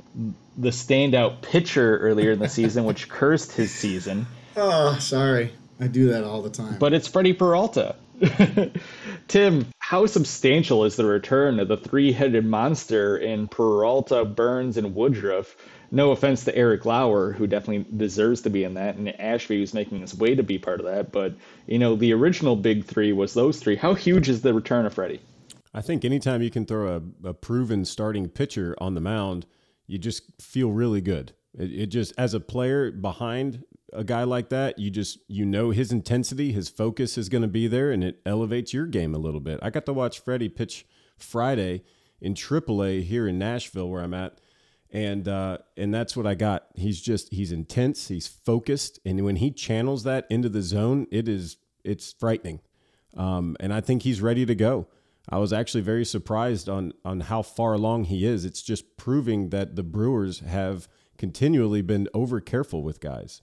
the 0.56 0.70
standout 0.70 1.42
pitcher 1.42 1.98
earlier 1.98 2.32
in 2.32 2.38
the 2.38 2.48
season, 2.48 2.84
which 2.86 3.08
cursed 3.08 3.52
his 3.52 3.72
season. 3.72 4.26
Oh, 4.56 4.96
sorry, 5.00 5.52
I 5.80 5.88
do 5.88 6.08
that 6.10 6.24
all 6.24 6.42
the 6.42 6.50
time. 6.50 6.76
but 6.78 6.92
it's 6.92 7.08
Freddy 7.08 7.32
Peralta. 7.32 7.96
Tim, 9.28 9.66
how 9.86 10.06
substantial 10.06 10.86
is 10.86 10.96
the 10.96 11.04
return 11.04 11.60
of 11.60 11.68
the 11.68 11.76
three 11.76 12.10
headed 12.10 12.46
monster 12.46 13.18
in 13.18 13.46
Peralta, 13.46 14.24
Burnes, 14.24 14.78
and 14.78 14.94
Woodruff? 14.94 15.54
No 15.90 16.10
offense 16.10 16.44
to 16.44 16.56
Eric 16.56 16.86
Lauer, 16.86 17.32
who 17.32 17.46
definitely 17.46 17.84
deserves 17.94 18.40
to 18.40 18.50
be 18.50 18.64
in 18.64 18.72
that, 18.74 18.96
and 18.96 19.20
Ashby 19.20 19.58
who's 19.58 19.74
making 19.74 20.00
his 20.00 20.14
way 20.14 20.34
to 20.34 20.42
be 20.42 20.56
part 20.56 20.80
of 20.80 20.86
that. 20.86 21.12
But, 21.12 21.34
you 21.66 21.78
know, 21.78 21.96
the 21.96 22.14
original 22.14 22.56
big 22.56 22.86
three 22.86 23.12
was 23.12 23.34
those 23.34 23.60
three. 23.60 23.76
How 23.76 23.92
huge 23.92 24.30
is 24.30 24.40
the 24.40 24.54
return 24.54 24.86
of 24.86 24.94
Freddy? 24.94 25.20
i 25.74 25.80
think 25.80 26.04
anytime 26.04 26.40
you 26.40 26.50
can 26.50 26.64
throw 26.64 26.96
a, 26.96 27.28
a 27.28 27.34
proven 27.34 27.84
starting 27.84 28.28
pitcher 28.28 28.76
on 28.78 28.94
the 28.94 29.00
mound 29.00 29.44
you 29.86 29.98
just 29.98 30.22
feel 30.40 30.70
really 30.70 31.00
good 31.00 31.32
it, 31.58 31.72
it 31.72 31.86
just 31.86 32.12
as 32.16 32.32
a 32.32 32.40
player 32.40 32.90
behind 32.92 33.64
a 33.94 34.04
guy 34.04 34.24
like 34.24 34.48
that 34.48 34.78
you 34.78 34.90
just 34.90 35.18
you 35.28 35.44
know 35.44 35.70
his 35.70 35.92
intensity 35.92 36.52
his 36.52 36.68
focus 36.68 37.16
is 37.16 37.28
going 37.28 37.42
to 37.42 37.48
be 37.48 37.66
there 37.66 37.90
and 37.90 38.02
it 38.02 38.20
elevates 38.26 38.72
your 38.72 38.86
game 38.86 39.14
a 39.14 39.18
little 39.18 39.40
bit 39.40 39.58
i 39.62 39.70
got 39.70 39.86
to 39.86 39.92
watch 39.92 40.20
freddy 40.20 40.48
pitch 40.48 40.86
friday 41.16 41.82
in 42.20 42.34
aaa 42.34 43.02
here 43.02 43.26
in 43.28 43.38
nashville 43.38 43.88
where 43.88 44.02
i'm 44.02 44.14
at 44.14 44.38
and 44.94 45.26
uh, 45.26 45.58
and 45.76 45.92
that's 45.92 46.16
what 46.16 46.26
I 46.26 46.34
got. 46.34 46.68
He's 46.76 47.00
just 47.00 47.32
he's 47.34 47.50
intense, 47.50 48.08
he's 48.08 48.28
focused, 48.28 49.00
and 49.04 49.22
when 49.24 49.36
he 49.36 49.50
channels 49.50 50.04
that 50.04 50.24
into 50.30 50.48
the 50.48 50.62
zone, 50.62 51.08
it 51.10 51.28
is 51.28 51.56
it's 51.82 52.12
frightening. 52.12 52.60
Um, 53.16 53.56
and 53.58 53.74
I 53.74 53.80
think 53.80 54.02
he's 54.02 54.22
ready 54.22 54.46
to 54.46 54.54
go. 54.54 54.86
I 55.28 55.38
was 55.38 55.52
actually 55.52 55.80
very 55.80 56.04
surprised 56.04 56.68
on 56.68 56.92
on 57.04 57.20
how 57.20 57.42
far 57.42 57.74
along 57.74 58.04
he 58.04 58.24
is. 58.24 58.44
It's 58.44 58.62
just 58.62 58.96
proving 58.96 59.50
that 59.50 59.74
the 59.74 59.82
Brewers 59.82 60.38
have 60.40 60.88
continually 61.18 61.82
been 61.82 62.06
over 62.14 62.40
careful 62.40 62.84
with 62.84 63.00
guys. 63.00 63.42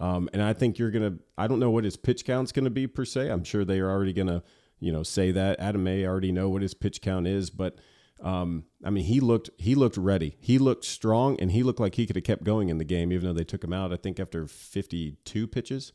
Um, 0.00 0.28
and 0.32 0.42
I 0.42 0.52
think 0.52 0.78
you're 0.78 0.90
gonna. 0.90 1.14
I 1.36 1.46
don't 1.46 1.60
know 1.60 1.70
what 1.70 1.84
his 1.84 1.96
pitch 1.96 2.24
count's 2.24 2.52
gonna 2.52 2.70
be 2.70 2.86
per 2.86 3.04
se. 3.04 3.28
I'm 3.28 3.44
sure 3.44 3.64
they 3.64 3.80
are 3.80 3.90
already 3.90 4.12
gonna, 4.12 4.42
you 4.80 4.92
know, 4.92 5.02
say 5.02 5.30
that. 5.32 5.60
Adam 5.60 5.84
may 5.84 6.06
already 6.06 6.32
know 6.32 6.48
what 6.48 6.62
his 6.62 6.74
pitch 6.74 7.02
count 7.02 7.26
is, 7.26 7.50
but 7.50 7.78
um, 8.22 8.64
I 8.84 8.90
mean, 8.90 9.04
he 9.04 9.20
looked 9.20 9.50
he 9.58 9.74
looked 9.74 9.96
ready. 9.96 10.36
He 10.40 10.58
looked 10.58 10.84
strong, 10.84 11.38
and 11.40 11.50
he 11.50 11.62
looked 11.62 11.80
like 11.80 11.96
he 11.96 12.06
could 12.06 12.16
have 12.16 12.24
kept 12.24 12.44
going 12.44 12.68
in 12.68 12.78
the 12.78 12.84
game, 12.84 13.12
even 13.12 13.26
though 13.26 13.34
they 13.34 13.44
took 13.44 13.62
him 13.64 13.72
out. 13.72 13.92
I 13.92 13.96
think 13.96 14.20
after 14.20 14.46
52 14.46 15.46
pitches. 15.46 15.92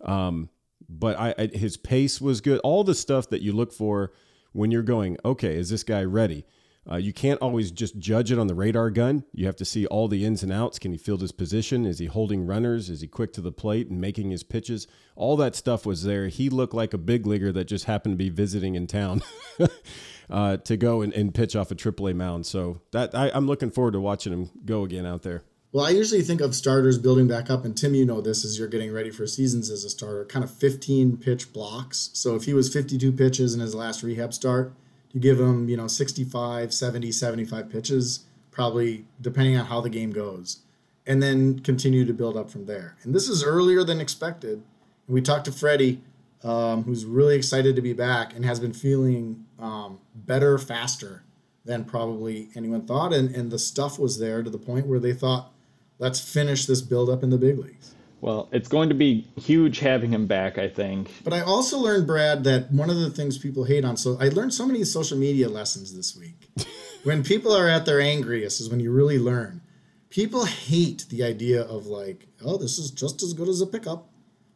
Um, 0.00 0.48
but 0.88 1.18
I, 1.18 1.34
I 1.38 1.46
his 1.52 1.76
pace 1.76 2.20
was 2.20 2.40
good. 2.40 2.60
All 2.60 2.84
the 2.84 2.94
stuff 2.94 3.28
that 3.30 3.42
you 3.42 3.52
look 3.52 3.72
for 3.72 4.12
when 4.52 4.70
you're 4.70 4.82
going, 4.82 5.18
okay, 5.24 5.56
is 5.56 5.68
this 5.68 5.82
guy 5.82 6.04
ready? 6.04 6.44
Uh, 6.90 6.96
you 6.96 7.12
can't 7.12 7.40
always 7.40 7.70
just 7.70 7.98
judge 7.98 8.30
it 8.30 8.38
on 8.38 8.46
the 8.46 8.54
radar 8.54 8.90
gun. 8.90 9.24
You 9.32 9.46
have 9.46 9.56
to 9.56 9.64
see 9.64 9.86
all 9.86 10.06
the 10.06 10.24
ins 10.24 10.42
and 10.42 10.52
outs. 10.52 10.78
Can 10.78 10.92
he 10.92 10.98
field 10.98 11.22
his 11.22 11.32
position? 11.32 11.86
Is 11.86 11.98
he 11.98 12.06
holding 12.06 12.46
runners? 12.46 12.90
Is 12.90 13.00
he 13.00 13.06
quick 13.06 13.32
to 13.34 13.40
the 13.40 13.52
plate 13.52 13.88
and 13.88 14.00
making 14.00 14.30
his 14.30 14.42
pitches? 14.42 14.86
All 15.16 15.36
that 15.38 15.56
stuff 15.56 15.86
was 15.86 16.02
there. 16.02 16.28
He 16.28 16.50
looked 16.50 16.74
like 16.74 16.92
a 16.92 16.98
big 16.98 17.26
leaguer 17.26 17.52
that 17.52 17.64
just 17.64 17.86
happened 17.86 18.14
to 18.14 18.18
be 18.18 18.28
visiting 18.28 18.74
in 18.74 18.86
town 18.86 19.22
uh, 20.30 20.58
to 20.58 20.76
go 20.76 21.00
and, 21.00 21.12
and, 21.14 21.34
pitch 21.34 21.56
off 21.56 21.70
a 21.70 21.74
AAA 21.74 22.14
mound. 22.14 22.44
So 22.46 22.80
that 22.92 23.14
I, 23.14 23.30
I'm 23.32 23.46
looking 23.46 23.70
forward 23.70 23.92
to 23.92 24.00
watching 24.00 24.32
him 24.32 24.50
go 24.64 24.84
again 24.84 25.06
out 25.06 25.22
there. 25.22 25.42
Well, 25.72 25.84
I 25.84 25.90
usually 25.90 26.22
think 26.22 26.40
of 26.40 26.54
starters 26.54 26.98
building 26.98 27.26
back 27.26 27.50
up, 27.50 27.64
and 27.64 27.76
Tim, 27.76 27.96
you 27.96 28.06
know 28.06 28.20
this 28.20 28.44
as 28.44 28.56
you're 28.56 28.68
getting 28.68 28.92
ready 28.92 29.10
for 29.10 29.26
seasons 29.26 29.70
as 29.70 29.82
a 29.82 29.90
starter, 29.90 30.24
kind 30.24 30.44
of 30.44 30.50
15 30.52 31.16
pitch 31.16 31.52
blocks. 31.52 32.10
So 32.12 32.36
if 32.36 32.44
he 32.44 32.54
was 32.54 32.72
52 32.72 33.10
pitches 33.10 33.54
in 33.54 33.60
his 33.60 33.74
last 33.74 34.04
rehab 34.04 34.32
start, 34.32 34.72
you 35.14 35.20
give 35.20 35.40
him, 35.40 35.68
you 35.68 35.76
know, 35.76 35.86
65, 35.86 36.74
70, 36.74 37.12
75 37.12 37.70
pitches, 37.70 38.24
probably 38.50 39.06
depending 39.20 39.56
on 39.56 39.66
how 39.66 39.80
the 39.80 39.88
game 39.88 40.10
goes, 40.12 40.58
and 41.06 41.22
then 41.22 41.60
continue 41.60 42.04
to 42.04 42.12
build 42.12 42.36
up 42.36 42.50
from 42.50 42.66
there. 42.66 42.96
And 43.04 43.14
this 43.14 43.28
is 43.28 43.42
earlier 43.42 43.84
than 43.84 44.00
expected. 44.00 44.62
And 45.06 45.14
we 45.14 45.22
talked 45.22 45.44
to 45.46 45.52
Freddy, 45.52 46.02
um, 46.42 46.82
who's 46.82 47.06
really 47.06 47.36
excited 47.36 47.76
to 47.76 47.82
be 47.82 47.92
back 47.92 48.34
and 48.34 48.44
has 48.44 48.58
been 48.58 48.72
feeling 48.72 49.46
um, 49.58 50.00
better 50.14 50.58
faster 50.58 51.22
than 51.64 51.84
probably 51.84 52.48
anyone 52.56 52.84
thought. 52.84 53.12
And, 53.12 53.34
and 53.34 53.50
the 53.50 53.58
stuff 53.58 53.98
was 53.98 54.18
there 54.18 54.42
to 54.42 54.50
the 54.50 54.58
point 54.58 54.86
where 54.86 55.00
they 55.00 55.14
thought, 55.14 55.52
let's 55.98 56.20
finish 56.20 56.66
this 56.66 56.82
build 56.82 57.08
up 57.08 57.22
in 57.22 57.30
the 57.30 57.38
big 57.38 57.58
leagues. 57.58 57.94
Well, 58.24 58.48
it's 58.52 58.70
going 58.70 58.88
to 58.88 58.94
be 58.94 59.28
huge 59.36 59.80
having 59.80 60.10
him 60.10 60.26
back, 60.26 60.56
I 60.56 60.66
think. 60.66 61.12
But 61.22 61.34
I 61.34 61.42
also 61.42 61.76
learned, 61.76 62.06
Brad, 62.06 62.42
that 62.44 62.72
one 62.72 62.88
of 62.88 62.96
the 62.96 63.10
things 63.10 63.36
people 63.36 63.64
hate 63.64 63.84
on 63.84 63.98
so 63.98 64.16
I 64.18 64.30
learned 64.30 64.54
so 64.54 64.64
many 64.66 64.82
social 64.84 65.18
media 65.18 65.46
lessons 65.50 65.94
this 65.94 66.16
week. 66.16 66.48
when 67.04 67.22
people 67.22 67.54
are 67.54 67.68
at 67.68 67.84
their 67.84 68.00
angriest 68.00 68.62
is 68.62 68.70
when 68.70 68.80
you 68.80 68.92
really 68.92 69.18
learn. 69.18 69.60
People 70.08 70.46
hate 70.46 71.04
the 71.10 71.22
idea 71.22 71.64
of 71.64 71.84
like, 71.84 72.26
oh, 72.42 72.56
this 72.56 72.78
is 72.78 72.90
just 72.90 73.22
as 73.22 73.34
good 73.34 73.46
as 73.46 73.60
a 73.60 73.66
pickup. 73.66 74.08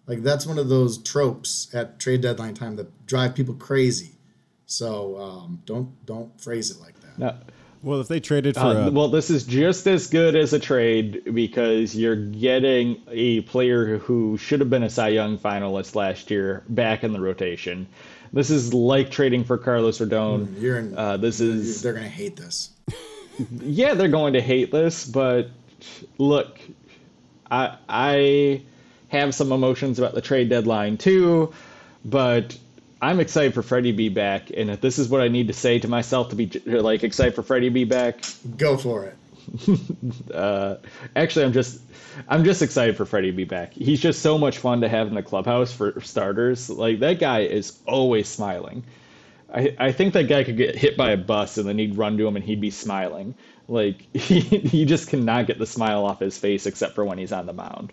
Like 0.07 0.23
that's 0.23 0.47
one 0.47 0.59
of 0.59 0.71
those 0.71 0.97
tropes 0.97 1.69
at 1.75 1.99
trade 1.99 2.23
deadline 2.23 2.55
time 2.55 2.77
that 2.77 3.07
drive 3.07 3.35
people 3.35 3.53
crazy. 3.53 4.13
So 4.65 5.19
um, 5.19 5.61
don't 5.67 6.07
don't 6.07 6.41
phrase 6.41 6.71
it 6.71 6.81
like 6.81 6.99
that. 7.03 7.19
No. 7.19 7.37
Well, 7.83 8.01
if 8.01 8.09
they 8.09 8.21
traded 8.21 8.55
for 8.55 8.61
uh, 8.61 8.89
a... 8.89 8.91
well, 8.91 9.09
this 9.09 9.31
is 9.31 9.45
just 9.45 9.87
as 9.87 10.09
good 10.09 10.35
as 10.35 10.53
a 10.53 10.59
trade 10.59 11.35
because 11.35 11.95
you're 11.95 12.17
getting 12.17 13.01
a 13.09 13.43
player 13.43 13.99
who 13.99 14.37
should 14.37 14.61
have 14.61 14.71
been 14.71 14.83
a 14.83 14.91
Cy 14.91 15.09
Young 15.09 15.39
finalist 15.39 15.95
last 15.95 16.31
year 16.31 16.65
back 16.69 17.05
in 17.05 17.13
the 17.13 17.21
rotation. 17.21 17.87
This 18.33 18.51
is 18.51 18.75
like 18.75 19.11
trading 19.11 19.45
for 19.45 19.57
Carlos 19.57 19.99
Rodon. 19.99 20.47
Mm, 20.47 20.61
you're 20.61 20.79
in, 20.79 20.99
uh, 20.99 21.17
this 21.17 21.41
is 21.41 21.81
they're 21.83 21.93
going 21.93 22.05
to 22.05 22.11
hate 22.11 22.37
this. 22.37 22.71
yeah, 23.61 23.95
they're 23.95 24.09
going 24.09 24.33
to 24.35 24.41
hate 24.41 24.73
this, 24.73 25.05
but 25.07 25.51
look, 26.19 26.59
I 27.51 27.77
I 27.89 28.63
have 29.09 29.35
some 29.35 29.53
emotions 29.53 29.99
about 29.99 30.15
the 30.15 30.21
trade 30.21 30.49
deadline 30.49 30.99
too, 30.99 31.53
but 32.05 32.59
I'm 33.01 33.21
excited 33.21 33.55
for 33.55 33.63
Freddy 33.63 33.93
to 33.93 33.97
be 33.97 34.09
back, 34.09 34.51
and 34.51 34.71
if 34.71 34.81
this 34.81 34.99
is 34.99 35.09
what 35.09 35.21
I 35.21 35.29
need 35.29 35.49
to 35.49 35.53
say 35.53 35.79
to 35.79 35.89
myself 35.89 36.31
to 36.31 36.37
be 36.37 36.51
like 36.67 37.05
excited 37.05 37.35
for 37.35 37.43
Freddy 37.43 37.69
to 37.69 37.75
be 37.75 37.85
back, 37.85 38.25
go 38.57 38.77
for 38.77 39.05
it. 39.05 39.17
uh, 40.35 40.77
actually, 41.15 41.45
I'm 41.45 41.53
just 41.53 41.81
I'm 42.29 42.45
just 42.45 42.63
excited 42.63 42.97
for 42.97 43.07
Freddy 43.07 43.31
to 43.31 43.37
be 43.37 43.45
back. 43.45 43.73
He's 43.73 44.01
just 44.01 44.21
so 44.23 44.39
much 44.39 44.59
fun 44.59 44.81
to 44.81 44.89
have 44.89 45.07
in 45.09 45.15
the 45.15 45.23
clubhouse 45.23 45.73
for 45.73 46.01
starters. 46.01 46.69
Like 46.69 47.01
that 47.01 47.21
guy 47.21 47.41
is 47.41 47.79
always 47.87 48.29
smiling. 48.29 48.85
I, 49.53 49.75
I 49.79 49.93
think 49.93 50.13
that 50.15 50.29
guy 50.29 50.45
could 50.45 50.57
get 50.57 50.77
hit 50.77 50.97
by 50.97 51.13
a 51.13 51.17
bus 51.17 51.57
and 51.57 51.67
then 51.67 51.79
he'd 51.79 51.97
run 51.97 52.19
to 52.19 52.27
him 52.27 52.37
and 52.37 52.45
he'd 52.45 52.61
be 52.61 52.71
smiling. 52.71 53.35
Like 53.67 54.03
he, 54.15 54.41
he 54.41 54.85
just 54.85 55.09
cannot 55.09 55.47
get 55.47 55.59
the 55.59 55.67
smile 55.67 56.05
off 56.05 56.21
his 56.21 56.37
face 56.37 56.67
except 56.67 56.95
for 56.95 57.05
when 57.05 57.19
he's 57.19 57.33
on 57.33 57.47
the 57.47 57.53
mound. 57.53 57.93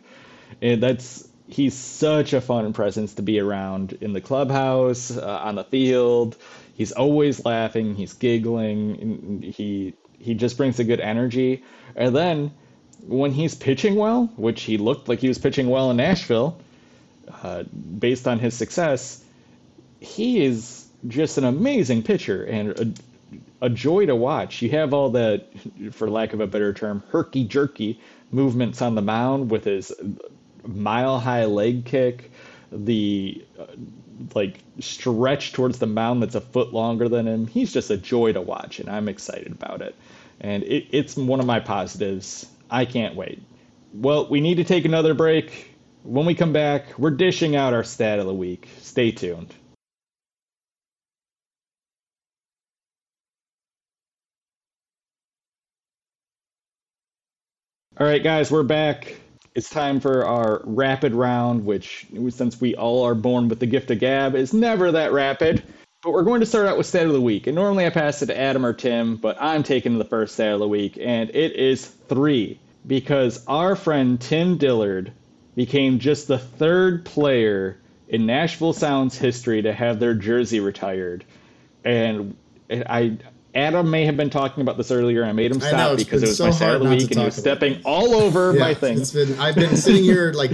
And 0.62 0.82
that's 0.82 1.28
he's 1.48 1.74
such 1.74 2.34
a 2.34 2.41
fun 2.41 2.74
presence 2.74 3.14
to 3.16 3.22
be 3.22 3.39
around 3.39 3.98
in 4.02 4.14
the 4.14 4.22
clubhouse, 4.22 5.16
uh, 5.16 5.39
on 5.43 5.56
the 5.56 5.64
field. 5.64 6.38
He's 6.74 6.91
always 6.91 7.46
laughing, 7.46 7.96
he's 7.96 8.14
giggling, 8.14 9.41
he 9.41 9.93
he 10.20 10.34
just 10.34 10.58
brings 10.58 10.80
a 10.80 10.84
good 10.84 11.00
energy. 11.00 11.64
And 11.96 12.16
then 12.16 12.52
when 13.08 13.32
he's 13.32 13.54
pitching 13.54 13.96
well, 13.96 14.26
which 14.36 14.64
he 14.64 14.78
looked 14.78 15.08
like 15.08 15.20
he 15.20 15.28
was 15.28 15.38
pitching 15.38 15.70
well 15.70 15.91
in 15.91 15.98
Nashville, 15.98 16.58
uh, 17.43 17.64
based 17.64 18.28
on 18.28 18.39
his 18.39 18.56
success, 18.56 19.24
he 20.00 20.43
is 20.43 20.88
just 21.08 21.38
an 21.38 21.43
amazing 21.43 22.02
pitcher 22.02 22.43
and 22.43 22.70
a, 23.62 23.66
a 23.66 23.70
joy 23.70 24.06
to 24.08 24.16
watch. 24.16 24.62
You 24.62 24.72
have 24.72 24.93
all 24.93 25.10
the, 25.10 25.43
for 25.91 26.10
lack 26.10 26.34
of 26.34 26.39
a 26.39 26.48
better 26.48 26.74
term, 26.74 27.04
herky 27.10 27.46
jerky 27.46 28.00
movements 28.32 28.82
on 28.82 28.96
the 28.96 29.02
mound 29.02 29.52
with 29.52 29.64
his 29.64 29.91
mile 30.68 31.20
high 31.20 31.45
leg 31.45 31.86
kick, 31.86 32.32
the 32.72 33.43
uh, 33.59 33.66
like 34.34 34.59
stretch 34.80 35.53
towards 35.53 35.80
the 35.80 35.86
mound 35.86 36.22
that's 36.22 36.36
a 36.36 36.41
foot 36.41 36.74
longer 36.74 37.09
than 37.09 37.28
him. 37.28 37.47
He's 37.47 37.74
just 37.74 37.89
a 37.91 37.97
joy 37.97 38.34
to 38.34 38.41
watch, 38.41 38.80
and 38.80 38.89
I'm 38.89 39.07
excited 39.09 39.51
about 39.51 39.82
it. 39.82 39.95
And 40.41 40.63
it, 40.63 40.88
it's 40.91 41.16
one 41.16 41.39
of 41.39 41.45
my 41.45 41.59
positives. 41.59 42.45
I 42.70 42.86
can't 42.86 43.16
wait. 43.16 43.41
Well, 43.93 44.28
we 44.28 44.41
need 44.41 44.55
to 44.55 44.63
take 44.63 44.86
another 44.86 45.13
break. 45.13 45.74
When 46.03 46.26
we 46.26 46.36
come 46.36 46.53
back, 46.53 46.97
we're 46.99 47.11
dishing 47.11 47.55
out 47.55 47.74
our 47.74 47.84
stat 47.84 48.20
of 48.20 48.26
the 48.26 48.34
week. 48.34 48.68
Stay 48.82 49.11
tuned. 49.11 49.53
All 57.97 58.05
right, 58.05 58.22
guys, 58.22 58.51
we're 58.51 58.63
back 58.63 59.16
it's 59.56 59.70
time 59.70 60.01
for 60.01 60.26
our 60.26 60.62
rapid 60.66 61.14
round, 61.14 61.66
which, 61.66 62.06
since 62.30 62.60
we 62.60 62.76
all 62.76 63.03
are 63.03 63.16
born 63.16 63.47
with 63.47 63.60
the 63.60 63.66
gift 63.66 63.89
of 63.89 63.99
gab, 63.99 64.36
is 64.36 64.53
never 64.53 64.91
that 64.91 65.14
rapid. 65.14 65.64
But 66.03 66.12
we're 66.12 66.24
going 66.24 66.41
to 66.41 66.45
start 66.45 66.68
out 66.68 66.78
with 66.78 66.86
stat 66.86 67.08
of 67.08 67.14
the 67.14 67.22
week. 67.22 67.47
And 67.47 67.56
normally 67.56 67.86
I 67.86 67.89
pass 67.89 68.22
it 68.22 68.28
to 68.28 68.39
Adam 68.39 68.66
or 68.66 68.74
Tim, 68.74 69.16
but 69.16 69.38
I'm 69.39 69.64
taking 69.64 69.97
the 69.97 70.06
first 70.06 70.34
stat 70.34 70.53
of 70.53 70.60
the 70.60 70.68
week, 70.68 70.99
and 71.01 71.30
it 71.30 71.53
is 71.53 71.86
three. 71.88 72.60
Because 72.86 73.43
our 73.47 73.76
friend 73.76 74.22
Tim 74.22 74.58
Dillard 74.58 75.12
became 75.56 75.97
just 75.97 76.28
the 76.28 76.38
third 76.38 77.06
player 77.06 77.80
in 78.10 78.28
Nashville 78.28 78.74
Sounds 78.74 79.18
history 79.18 79.62
to 79.64 79.74
have 79.74 79.99
their 79.99 80.14
jersey 80.14 80.60
retired. 80.60 81.26
And 81.84 82.36
I 82.70 83.18
Adam 83.56 83.89
may 83.89 84.06
have 84.06 84.18
been 84.18 84.30
talking 84.30 84.62
about 84.62 84.76
this 84.76 84.91
earlier. 84.91 85.24
I 85.24 85.32
made 85.32 85.51
him 85.51 85.62
stop 85.62 85.91
know, 85.91 85.95
because 85.95 86.22
it 86.22 86.28
was 86.28 86.38
so 86.38 86.45
my 86.45 86.51
start 86.51 86.76
of 86.76 86.84
the 86.84 86.89
week 86.89 87.10
and 87.10 87.20
he 87.20 87.26
was 87.26 87.36
stepping 87.36 87.82
all 87.86 88.14
over 88.14 88.53
yeah, 88.53 88.60
my 88.60 88.74
thing. 88.74 89.01
Been, 89.14 89.39
I've 89.39 89.56
been 89.56 89.78
sitting 89.78 90.03
here 90.03 90.34
like 90.36 90.51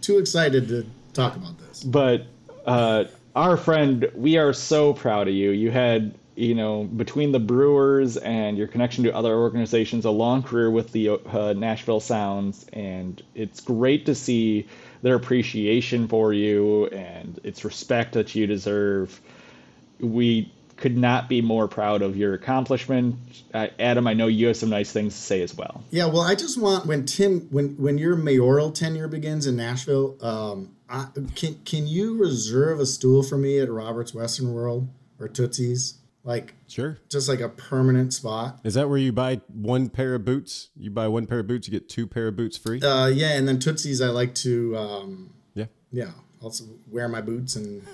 too 0.00 0.18
excited 0.18 0.68
to 0.68 0.86
talk 1.12 1.36
about 1.36 1.58
this. 1.58 1.84
But 1.84 2.26
uh, 2.64 3.04
our 3.36 3.58
friend, 3.58 4.10
we 4.14 4.38
are 4.38 4.54
so 4.54 4.94
proud 4.94 5.28
of 5.28 5.34
you. 5.34 5.50
You 5.50 5.70
had, 5.70 6.14
you 6.34 6.54
know, 6.54 6.84
between 6.84 7.30
the 7.30 7.38
Brewers 7.38 8.16
and 8.16 8.56
your 8.56 8.68
connection 8.68 9.04
to 9.04 9.14
other 9.14 9.34
organizations, 9.34 10.06
a 10.06 10.10
long 10.10 10.42
career 10.42 10.70
with 10.70 10.92
the 10.92 11.10
uh, 11.10 11.52
Nashville 11.54 12.00
Sounds, 12.00 12.64
and 12.72 13.22
it's 13.34 13.60
great 13.60 14.06
to 14.06 14.14
see 14.14 14.66
their 15.02 15.16
appreciation 15.16 16.08
for 16.08 16.32
you 16.32 16.86
and 16.86 17.38
its 17.44 17.66
respect 17.66 18.14
that 18.14 18.34
you 18.34 18.46
deserve. 18.46 19.20
We 20.00 20.50
could 20.84 20.98
not 20.98 21.30
be 21.30 21.40
more 21.40 21.66
proud 21.66 22.02
of 22.02 22.14
your 22.14 22.34
accomplishment. 22.34 23.16
Uh, 23.54 23.68
Adam, 23.78 24.06
I 24.06 24.12
know 24.12 24.26
you 24.26 24.48
have 24.48 24.56
some 24.58 24.68
nice 24.68 24.92
things 24.92 25.14
to 25.14 25.18
say 25.22 25.40
as 25.40 25.54
well. 25.54 25.82
Yeah, 25.88 26.04
well, 26.04 26.20
I 26.20 26.34
just 26.34 26.60
want 26.60 26.84
when 26.84 27.06
Tim 27.06 27.48
when 27.50 27.74
when 27.78 27.96
your 27.96 28.16
mayoral 28.16 28.70
tenure 28.70 29.08
begins 29.08 29.46
in 29.46 29.56
Nashville, 29.56 30.18
um, 30.20 30.76
I, 30.90 31.06
can 31.34 31.54
can 31.64 31.86
you 31.86 32.18
reserve 32.18 32.80
a 32.80 32.84
stool 32.84 33.22
for 33.22 33.38
me 33.38 33.60
at 33.60 33.70
Robert's 33.70 34.12
Western 34.12 34.52
World 34.52 34.86
or 35.18 35.26
Tootsie's? 35.26 36.00
Like 36.22 36.52
sure, 36.68 36.98
just 37.08 37.30
like 37.30 37.40
a 37.40 37.48
permanent 37.48 38.12
spot. 38.12 38.60
Is 38.62 38.74
that 38.74 38.90
where 38.90 38.98
you 38.98 39.10
buy 39.10 39.40
one 39.48 39.88
pair 39.88 40.14
of 40.14 40.26
boots? 40.26 40.68
You 40.76 40.90
buy 40.90 41.08
one 41.08 41.26
pair 41.26 41.38
of 41.38 41.46
boots, 41.46 41.66
you 41.66 41.72
get 41.72 41.88
two 41.88 42.06
pair 42.06 42.28
of 42.28 42.36
boots 42.36 42.58
free. 42.58 42.82
Uh, 42.82 43.06
yeah, 43.06 43.38
and 43.38 43.48
then 43.48 43.58
Tootsie's, 43.58 44.02
I 44.02 44.08
like 44.08 44.34
to 44.34 44.76
um, 44.76 45.34
yeah 45.54 45.66
yeah 45.90 46.10
also 46.42 46.64
wear 46.90 47.08
my 47.08 47.22
boots 47.22 47.56
and 47.56 47.86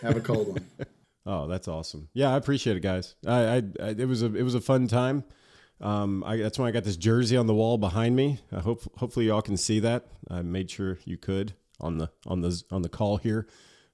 have 0.00 0.16
a 0.16 0.20
cold 0.20 0.48
one. 0.48 0.66
Oh, 1.30 1.46
that's 1.46 1.68
awesome. 1.68 2.08
Yeah, 2.14 2.32
I 2.32 2.36
appreciate 2.38 2.78
it, 2.78 2.80
guys. 2.80 3.14
I, 3.26 3.32
I, 3.40 3.62
I 3.82 3.88
it 3.90 4.08
was 4.08 4.22
a 4.22 4.34
it 4.34 4.42
was 4.42 4.54
a 4.54 4.62
fun 4.62 4.88
time. 4.88 5.24
Um, 5.80 6.24
I, 6.24 6.38
that's 6.38 6.58
why 6.58 6.68
I 6.68 6.70
got 6.70 6.84
this 6.84 6.96
jersey 6.96 7.36
on 7.36 7.46
the 7.46 7.54
wall 7.54 7.76
behind 7.76 8.16
me. 8.16 8.40
I 8.50 8.60
hope 8.60 8.82
hopefully 8.96 9.26
y'all 9.26 9.42
can 9.42 9.58
see 9.58 9.78
that. 9.80 10.06
I 10.30 10.40
made 10.40 10.70
sure 10.70 10.98
you 11.04 11.18
could 11.18 11.52
on 11.80 11.98
the 11.98 12.10
on 12.26 12.40
the 12.40 12.62
on 12.70 12.80
the 12.80 12.88
call 12.88 13.18
here. 13.18 13.46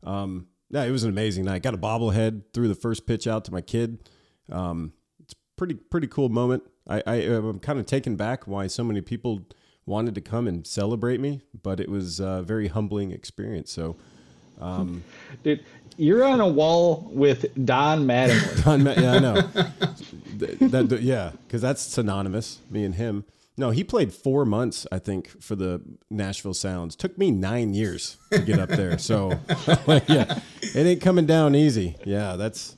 Um, 0.05 0.47
yeah, 0.71 0.85
it 0.85 0.93
was 0.93 1.03
an 1.03 1.11
amazing 1.11 1.45
night. 1.45 1.63
Got 1.65 1.75
a 1.75 1.79
bobblehead, 1.79 2.43
threw 2.55 2.69
the 2.69 2.75
first 2.77 3.05
pitch 3.07 3.27
out 3.27 3.45
to 3.47 3.53
my 3.53 3.61
kid. 3.61 4.09
Um, 4.51 4.93
it's 5.21 5.35
pretty 5.57 5.75
pretty 5.75 6.07
cool 6.07 6.29
moment. 6.29 6.63
I, 6.89 7.03
I 7.05 7.15
am 7.17 7.59
kind 7.59 7.81
of 7.81 7.87
taken 7.87 8.15
back 8.15 8.47
why 8.47 8.69
so 8.69 8.85
many 8.85 9.01
people 9.01 9.47
wanted 9.87 10.15
to 10.15 10.21
come 10.21 10.47
and 10.47 10.65
celebrate 10.65 11.19
me, 11.19 11.43
but 11.63 11.81
it 11.81 11.89
was 11.89 12.21
a 12.21 12.43
very 12.43 12.69
humbling 12.69 13.11
experience. 13.11 13.73
So 13.73 13.97
Um, 14.61 15.03
Dude, 15.43 15.65
you're 15.97 16.25
on 16.25 16.41
a 16.41 16.49
wall 16.49 17.09
with 17.13 17.47
Don 17.65 18.07
Mattingly. 18.07 18.65
Don 18.65 18.83
Ma- 18.85 18.93
yeah, 18.93 19.13
I 19.15 19.19
know. 19.19 19.35
That, 20.39 20.89
that- 20.89 21.03
yeah, 21.03 21.33
because 21.47 21.63
that's 21.63 21.83
synonymous. 21.83 22.61
Me 22.71 22.85
and 22.85 22.95
him. 22.95 23.25
No, 23.57 23.71
he 23.71 23.85
played 23.85 24.13
four 24.13 24.45
months, 24.45 24.85
I 24.91 24.99
think, 24.99 25.41
for 25.41 25.55
the 25.55 25.81
Nashville 26.11 26.55
Sounds. 26.55 26.97
Took 26.97 27.17
me 27.17 27.31
nine 27.31 27.73
years 27.73 28.17
to 28.33 28.41
get 28.41 28.59
up 28.59 28.69
there. 28.69 28.99
So, 28.99 29.29
yeah, 30.09 30.41
it 30.61 30.77
ain't 30.87 31.01
coming 31.01 31.25
down 31.25 31.55
easy. 31.55 31.97
Yeah, 32.05 32.35
that's. 32.37 32.77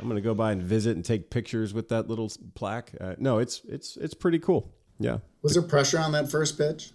I'm 0.00 0.06
gonna 0.08 0.20
go 0.20 0.34
by 0.34 0.52
and 0.52 0.62
visit 0.62 0.94
and 0.96 1.04
take 1.04 1.30
pictures 1.30 1.74
with 1.74 1.88
that 1.88 2.08
little 2.08 2.30
plaque. 2.54 2.92
Uh, 3.00 3.14
no, 3.18 3.38
it's 3.38 3.62
it's 3.68 3.96
it's 3.96 4.14
pretty 4.14 4.38
cool. 4.38 4.72
Yeah, 5.00 5.18
Was 5.42 5.54
there 5.54 5.62
pressure 5.62 5.98
on 5.98 6.12
that 6.12 6.30
first 6.30 6.56
pitch? 6.56 6.92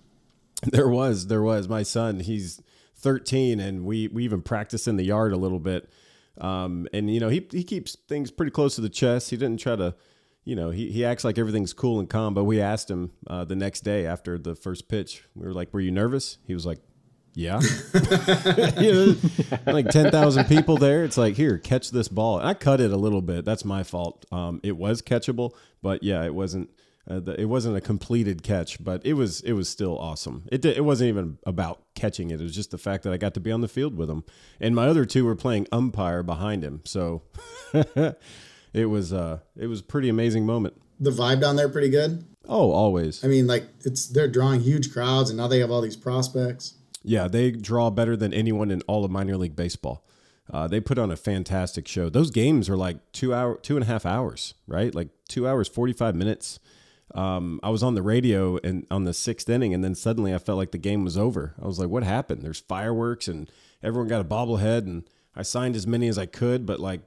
there 0.64 0.88
was 0.88 1.28
there 1.28 1.42
was 1.44 1.68
my 1.68 1.84
son. 1.84 2.22
He's 2.22 2.62
13, 2.98 3.60
and 3.60 3.86
we 3.86 4.08
we 4.08 4.24
even 4.24 4.42
practice 4.42 4.88
in 4.88 4.98
the 4.98 5.04
yard 5.04 5.34
a 5.34 5.38
little 5.38 5.60
bit. 5.60 5.90
Um, 6.40 6.88
and 6.94 7.14
you 7.14 7.20
know 7.20 7.30
he 7.30 7.48
he 7.52 7.64
keeps 7.64 7.96
things 8.08 8.32
pretty 8.32 8.52
close 8.52 8.76
to 8.76 8.82
the 8.82 8.90
chest. 8.90 9.30
He 9.30 9.38
didn't 9.38 9.60
try 9.60 9.76
to, 9.76 9.96
you 10.44 10.56
know, 10.56 10.70
he 10.70 10.92
he 10.92 11.06
acts 11.06 11.24
like 11.24 11.38
everything's 11.38 11.74
cool 11.74 12.00
and 12.00 12.10
calm. 12.10 12.34
But 12.34 12.44
we 12.46 12.62
asked 12.62 12.90
him 12.90 13.12
uh, 13.28 13.46
the 13.46 13.56
next 13.56 13.82
day 13.82 14.06
after 14.06 14.38
the 14.38 14.56
first 14.56 14.88
pitch. 14.88 15.24
We 15.36 15.46
were 15.46 15.54
like, 15.54 15.74
"Were 15.74 15.80
you 15.80 15.92
nervous?" 15.92 16.38
He 16.46 16.54
was 16.54 16.66
like. 16.66 16.80
Yeah, 17.34 17.62
you 18.80 18.92
know, 18.92 19.16
like 19.68 19.90
ten 19.90 20.10
thousand 20.10 20.46
people 20.46 20.78
there. 20.78 21.04
It's 21.04 21.18
like 21.18 21.36
here, 21.36 21.60
catch 21.60 21.92
this 21.92 22.08
ball. 22.08 22.40
And 22.40 22.48
I 22.48 22.56
cut 22.56 22.82
it 22.82 22.92
a 22.92 22.98
little 22.98 23.22
bit. 23.22 23.46
That's 23.46 23.64
my 23.64 23.84
fault. 23.84 24.26
Um, 24.32 24.60
it 24.64 24.76
was 24.76 25.04
catchable, 25.04 25.52
but 25.84 26.02
yeah, 26.02 26.26
it 26.26 26.34
wasn't. 26.34 26.72
Uh, 27.10 27.22
the, 27.22 27.40
it 27.40 27.46
wasn't 27.46 27.76
a 27.78 27.80
completed 27.80 28.44
catch, 28.44 28.84
but 28.84 29.06
it 29.06 29.14
was 29.14 29.40
it 29.42 29.54
was 29.54 29.70
still 29.70 29.98
awesome. 29.98 30.44
It 30.52 30.66
it 30.66 30.84
wasn't 30.84 31.08
even 31.10 31.38
about 31.46 31.82
catching 31.96 32.32
it. 32.32 32.42
It 32.42 32.44
was 32.44 32.56
just 32.56 32.72
the 32.72 32.78
fact 32.78 33.04
that 33.04 33.14
I 33.14 33.18
got 33.18 33.34
to 33.36 33.40
be 33.40 33.52
on 33.52 33.62
the 33.62 33.70
field 33.70 33.96
with 33.96 34.10
him, 34.10 34.26
and 34.60 34.76
my 34.76 34.88
other 34.88 35.06
two 35.06 35.24
were 35.24 35.36
playing 35.36 35.68
umpire 35.72 36.22
behind 36.22 36.64
him. 36.64 36.82
So 36.84 37.22
it 38.74 38.86
was 38.90 39.14
uh 39.14 39.40
it 39.56 39.68
was 39.68 39.80
a 39.80 39.84
pretty 39.84 40.10
amazing 40.10 40.46
moment. 40.46 40.82
The 41.00 41.12
vibe 41.12 41.40
down 41.40 41.56
there 41.56 41.70
pretty 41.70 41.90
good. 41.90 42.26
Oh, 42.48 42.72
always. 42.72 43.24
I 43.24 43.28
mean, 43.28 43.48
like 43.48 43.64
it's 43.86 44.08
they're 44.08 44.28
drawing 44.28 44.62
huge 44.62 44.92
crowds, 44.92 45.30
and 45.30 45.38
now 45.38 45.48
they 45.48 45.60
have 45.60 45.72
all 45.72 45.82
these 45.82 45.98
prospects. 45.98 46.74
Yeah, 47.04 47.30
they 47.30 47.52
draw 47.52 47.90
better 47.90 48.18
than 48.18 48.34
anyone 48.34 48.70
in 48.70 48.82
all 48.82 49.06
of 49.06 49.12
minor 49.12 49.38
league 49.38 49.56
baseball. 49.56 50.06
Uh, 50.52 50.68
they 50.68 50.80
put 50.80 50.98
on 50.98 51.12
a 51.12 51.16
fantastic 51.16 51.88
show. 51.88 52.10
Those 52.10 52.32
games 52.32 52.70
are 52.70 52.78
like 52.78 52.98
two 53.12 53.34
hour, 53.34 53.58
two 53.58 53.76
and 53.76 53.84
a 53.84 53.88
half 53.88 54.06
hours, 54.06 54.56
right? 54.66 54.94
Like 54.94 55.10
two 55.30 55.48
hours, 55.48 55.70
forty 55.70 55.94
five 55.94 56.16
minutes. 56.16 56.60
Um, 57.16 57.60
I 57.64 57.70
was 57.70 57.84
on 57.84 57.96
the 57.96 58.02
radio 58.02 58.58
and 58.64 58.86
on 58.92 59.06
the 59.06 59.14
sixth 59.14 59.50
inning, 59.50 59.74
and 59.74 59.84
then 59.84 59.96
suddenly 59.96 60.34
I 60.34 60.38
felt 60.38 60.58
like 60.58 60.72
the 60.72 60.78
game 60.78 61.04
was 61.04 61.18
over. 61.18 61.54
I 61.62 61.66
was 61.66 61.80
like, 61.80 61.90
"What 61.90 62.04
happened?" 62.04 62.42
There's 62.42 62.60
fireworks, 62.60 63.28
and 63.28 63.50
everyone 63.82 64.10
got 64.10 64.22
a 64.22 64.26
bobblehead, 64.26 64.80
and 64.80 65.10
I 65.36 65.44
signed 65.44 65.76
as 65.76 65.88
many 65.88 66.08
as 66.08 66.18
I 66.18 66.26
could, 66.26 66.66
but 66.66 66.80
like, 66.80 67.02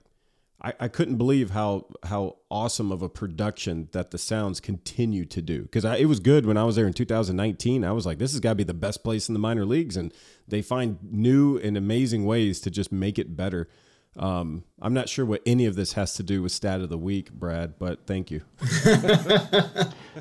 I, 0.63 0.73
I 0.81 0.89
couldn't 0.89 1.17
believe 1.17 1.51
how 1.51 1.87
how 2.05 2.37
awesome 2.51 2.93
of 2.93 3.03
a 3.03 3.09
production 3.09 3.89
that 3.93 4.11
the 4.11 4.19
Sounds 4.19 4.61
continue 4.61 5.25
to 5.27 5.43
do. 5.43 5.63
Because 5.63 5.85
it 5.85 6.09
was 6.09 6.21
good 6.21 6.47
when 6.47 6.57
I 6.57 6.65
was 6.65 6.77
there 6.77 6.87
in 6.87 6.93
2019. 6.93 7.85
I 7.85 7.93
was 7.93 8.07
like, 8.07 8.19
"This 8.19 8.33
has 8.33 8.41
got 8.41 8.51
to 8.51 8.57
be 8.57 8.65
the 8.65 8.75
best 8.75 9.05
place 9.05 9.29
in 9.29 9.35
the 9.35 9.39
minor 9.39 9.67
leagues," 9.67 9.97
and 9.97 10.15
they 10.49 10.63
find 10.63 10.99
new 11.03 11.59
and 11.59 11.77
amazing 11.77 12.25
ways 12.25 12.61
to 12.61 12.71
just 12.71 12.91
make 12.91 13.19
it 13.19 13.37
better. 13.37 13.69
Um, 14.17 14.65
I'm 14.83 14.93
not 14.93 15.09
sure 15.09 15.25
what 15.25 15.41
any 15.47 15.67
of 15.67 15.77
this 15.77 15.93
has 15.93 16.15
to 16.15 16.23
do 16.23 16.43
with 16.43 16.53
stat 16.53 16.81
of 16.81 16.89
the 16.89 16.99
week, 16.99 17.33
Brad, 17.33 17.79
but 17.79 18.07
thank 18.07 18.31
you. 18.31 18.43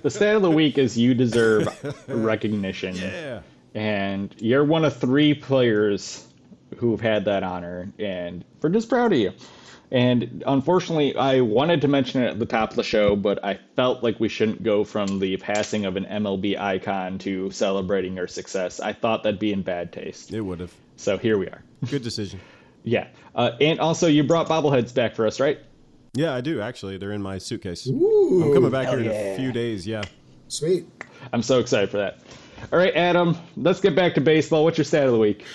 The 0.02 0.10
stat 0.10 0.36
of 0.36 0.42
the 0.44 0.52
week 0.52 0.78
is 0.78 0.98
you 0.98 1.14
deserve 1.14 1.68
recognition. 2.08 2.96
Yeah. 2.96 3.42
And 3.74 4.34
you're 4.38 4.64
one 4.64 4.86
of 4.86 4.96
three 4.96 5.34
players 5.34 6.28
who've 6.78 7.02
had 7.02 7.26
that 7.26 7.44
honor, 7.44 7.92
and 7.98 8.46
we're 8.62 8.70
just 8.70 8.88
proud 8.88 9.12
of 9.12 9.20
you. 9.20 9.34
And 9.92 10.44
unfortunately, 10.46 11.16
I 11.16 11.42
wanted 11.42 11.82
to 11.82 11.88
mention 11.88 12.22
it 12.22 12.28
at 12.28 12.40
the 12.40 12.46
top 12.46 12.70
of 12.70 12.76
the 12.76 12.84
show, 12.84 13.16
but 13.16 13.44
I 13.44 13.60
felt 13.76 14.04
like 14.04 14.20
we 14.20 14.30
shouldn't 14.30 14.62
go 14.62 14.84
from 14.84 15.20
the 15.20 15.38
passing 15.38 15.86
of 15.86 15.96
an 15.98 16.06
MLB 16.06 16.60
icon 16.60 17.18
to 17.20 17.50
celebrating 17.50 18.16
your 18.16 18.28
success. 18.28 18.80
I 18.80 18.94
thought 18.94 19.24
that'd 19.24 19.40
be 19.40 19.52
in 19.52 19.64
bad 19.64 19.92
taste. 19.92 20.32
It 20.32 20.42
would 20.42 20.60
have. 20.60 20.74
So 20.98 21.18
here 21.18 21.40
we 21.40 21.48
are. 21.48 21.64
Good 21.90 22.04
decision. 22.04 22.40
Yeah. 22.84 23.08
Uh, 23.36 23.52
and 23.62 23.80
also, 23.80 24.08
you 24.08 24.24
brought 24.24 24.48
bobbleheads 24.48 24.94
back 24.94 25.16
for 25.16 25.26
us, 25.28 25.40
right? 25.40 25.60
Yeah, 26.14 26.34
I 26.34 26.42
do 26.42 26.60
actually. 26.62 26.98
They're 26.98 27.12
in 27.12 27.22
my 27.22 27.38
suitcase. 27.38 27.86
I'm 27.86 28.54
coming 28.54 28.72
back 28.72 28.90
here 28.90 29.00
in 29.00 29.06
yeah. 29.06 29.12
a 29.12 29.38
few 29.38 29.52
days. 29.52 29.86
Yeah. 29.86 30.02
Sweet. 30.48 30.88
I'm 31.32 31.44
so 31.44 31.60
excited 31.60 31.92
for 31.92 31.98
that. 31.98 32.20
All 32.74 32.80
right, 32.80 32.94
Adam, 32.96 33.38
let's 33.56 33.80
get 33.80 33.96
back 33.96 34.16
to 34.16 34.22
baseball. 34.22 34.64
What's 34.64 34.78
your 34.78 34.86
stat 34.86 35.06
of 35.06 35.14
the 35.14 35.20
week? 35.20 35.46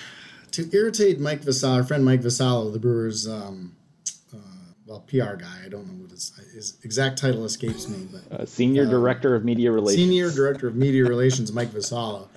To 0.51 0.69
irritate 0.71 1.19
Mike 1.19 1.41
Vassallo, 1.41 1.75
our 1.75 1.83
friend 1.83 2.05
Mike 2.05 2.21
Vassallo, 2.21 2.71
the 2.71 2.79
Brewers, 2.79 3.27
um, 3.27 3.75
uh, 4.33 4.37
well, 4.87 5.01
PR 5.01 5.35
guy. 5.35 5.63
I 5.65 5.69
don't 5.69 5.85
know 5.85 6.01
what 6.03 6.11
his, 6.11 6.31
his 6.53 6.77
exact 6.83 7.17
title 7.19 7.43
escapes 7.43 7.89
me, 7.89 8.07
but 8.11 8.39
Uh, 8.41 8.45
Senior 8.45 8.85
Director 8.85 9.35
of 9.35 9.43
Media 9.43 9.71
Relations. 9.71 10.01
Senior 10.01 10.31
Director 10.31 10.67
of 10.67 10.75
Media 10.75 11.03
Relations, 11.03 11.51
Mike 11.51 11.69
Vassallo. 11.69 12.27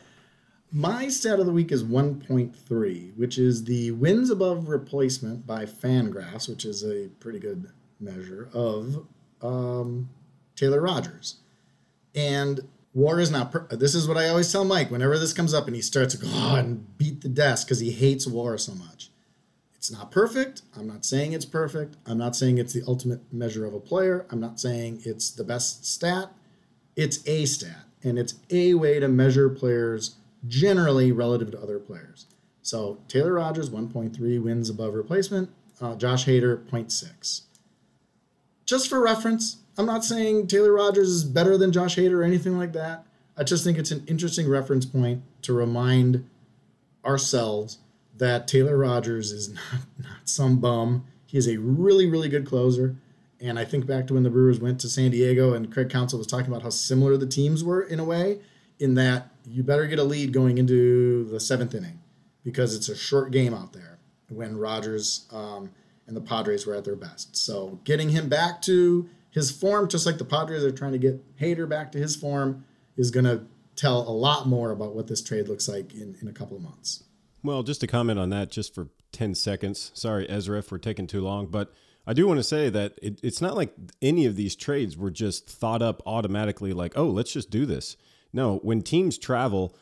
My 0.71 1.09
stat 1.09 1.41
of 1.41 1.47
the 1.47 1.53
week 1.53 1.73
is 1.73 1.83
1.3, 1.83 3.17
which 3.17 3.39
is 3.39 3.65
the 3.65 3.91
wins 3.93 4.29
above 4.29 4.69
replacement 4.69 5.47
by 5.47 5.65
Fangraphs, 5.65 6.49
which 6.49 6.67
is 6.67 6.85
a 6.85 7.09
pretty 7.21 7.39
good 7.39 7.71
measure 7.99 8.51
of 8.53 9.07
um, 9.41 10.11
Taylor 10.57 10.83
Rogers. 10.83 11.37
And 12.15 12.61
war 12.93 13.19
is 13.19 13.31
not. 13.31 13.51
Per- 13.53 13.67
this 13.71 13.95
is 13.95 14.07
what 14.07 14.19
I 14.19 14.29
always 14.29 14.53
tell 14.53 14.65
Mike 14.65 14.91
whenever 14.91 15.19
this 15.19 15.33
comes 15.33 15.55
up, 15.55 15.67
and 15.67 15.75
he 15.75 15.81
starts 15.81 16.15
to 16.15 16.21
go 16.21 16.29
"Oh," 16.31 16.57
and 16.57 16.99
beat 16.99 17.23
the 17.23 17.29
desk 17.29 17.67
because 17.67 17.81
he 17.81 17.91
hates 17.91 18.27
war 18.27 18.59
so 18.59 18.75
much. 18.75 19.11
It's 19.75 19.91
not 19.91 20.11
perfect. 20.11 20.63
I'm 20.77 20.87
not 20.87 21.05
saying 21.05 21.33
it's 21.33 21.45
perfect. 21.47 21.97
I'm 22.05 22.19
not 22.19 22.37
saying 22.37 22.59
it's 22.59 22.73
the 22.75 22.83
ultimate 22.87 23.33
measure 23.33 23.65
of 23.65 23.73
a 23.73 23.81
player. 23.81 24.27
I'm 24.31 24.41
not 24.41 24.61
saying 24.61 25.01
it's 25.05 25.31
the 25.31 25.45
best 25.45 25.87
stat. 25.87 26.31
It's 26.95 27.27
a 27.27 27.47
stat, 27.47 27.85
and 28.03 28.19
it's 28.19 28.35
a 28.51 28.75
way 28.75 29.01
to 29.01 29.09
measure 29.09 29.49
players 29.49 30.17
generally 30.47 31.13
relative 31.13 31.51
to 31.51 31.61
other 31.61 31.79
players. 31.79 32.27
So 32.63 32.99
Taylor 33.09 33.35
Rogers 33.35 33.71
1.3 33.71 34.43
wins 34.43 34.71
above 34.71 34.95
replacement. 34.95 35.51
Uh, 35.81 35.95
Josh 35.95 36.27
Hader 36.27 36.65
0.6. 36.69 37.43
Just 38.67 38.89
for 38.89 39.01
reference, 39.01 39.59
I'm 39.79 39.87
not 39.87 40.05
saying 40.05 40.49
Taylor 40.49 40.73
Rogers 40.73 41.09
is 41.09 41.25
better 41.25 41.57
than 41.57 41.73
Josh 41.73 41.97
Hader 41.97 42.19
or 42.19 42.23
anything 42.23 42.59
like 42.59 42.73
that. 42.73 43.07
I 43.37 43.45
just 43.45 43.65
think 43.65 43.79
it's 43.79 43.93
an 43.93 44.05
interesting 44.07 44.49
reference 44.49 44.85
point 44.85 45.23
to 45.43 45.53
remind 45.53 46.29
ourselves 47.05 47.79
that 48.17 48.49
Taylor 48.49 48.77
Rogers 48.77 49.31
is 49.31 49.49
not, 49.55 49.81
not 49.99 50.29
some 50.29 50.59
bum. 50.59 51.07
He 51.27 51.39
is 51.39 51.49
a 51.49 51.57
really, 51.59 52.07
really 52.07 52.29
good 52.29 52.47
closer. 52.47 52.97
And 53.41 53.59
I 53.59 53.65
think 53.65 53.87
back 53.87 54.09
to 54.09 54.15
when 54.15 54.25
the 54.25 54.31
Brewers 54.31 54.59
went 54.59 54.81
to 54.81 54.89
San 54.89 55.13
Diego 55.13 55.55
and 55.55 55.73
Craig 55.73 55.91
Counsell 55.91 56.19
was 56.19 56.27
talking 56.27 56.49
about 56.49 56.63
how 56.63 56.71
similar 56.71 57.17
the 57.17 57.27
teams 57.27 57.63
were 57.63 57.83
in 57.83 58.01
a 58.01 58.05
way, 58.05 58.41
in 58.81 58.95
that 58.95 59.31
you 59.49 59.63
better 59.63 59.87
get 59.87 59.99
a 59.99 60.05
lead 60.05 60.33
going 60.33 60.59
into 60.59 61.25
the 61.25 61.41
seventh 61.41 61.75
inning 61.75 62.01
because 62.45 62.75
it's 62.75 62.89
a 62.89 62.97
short 62.97 63.31
game 63.31 63.55
out 63.55 63.73
there 63.73 63.99
when 64.29 64.57
Rogers 64.57 65.27
um, 65.33 65.71
and 66.07 66.17
the 66.17 66.21
Padres 66.21 66.67
were 66.67 66.75
at 66.75 66.85
their 66.85 66.97
best. 66.97 67.37
So 67.37 67.81
getting 67.85 68.11
him 68.11 68.29
back 68.29 68.63
to 68.63 69.09
his 69.31 69.51
form, 69.51 69.89
just 69.89 70.07
like 70.07 70.19
the 70.19 70.25
Padres 70.25 70.65
are 70.65 70.73
trying 70.73 70.93
to 70.93 70.99
get 70.99 71.39
Hader 71.39 71.69
back 71.69 71.93
to 71.93 71.99
his 71.99 72.17
form, 72.17 72.65
is 72.97 73.11
going 73.11 73.25
to 73.25 73.45
tell 73.77 74.01
a 74.09 74.11
lot 74.11 74.49
more 74.49 74.71
about 74.71 74.95
what 74.95 75.07
this 75.07 75.23
trade 75.23 75.49
looks 75.49 75.69
like 75.69 75.95
in, 75.95 76.17
in 76.21 76.29
a 76.29 76.33
couple 76.33 76.57
of 76.57 76.63
months. 76.63 77.05
Well, 77.43 77.63
just 77.63 77.81
to 77.83 77.87
comment 77.87 78.19
on 78.19 78.31
that, 78.31 78.51
just 78.51 78.75
for 78.75 78.89
10 79.13 79.35
seconds. 79.35 79.93
Sorry, 79.95 80.29
Ezra, 80.29 80.59
if 80.59 80.73
we're 80.73 80.79
taking 80.79 81.07
too 81.07 81.21
long, 81.21 81.47
but 81.47 81.73
I 82.07 82.13
do 82.13 82.27
want 82.27 82.39
to 82.39 82.45
say 82.45 82.71
that 82.71 82.99
it, 83.03 83.21
it's 83.23 83.41
not 83.41 83.55
like 83.55 83.75
any 84.03 84.27
of 84.27 84.35
these 84.35 84.57
trades 84.57 84.97
were 84.97 85.11
just 85.11 85.49
thought 85.49 85.83
up 85.83 86.03
automatically, 86.07 86.73
like, 86.73 86.95
oh, 86.97 87.07
let's 87.07 87.33
just 87.33 87.51
do 87.51 87.67
this. 87.67 87.97
No, 88.33 88.59
when 88.59 88.83
teams 88.83 89.19
travel, 89.19 89.75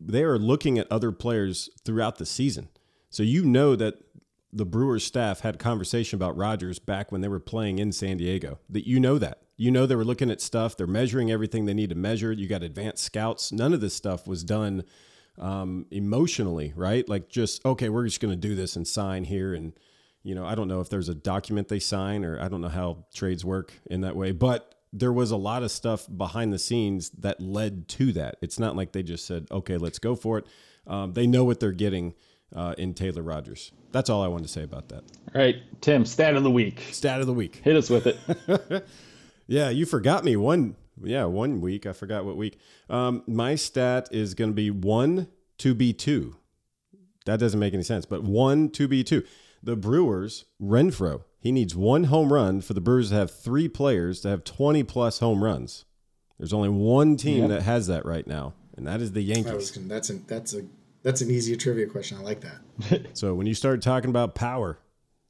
they 0.00 0.22
are 0.22 0.38
looking 0.38 0.78
at 0.78 0.90
other 0.90 1.12
players 1.12 1.70
throughout 1.84 2.18
the 2.18 2.26
season. 2.26 2.68
So 3.08 3.22
you 3.22 3.44
know 3.44 3.76
that 3.76 3.94
the 4.52 4.66
Brewers 4.66 5.04
staff 5.04 5.40
had 5.40 5.58
conversation 5.58 6.16
about 6.16 6.36
Rogers 6.36 6.78
back 6.78 7.12
when 7.12 7.20
they 7.20 7.28
were 7.28 7.40
playing 7.40 7.78
in 7.78 7.92
San 7.92 8.16
Diego. 8.16 8.58
That 8.68 8.86
you 8.86 9.00
know 9.00 9.18
that. 9.18 9.42
You 9.56 9.70
know 9.70 9.86
they 9.86 9.96
were 9.96 10.04
looking 10.04 10.30
at 10.30 10.40
stuff, 10.40 10.76
they're 10.76 10.86
measuring 10.86 11.30
everything 11.30 11.66
they 11.66 11.74
need 11.74 11.90
to 11.90 11.94
measure. 11.94 12.32
You 12.32 12.48
got 12.48 12.62
advanced 12.62 13.04
scouts. 13.04 13.52
None 13.52 13.74
of 13.74 13.80
this 13.80 13.94
stuff 13.94 14.26
was 14.26 14.42
done 14.42 14.84
um, 15.38 15.86
emotionally, 15.90 16.72
right? 16.74 17.08
Like 17.08 17.28
just 17.28 17.64
okay, 17.64 17.88
we're 17.88 18.04
just 18.04 18.20
going 18.20 18.32
to 18.32 18.48
do 18.48 18.54
this 18.54 18.76
and 18.76 18.86
sign 18.86 19.24
here, 19.24 19.54
and 19.54 19.72
you 20.22 20.34
know, 20.34 20.46
I 20.46 20.54
don't 20.54 20.68
know 20.68 20.80
if 20.80 20.88
there's 20.88 21.08
a 21.08 21.14
document 21.14 21.68
they 21.68 21.78
sign 21.78 22.24
or 22.24 22.40
I 22.40 22.48
don't 22.48 22.60
know 22.60 22.68
how 22.68 23.04
trades 23.14 23.44
work 23.44 23.72
in 23.86 24.02
that 24.02 24.16
way, 24.16 24.32
but 24.32 24.74
there 24.92 25.12
was 25.12 25.30
a 25.30 25.36
lot 25.36 25.62
of 25.62 25.70
stuff 25.70 26.06
behind 26.14 26.52
the 26.52 26.58
scenes 26.58 27.10
that 27.10 27.40
led 27.40 27.88
to 27.88 28.12
that. 28.12 28.36
It's 28.42 28.58
not 28.58 28.76
like 28.76 28.92
they 28.92 29.02
just 29.02 29.26
said, 29.26 29.46
okay, 29.50 29.76
let's 29.76 29.98
go 29.98 30.14
for 30.14 30.38
it. 30.38 30.46
Um, 30.86 31.12
they 31.12 31.26
know 31.26 31.44
what 31.44 31.60
they're 31.60 31.72
getting 31.72 32.14
uh, 32.54 32.74
in 32.76 32.94
Taylor 32.94 33.22
Rogers. 33.22 33.70
That's 33.92 34.10
all 34.10 34.22
I 34.22 34.28
wanted 34.28 34.44
to 34.44 34.52
say 34.52 34.62
about 34.62 34.88
that. 34.88 35.04
All 35.34 35.40
right, 35.40 35.56
Tim, 35.80 36.04
stat 36.04 36.34
of 36.34 36.42
the 36.42 36.50
week. 36.50 36.82
Stat 36.90 37.20
of 37.20 37.26
the 37.26 37.32
week. 37.32 37.60
Hit 37.62 37.76
us 37.76 37.90
with 37.90 38.06
it. 38.06 38.84
Yeah, 39.50 39.68
you 39.70 39.84
forgot 39.84 40.22
me 40.22 40.36
one. 40.36 40.76
Yeah, 41.02 41.24
one 41.24 41.60
week. 41.60 41.84
I 41.84 41.92
forgot 41.92 42.24
what 42.24 42.36
week. 42.36 42.56
Um, 42.88 43.24
my 43.26 43.56
stat 43.56 44.08
is 44.12 44.34
going 44.34 44.50
to 44.50 44.54
be 44.54 44.70
one 44.70 45.26
to 45.58 45.74
be 45.74 45.92
two. 45.92 46.36
That 47.26 47.40
doesn't 47.40 47.58
make 47.58 47.74
any 47.74 47.82
sense. 47.82 48.06
But 48.06 48.22
one 48.22 48.70
to 48.70 48.86
be 48.86 49.02
two. 49.02 49.24
The 49.60 49.74
Brewers, 49.74 50.44
Renfroe, 50.62 51.24
he 51.40 51.50
needs 51.52 51.74
one 51.74 52.04
home 52.04 52.32
run 52.32 52.60
for 52.60 52.74
the 52.74 52.80
Brewers 52.80 53.08
to 53.08 53.14
have 53.16 53.30
three 53.30 53.68
players 53.68 54.20
to 54.20 54.28
have 54.28 54.44
20 54.44 54.82
plus 54.84 55.18
home 55.18 55.42
runs. 55.42 55.84
There's 56.38 56.52
only 56.52 56.68
one 56.68 57.16
team 57.16 57.48
that 57.48 57.62
has 57.62 57.86
that 57.88 58.04
right 58.06 58.26
now, 58.26 58.54
and 58.76 58.86
that 58.86 59.00
is 59.00 59.12
the 59.12 59.20
That 59.26 59.34
Yankees. 59.34 59.52
was, 59.52 59.88
that's 59.88 60.10
an 60.10 60.24
that's 60.26 60.54
a 60.54 60.62
that's 61.02 61.20
an 61.22 61.30
easier 61.30 61.56
trivia 61.56 61.86
question. 61.86 62.18
I 62.18 62.22
like 62.22 62.40
that. 62.42 63.06
So 63.16 63.34
when 63.34 63.46
you 63.46 63.54
start 63.54 63.82
talking 63.82 64.08
about 64.10 64.34
power, 64.34 64.78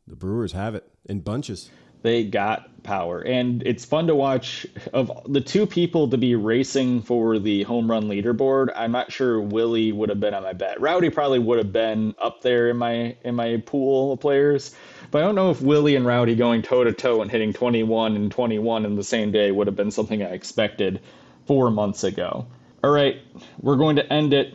the 0.06 0.14
Brewers 0.16 0.52
have 0.52 0.74
it 0.76 0.88
in 1.06 1.20
bunches. 1.20 1.70
they 2.02 2.24
got 2.24 2.82
power 2.82 3.20
and 3.20 3.62
it's 3.66 3.84
fun 3.84 4.06
to 4.06 4.14
watch 4.14 4.66
of 4.94 5.11
the 5.28 5.40
two 5.40 5.66
people 5.66 6.08
to 6.08 6.16
be 6.16 6.34
racing 6.34 7.02
for 7.02 7.38
the 7.38 7.62
home 7.64 7.90
run 7.90 8.04
leaderboard 8.04 8.68
i'm 8.74 8.90
not 8.90 9.12
sure 9.12 9.38
willy 9.38 9.92
would 9.92 10.08
have 10.08 10.18
been 10.18 10.32
on 10.32 10.42
my 10.42 10.54
bet 10.54 10.80
rowdy 10.80 11.11
probably 11.11 11.38
would 11.38 11.58
have 11.58 11.72
been 11.72 12.14
up 12.18 12.40
there 12.40 12.70
in 12.70 12.76
my 12.78 13.14
in 13.22 13.34
my 13.34 13.62
pool 13.66 14.12
of 14.14 14.20
players 14.20 14.74
but 15.11 15.22
i 15.22 15.24
don't 15.24 15.34
know 15.34 15.50
if 15.50 15.61
willy 15.61 15.96
and 15.96 16.06
rowdy 16.06 16.34
going 16.34 16.62
toe 16.62 16.84
to 16.84 16.92
toe 16.92 17.22
and 17.22 17.30
hitting 17.30 17.52
21 17.52 18.16
and 18.16 18.30
21 18.30 18.84
in 18.84 18.96
the 18.96 19.04
same 19.04 19.30
day 19.30 19.50
would 19.50 19.66
have 19.66 19.76
been 19.76 19.90
something 19.90 20.22
i 20.22 20.26
expected 20.26 21.00
four 21.46 21.70
months 21.70 22.04
ago 22.04 22.46
all 22.84 22.90
right 22.90 23.20
we're 23.61 23.76
going 23.76 23.96
to 23.96 24.12
end 24.12 24.32
it 24.32 24.54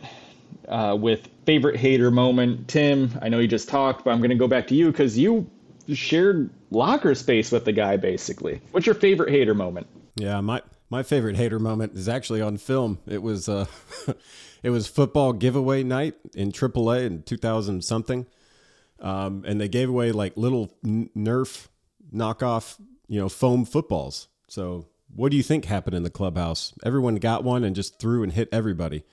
uh, 0.68 0.96
with 0.98 1.28
favorite 1.44 1.80
Hader 1.80 2.12
moment 2.12 2.68
tim 2.68 3.16
i 3.22 3.28
know 3.28 3.38
you 3.38 3.48
just 3.48 3.68
talked 3.68 4.04
but 4.04 4.10
i'm 4.10 4.18
going 4.18 4.30
to 4.30 4.36
go 4.36 4.48
back 4.48 4.66
to 4.68 4.74
you 4.74 4.90
because 4.90 5.16
you 5.16 5.48
shared 5.94 6.50
locker 6.70 7.14
space 7.14 7.52
with 7.52 7.64
the 7.64 7.72
guy 7.72 7.96
basically. 7.96 8.60
What's 8.72 8.86
your 8.86 8.94
favorite 8.94 9.32
Hader 9.32 9.54
moment? 9.54 9.86
Yeah, 10.16 10.40
my 10.40 10.62
my 10.90 11.02
favorite 11.02 11.36
Hader 11.36 11.60
moment 11.60 11.94
is 11.94 12.08
actually 12.08 12.40
on 12.40 12.56
film. 12.56 12.98
It 13.06 13.22
was 13.22 13.48
uh, 13.48 13.66
it 14.62 14.70
was 14.70 14.86
football 14.86 15.32
giveaway 15.32 15.82
night 15.82 16.14
in 16.34 16.52
AAA 16.52 17.06
in 17.06 17.22
2000 17.22 17.84
something, 17.84 18.26
um, 19.00 19.44
and 19.46 19.60
they 19.60 19.68
gave 19.68 19.88
away 19.88 20.12
like 20.12 20.36
little 20.36 20.72
Nerf 20.84 21.68
knockoff, 22.12 22.80
you 23.08 23.20
know, 23.20 23.28
foam 23.28 23.64
footballs. 23.64 24.28
So, 24.48 24.86
what 25.14 25.30
do 25.30 25.36
you 25.36 25.42
think 25.42 25.64
happened 25.64 25.96
in 25.96 26.02
the 26.02 26.10
clubhouse? 26.10 26.74
Everyone 26.84 27.16
got 27.16 27.44
one 27.44 27.64
and 27.64 27.74
just 27.74 27.98
threw 27.98 28.22
and 28.22 28.32
hit 28.32 28.48
everybody. 28.52 29.04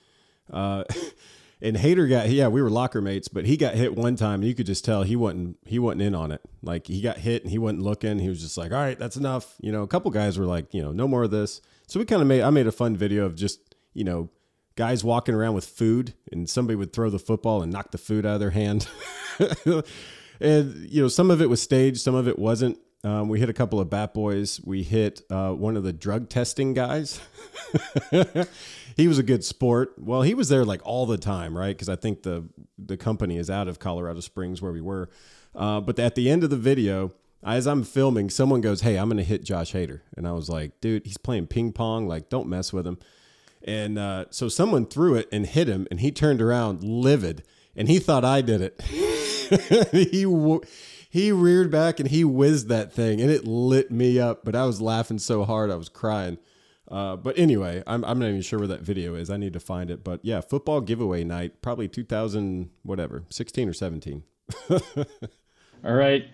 Uh, 0.52 0.84
and 1.62 1.78
Hader 1.78 2.10
got 2.10 2.30
yeah, 2.30 2.48
we 2.48 2.62
were 2.62 2.70
locker 2.70 3.02
mates, 3.02 3.28
but 3.28 3.46
he 3.46 3.58
got 3.58 3.76
hit 3.76 3.96
one 3.96 4.16
time 4.16 4.42
and 4.42 4.46
you 4.46 4.56
could 4.56 4.66
just 4.66 4.84
tell 4.84 5.04
he 5.04 5.16
wasn't 5.16 5.58
he 5.66 5.80
wasn't 5.80 6.02
in 6.02 6.16
on 6.16 6.32
it. 6.32 6.42
Like 6.62 6.88
he 6.88 7.02
got 7.02 7.18
hit 7.18 7.44
and 7.44 7.52
he 7.52 7.58
wasn't 7.58 7.82
looking. 7.82 8.20
He 8.20 8.30
was 8.30 8.42
just 8.42 8.58
like, 8.58 8.72
All 8.72 8.78
right, 8.78 9.00
that's 9.00 9.18
enough. 9.18 9.56
You 9.62 9.72
know, 9.72 9.84
a 9.84 9.88
couple 9.88 10.12
guys 10.12 10.38
were 10.38 10.46
like, 10.46 10.74
you 10.74 10.82
know, 10.82 10.92
no 10.92 11.08
more 11.08 11.24
of 11.24 11.32
this. 11.32 11.62
So 11.88 12.00
we 12.00 12.06
kind 12.06 12.22
of 12.22 12.28
made 12.28 12.42
I 12.42 12.50
made 12.50 12.68
a 12.68 12.72
fun 12.72 12.96
video 12.98 13.26
of 13.26 13.36
just, 13.36 13.76
you 13.94 14.04
know, 14.04 14.30
guys 14.76 15.04
walking 15.04 15.36
around 15.36 15.54
with 15.54 15.66
food 15.66 16.14
and 16.32 16.50
somebody 16.50 16.76
would 16.76 16.94
throw 16.94 17.10
the 17.10 17.20
football 17.20 17.62
and 17.62 17.72
knock 17.72 17.92
the 17.92 17.98
food 17.98 18.26
out 18.26 18.36
of 18.36 18.40
their 18.40 18.52
hand. 18.52 18.88
and 20.40 20.76
you 20.90 21.02
know, 21.02 21.08
some 21.08 21.32
of 21.32 21.42
it 21.42 21.50
was 21.50 21.62
staged, 21.62 22.00
some 22.00 22.16
of 22.16 22.28
it 22.28 22.40
wasn't. 22.40 22.78
Um, 23.06 23.28
we 23.28 23.38
hit 23.40 23.50
a 23.50 23.54
couple 23.54 23.82
of 23.82 23.90
bat 23.90 24.14
boys. 24.14 24.62
We 24.64 24.82
hit 24.82 25.24
uh, 25.30 25.52
one 25.52 25.76
of 25.76 25.84
the 25.84 25.92
drug 25.92 26.30
testing 26.30 26.74
guys. 26.74 27.20
he 28.96 29.10
was 29.10 29.20
a 29.20 29.24
good 29.24 29.44
sport. 29.44 29.94
Well, 29.98 30.22
he 30.22 30.34
was 30.34 30.48
there 30.48 30.64
like 30.64 30.80
all 30.86 31.06
the 31.06 31.18
time, 31.18 31.58
right? 31.58 31.76
Because 31.76 31.90
I 31.90 31.98
think 31.98 32.24
the 32.24 32.48
the 32.78 32.96
company 32.96 33.38
is 33.38 33.50
out 33.50 33.68
of 33.68 33.78
Colorado 33.80 34.22
Springs 34.22 34.62
where 34.62 34.72
we 34.72 34.80
were. 34.80 35.10
Uh, 35.54 35.82
but 35.82 36.00
at 36.00 36.16
the 36.16 36.30
end 36.30 36.46
of 36.46 36.50
the 36.50 36.58
video, 36.58 37.12
as 37.44 37.68
I'm 37.68 37.84
filming, 37.84 38.30
someone 38.30 38.62
goes, 38.62 38.82
"Hey, 38.82 38.96
I'm 38.98 39.10
going 39.10 39.18
to 39.18 39.24
hit 39.24 39.44
Josh 39.44 39.74
Hader," 39.74 40.00
and 40.16 40.26
I 40.26 40.32
was 40.32 40.50
like, 40.50 40.80
"Dude, 40.80 41.06
he's 41.06 41.18
playing 41.18 41.48
ping 41.48 41.74
pong. 41.74 42.08
Like, 42.08 42.30
don't 42.30 42.48
mess 42.48 42.72
with 42.72 42.88
him." 42.88 43.00
And 43.64 43.98
uh, 43.98 44.26
so 44.30 44.50
someone 44.50 44.86
threw 44.86 45.16
it 45.16 45.30
and 45.32 45.46
hit 45.46 45.68
him, 45.68 45.88
and 45.90 46.00
he 46.00 46.12
turned 46.12 46.42
around 46.42 46.84
livid, 46.84 47.44
and 47.76 47.88
he 47.88 48.00
thought 48.00 48.26
I 48.26 48.42
did 48.42 48.62
it. 48.62 48.82
he 49.92 50.26
he 51.10 51.32
reared 51.32 51.70
back 51.70 52.00
and 52.00 52.10
he 52.10 52.24
whizzed 52.24 52.70
that 52.70 52.92
thing, 52.92 53.22
and 53.22 53.30
it 53.30 53.46
lit 53.46 53.92
me 53.92 54.20
up. 54.20 54.44
But 54.44 54.56
I 54.56 54.66
was 54.66 54.82
laughing 54.82 55.20
so 55.20 55.46
hard 55.46 55.70
I 55.70 55.76
was 55.76 55.88
crying. 55.88 56.40
Uh, 56.90 57.16
but 57.16 57.38
anyway, 57.38 57.84
I'm 57.86 58.04
I'm 58.04 58.20
not 58.20 58.30
even 58.30 58.42
sure 58.42 58.60
where 58.60 58.68
that 58.70 58.82
video 58.82 59.14
is. 59.14 59.30
I 59.30 59.38
need 59.38 59.54
to 59.54 59.60
find 59.60 59.92
it. 59.92 60.04
But 60.04 60.22
yeah, 60.24 60.42
football 60.42 60.82
giveaway 60.82 61.24
night, 61.24 61.62
probably 61.62 61.88
2000 61.88 62.72
whatever, 62.82 63.26
16 63.30 63.70
or 63.70 63.74
17. 63.74 64.24
All 64.72 65.94
right, 65.94 66.26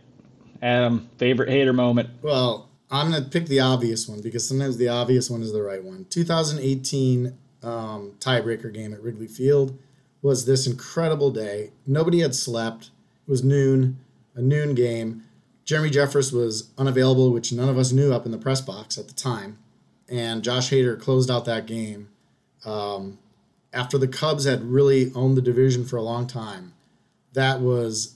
Adam, 0.62 1.10
favorite 1.18 1.50
Hader 1.50 1.76
moment. 1.76 2.10
Well, 2.22 2.69
I'm 2.92 3.12
gonna 3.12 3.26
pick 3.26 3.48
the 3.48 3.60
obvious 3.60 4.08
one 4.08 4.22
because 4.22 4.48
sometimes 4.48 4.78
the 4.78 4.90
obvious 4.90 5.30
one 5.30 5.42
is 5.42 5.54
the 5.54 5.62
right 5.62 5.84
one. 5.84 6.06
2018 6.10 7.38
um, 7.62 8.14
tiebreaker 8.20 8.74
game 8.74 8.94
at 8.94 9.02
Wrigley 9.02 9.28
Field 9.28 9.78
was 10.22 10.46
this 10.46 10.66
incredible 10.66 11.32
day. 11.32 11.72
Nobody 11.86 12.20
had 12.20 12.36
slept. 12.36 12.92
It 13.28 13.32
was 13.32 13.44
noon, 13.44 14.00
a 14.36 14.42
noon 14.42 14.74
game. 14.74 15.24
Jeremy 15.66 15.92
Jeffress 15.92 16.34
was 16.34 16.72
unavailable, 16.78 17.32
which 17.32 17.54
none 17.54 17.70
of 17.70 17.78
us 17.78 17.92
knew 17.92 18.12
up 18.12 18.26
in 18.26 18.32
the 18.32 18.38
press 18.38 18.60
box 18.60 18.98
at 18.98 19.08
the 19.08 19.14
time. 19.14 19.60
And 20.10 20.44
Josh 20.44 20.72
Hader 20.72 21.00
closed 21.00 21.30
out 21.30 21.46
that 21.46 21.68
game 21.68 22.10
um, 22.66 23.20
after 23.72 23.98
the 24.00 24.08
Cubs 24.08 24.46
had 24.46 24.64
really 24.64 25.12
owned 25.14 25.38
the 25.38 25.42
division 25.44 25.86
for 25.86 25.98
a 25.98 26.02
long 26.02 26.26
time. 26.26 26.74
That 27.34 27.62
was 27.62 28.16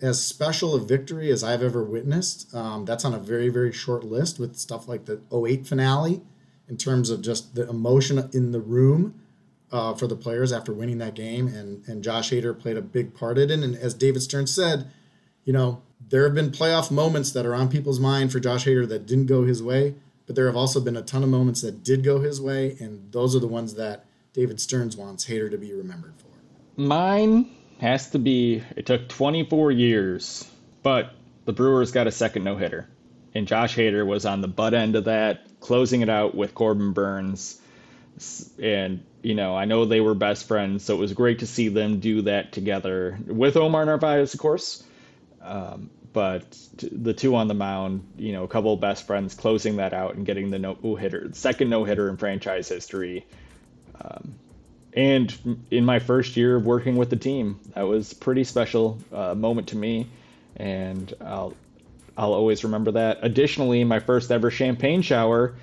as 0.00 0.24
special 0.24 0.74
a 0.74 0.80
victory 0.80 1.30
as 1.30 1.44
I've 1.44 1.62
ever 1.62 1.82
witnessed. 1.82 2.52
Um, 2.54 2.84
that's 2.84 3.04
on 3.04 3.14
a 3.14 3.18
very, 3.18 3.48
very 3.48 3.72
short 3.72 4.04
list 4.04 4.38
with 4.38 4.56
stuff 4.56 4.88
like 4.88 5.04
the 5.04 5.20
08 5.32 5.66
finale 5.66 6.22
in 6.68 6.76
terms 6.76 7.10
of 7.10 7.22
just 7.22 7.54
the 7.54 7.68
emotion 7.68 8.30
in 8.32 8.52
the 8.52 8.60
room 8.60 9.20
uh, 9.72 9.94
for 9.94 10.06
the 10.06 10.16
players 10.16 10.52
after 10.52 10.72
winning 10.72 10.98
that 10.98 11.14
game. 11.14 11.48
And, 11.48 11.86
and 11.86 12.02
Josh 12.02 12.30
Hader 12.30 12.58
played 12.58 12.76
a 12.76 12.82
big 12.82 13.14
part 13.14 13.38
in 13.38 13.50
it. 13.50 13.60
And 13.60 13.76
as 13.76 13.94
David 13.94 14.22
Stearns 14.22 14.54
said, 14.54 14.90
you 15.44 15.52
know, 15.52 15.82
there 16.08 16.24
have 16.24 16.34
been 16.34 16.50
playoff 16.50 16.90
moments 16.90 17.32
that 17.32 17.46
are 17.46 17.54
on 17.54 17.68
people's 17.68 18.00
mind 18.00 18.32
for 18.32 18.40
Josh 18.40 18.66
Hader 18.66 18.88
that 18.88 19.06
didn't 19.06 19.26
go 19.26 19.44
his 19.44 19.62
way, 19.62 19.94
but 20.26 20.34
there 20.34 20.46
have 20.46 20.56
also 20.56 20.80
been 20.80 20.96
a 20.96 21.02
ton 21.02 21.22
of 21.22 21.28
moments 21.28 21.60
that 21.62 21.84
did 21.84 22.02
go 22.02 22.20
his 22.20 22.40
way. 22.40 22.76
And 22.80 23.12
those 23.12 23.36
are 23.36 23.40
the 23.40 23.46
ones 23.46 23.74
that 23.74 24.04
David 24.32 24.60
Stearns 24.60 24.96
wants 24.96 25.26
Hader 25.26 25.50
to 25.50 25.58
be 25.58 25.72
remembered 25.72 26.14
for. 26.18 26.26
Mine 26.80 27.50
has 27.80 28.10
to 28.10 28.18
be. 28.18 28.62
It 28.76 28.86
took 28.86 29.08
24 29.08 29.72
years, 29.72 30.48
but 30.82 31.12
the 31.44 31.52
Brewers 31.52 31.92
got 31.92 32.06
a 32.06 32.12
second 32.12 32.44
no 32.44 32.56
hitter, 32.56 32.88
and 33.34 33.46
Josh 33.46 33.76
Hader 33.76 34.06
was 34.06 34.26
on 34.26 34.40
the 34.40 34.48
butt 34.48 34.74
end 34.74 34.96
of 34.96 35.04
that, 35.04 35.46
closing 35.60 36.02
it 36.02 36.08
out 36.08 36.34
with 36.34 36.54
Corbin 36.54 36.92
Burnes. 36.92 37.60
And 38.62 39.02
you 39.22 39.34
know, 39.34 39.56
I 39.56 39.64
know 39.64 39.84
they 39.84 40.00
were 40.00 40.14
best 40.14 40.46
friends, 40.46 40.84
so 40.84 40.94
it 40.94 41.00
was 41.00 41.12
great 41.12 41.40
to 41.40 41.46
see 41.46 41.68
them 41.68 42.00
do 42.00 42.22
that 42.22 42.52
together 42.52 43.18
with 43.26 43.56
Omar 43.56 43.84
Narvaez, 43.84 44.34
of 44.34 44.40
course. 44.40 44.84
Um, 45.42 45.90
but 46.12 46.58
the 46.76 47.14
two 47.14 47.36
on 47.36 47.48
the 47.48 47.54
mound, 47.54 48.04
you 48.16 48.32
know, 48.32 48.44
a 48.44 48.48
couple 48.48 48.74
of 48.74 48.80
best 48.80 49.06
friends 49.06 49.34
closing 49.34 49.76
that 49.76 49.94
out 49.94 50.16
and 50.16 50.26
getting 50.26 50.50
the 50.50 50.58
no 50.58 50.74
hitter, 50.96 51.30
second 51.32 51.70
no 51.70 51.84
hitter 51.84 52.08
in 52.08 52.16
franchise 52.16 52.68
history. 52.68 53.26
And 54.94 55.62
in 55.70 55.84
my 55.84 55.98
first 55.98 56.36
year 56.36 56.56
of 56.56 56.64
working 56.64 56.96
with 56.96 57.10
the 57.10 57.16
team, 57.16 57.60
that 57.74 57.82
was 57.82 58.12
pretty 58.12 58.44
special 58.44 58.98
uh, 59.12 59.34
moment 59.34 59.68
to 59.68 59.76
me, 59.76 60.08
and 60.56 61.12
I'll 61.20 61.54
I'll 62.16 62.32
always 62.32 62.64
remember 62.64 62.92
that. 62.92 63.18
Additionally, 63.22 63.84
my 63.84 64.00
first 64.00 64.30
ever 64.30 64.50
champagne 64.50 65.02
shower, 65.02 65.54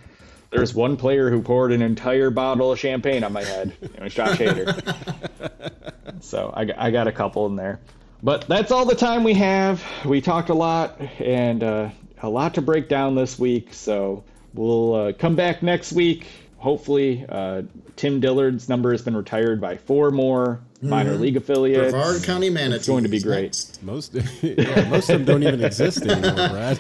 there's 0.50 0.74
one 0.74 0.98
player 0.98 1.30
who 1.30 1.42
poured 1.42 1.72
an 1.72 1.82
entire 1.82 2.30
bottle 2.30 2.72
of 2.72 2.80
champagne 2.80 3.24
on 3.24 3.34
my 3.34 3.44
head. 3.44 3.74
It 3.82 4.00
was 4.02 4.14
Josh 4.14 4.38
Hader. 4.38 6.24
so 6.24 6.54
I, 6.56 6.88
I 6.88 6.92
got 6.92 7.08
a 7.08 7.12
couple 7.12 7.46
in 7.48 7.56
there, 7.56 7.80
but 8.24 8.48
that's 8.48 8.72
all 8.72 8.86
the 8.86 8.96
time 8.96 9.24
we 9.24 9.34
have. 9.34 9.84
We 10.06 10.22
talked 10.22 10.50
a 10.50 10.56
lot 10.56 11.00
and 11.20 11.64
uh, 11.64 11.90
a 12.22 12.30
lot 12.30 12.54
to 12.56 12.62
break 12.62 12.88
down 12.88 13.16
this 13.16 13.38
week, 13.38 13.74
so 13.74 14.24
we'll 14.54 14.96
uh, 14.96 15.14
come 15.14 15.36
back 15.36 15.62
next 15.62 15.92
week 15.92 16.28
hopefully 16.58 17.26
uh, 17.30 17.64
Tim 17.96 18.20
Dillard's 18.20 18.70
number 18.70 18.92
has 18.92 19.02
been 19.02 19.16
retired 19.16 19.62
by 19.62 19.78
four 19.78 20.12
more 20.12 20.62
minor 20.82 21.16
league 21.16 21.38
affiliates. 21.38 21.92
Brevard 21.92 22.24
County 22.24 22.50
Manatees. 22.50 22.80
It's 22.80 22.88
going 22.88 23.04
to 23.04 23.10
be 23.10 23.20
great. 23.20 23.44
next. 23.44 23.84
Most 23.84 24.14
yeah, 24.42 24.90
most 24.90 25.10
of 25.10 25.26
them 25.26 25.26
don't 25.26 25.44
even 25.44 25.64
exist 25.64 26.06
anymore, 26.06 26.50
Brad. 26.50 26.78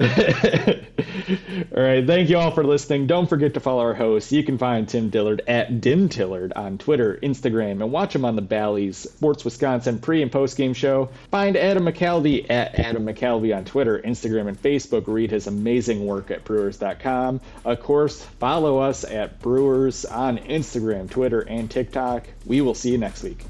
All 1.76 1.82
right, 1.82 2.06
thank 2.06 2.30
you 2.30 2.38
all 2.38 2.50
for 2.50 2.64
listening. 2.64 3.06
Don't 3.06 3.28
forget 3.28 3.54
to 3.54 3.60
follow 3.60 3.80
our 3.80 3.94
host. 3.94 4.32
You 4.32 4.42
can 4.42 4.58
find 4.58 4.88
Tim 4.88 5.10
Dillard 5.10 5.42
at 5.46 5.80
Dim 5.80 6.08
Tillard 6.08 6.52
on 6.54 6.78
Twitter, 6.78 7.18
Instagram, 7.22 7.82
and 7.82 7.92
watch 7.92 8.14
him 8.14 8.24
on 8.24 8.36
the 8.36 8.42
Bally's 8.42 8.96
Sports 8.96 9.44
Wisconsin 9.44 9.98
pre 9.98 10.22
and 10.22 10.32
post 10.32 10.56
game 10.56 10.74
show. 10.74 11.10
Find 11.30 11.56
Adam 11.56 11.84
McCalvy 11.84 12.48
at 12.50 12.78
Adam 12.78 13.04
McCalvy 13.04 13.56
on 13.56 13.64
Twitter, 13.64 14.00
Instagram, 14.00 14.48
and 14.48 14.60
Facebook. 14.60 15.04
Read 15.06 15.30
his 15.30 15.46
amazing 15.46 16.06
work 16.06 16.30
at 16.30 16.44
Brewers.com. 16.44 17.40
Of 17.64 17.80
course, 17.80 18.22
follow 18.38 18.78
us 18.78 19.04
at 19.04 19.40
Brewers 19.40 20.04
on 20.04 20.38
Instagram, 20.38 21.10
Twitter, 21.10 21.40
and 21.40 21.70
TikTok. 21.70 22.26
We 22.46 22.60
will 22.60 22.74
see 22.74 22.92
you 22.92 22.98
next 22.98 23.22
week. 23.22 23.44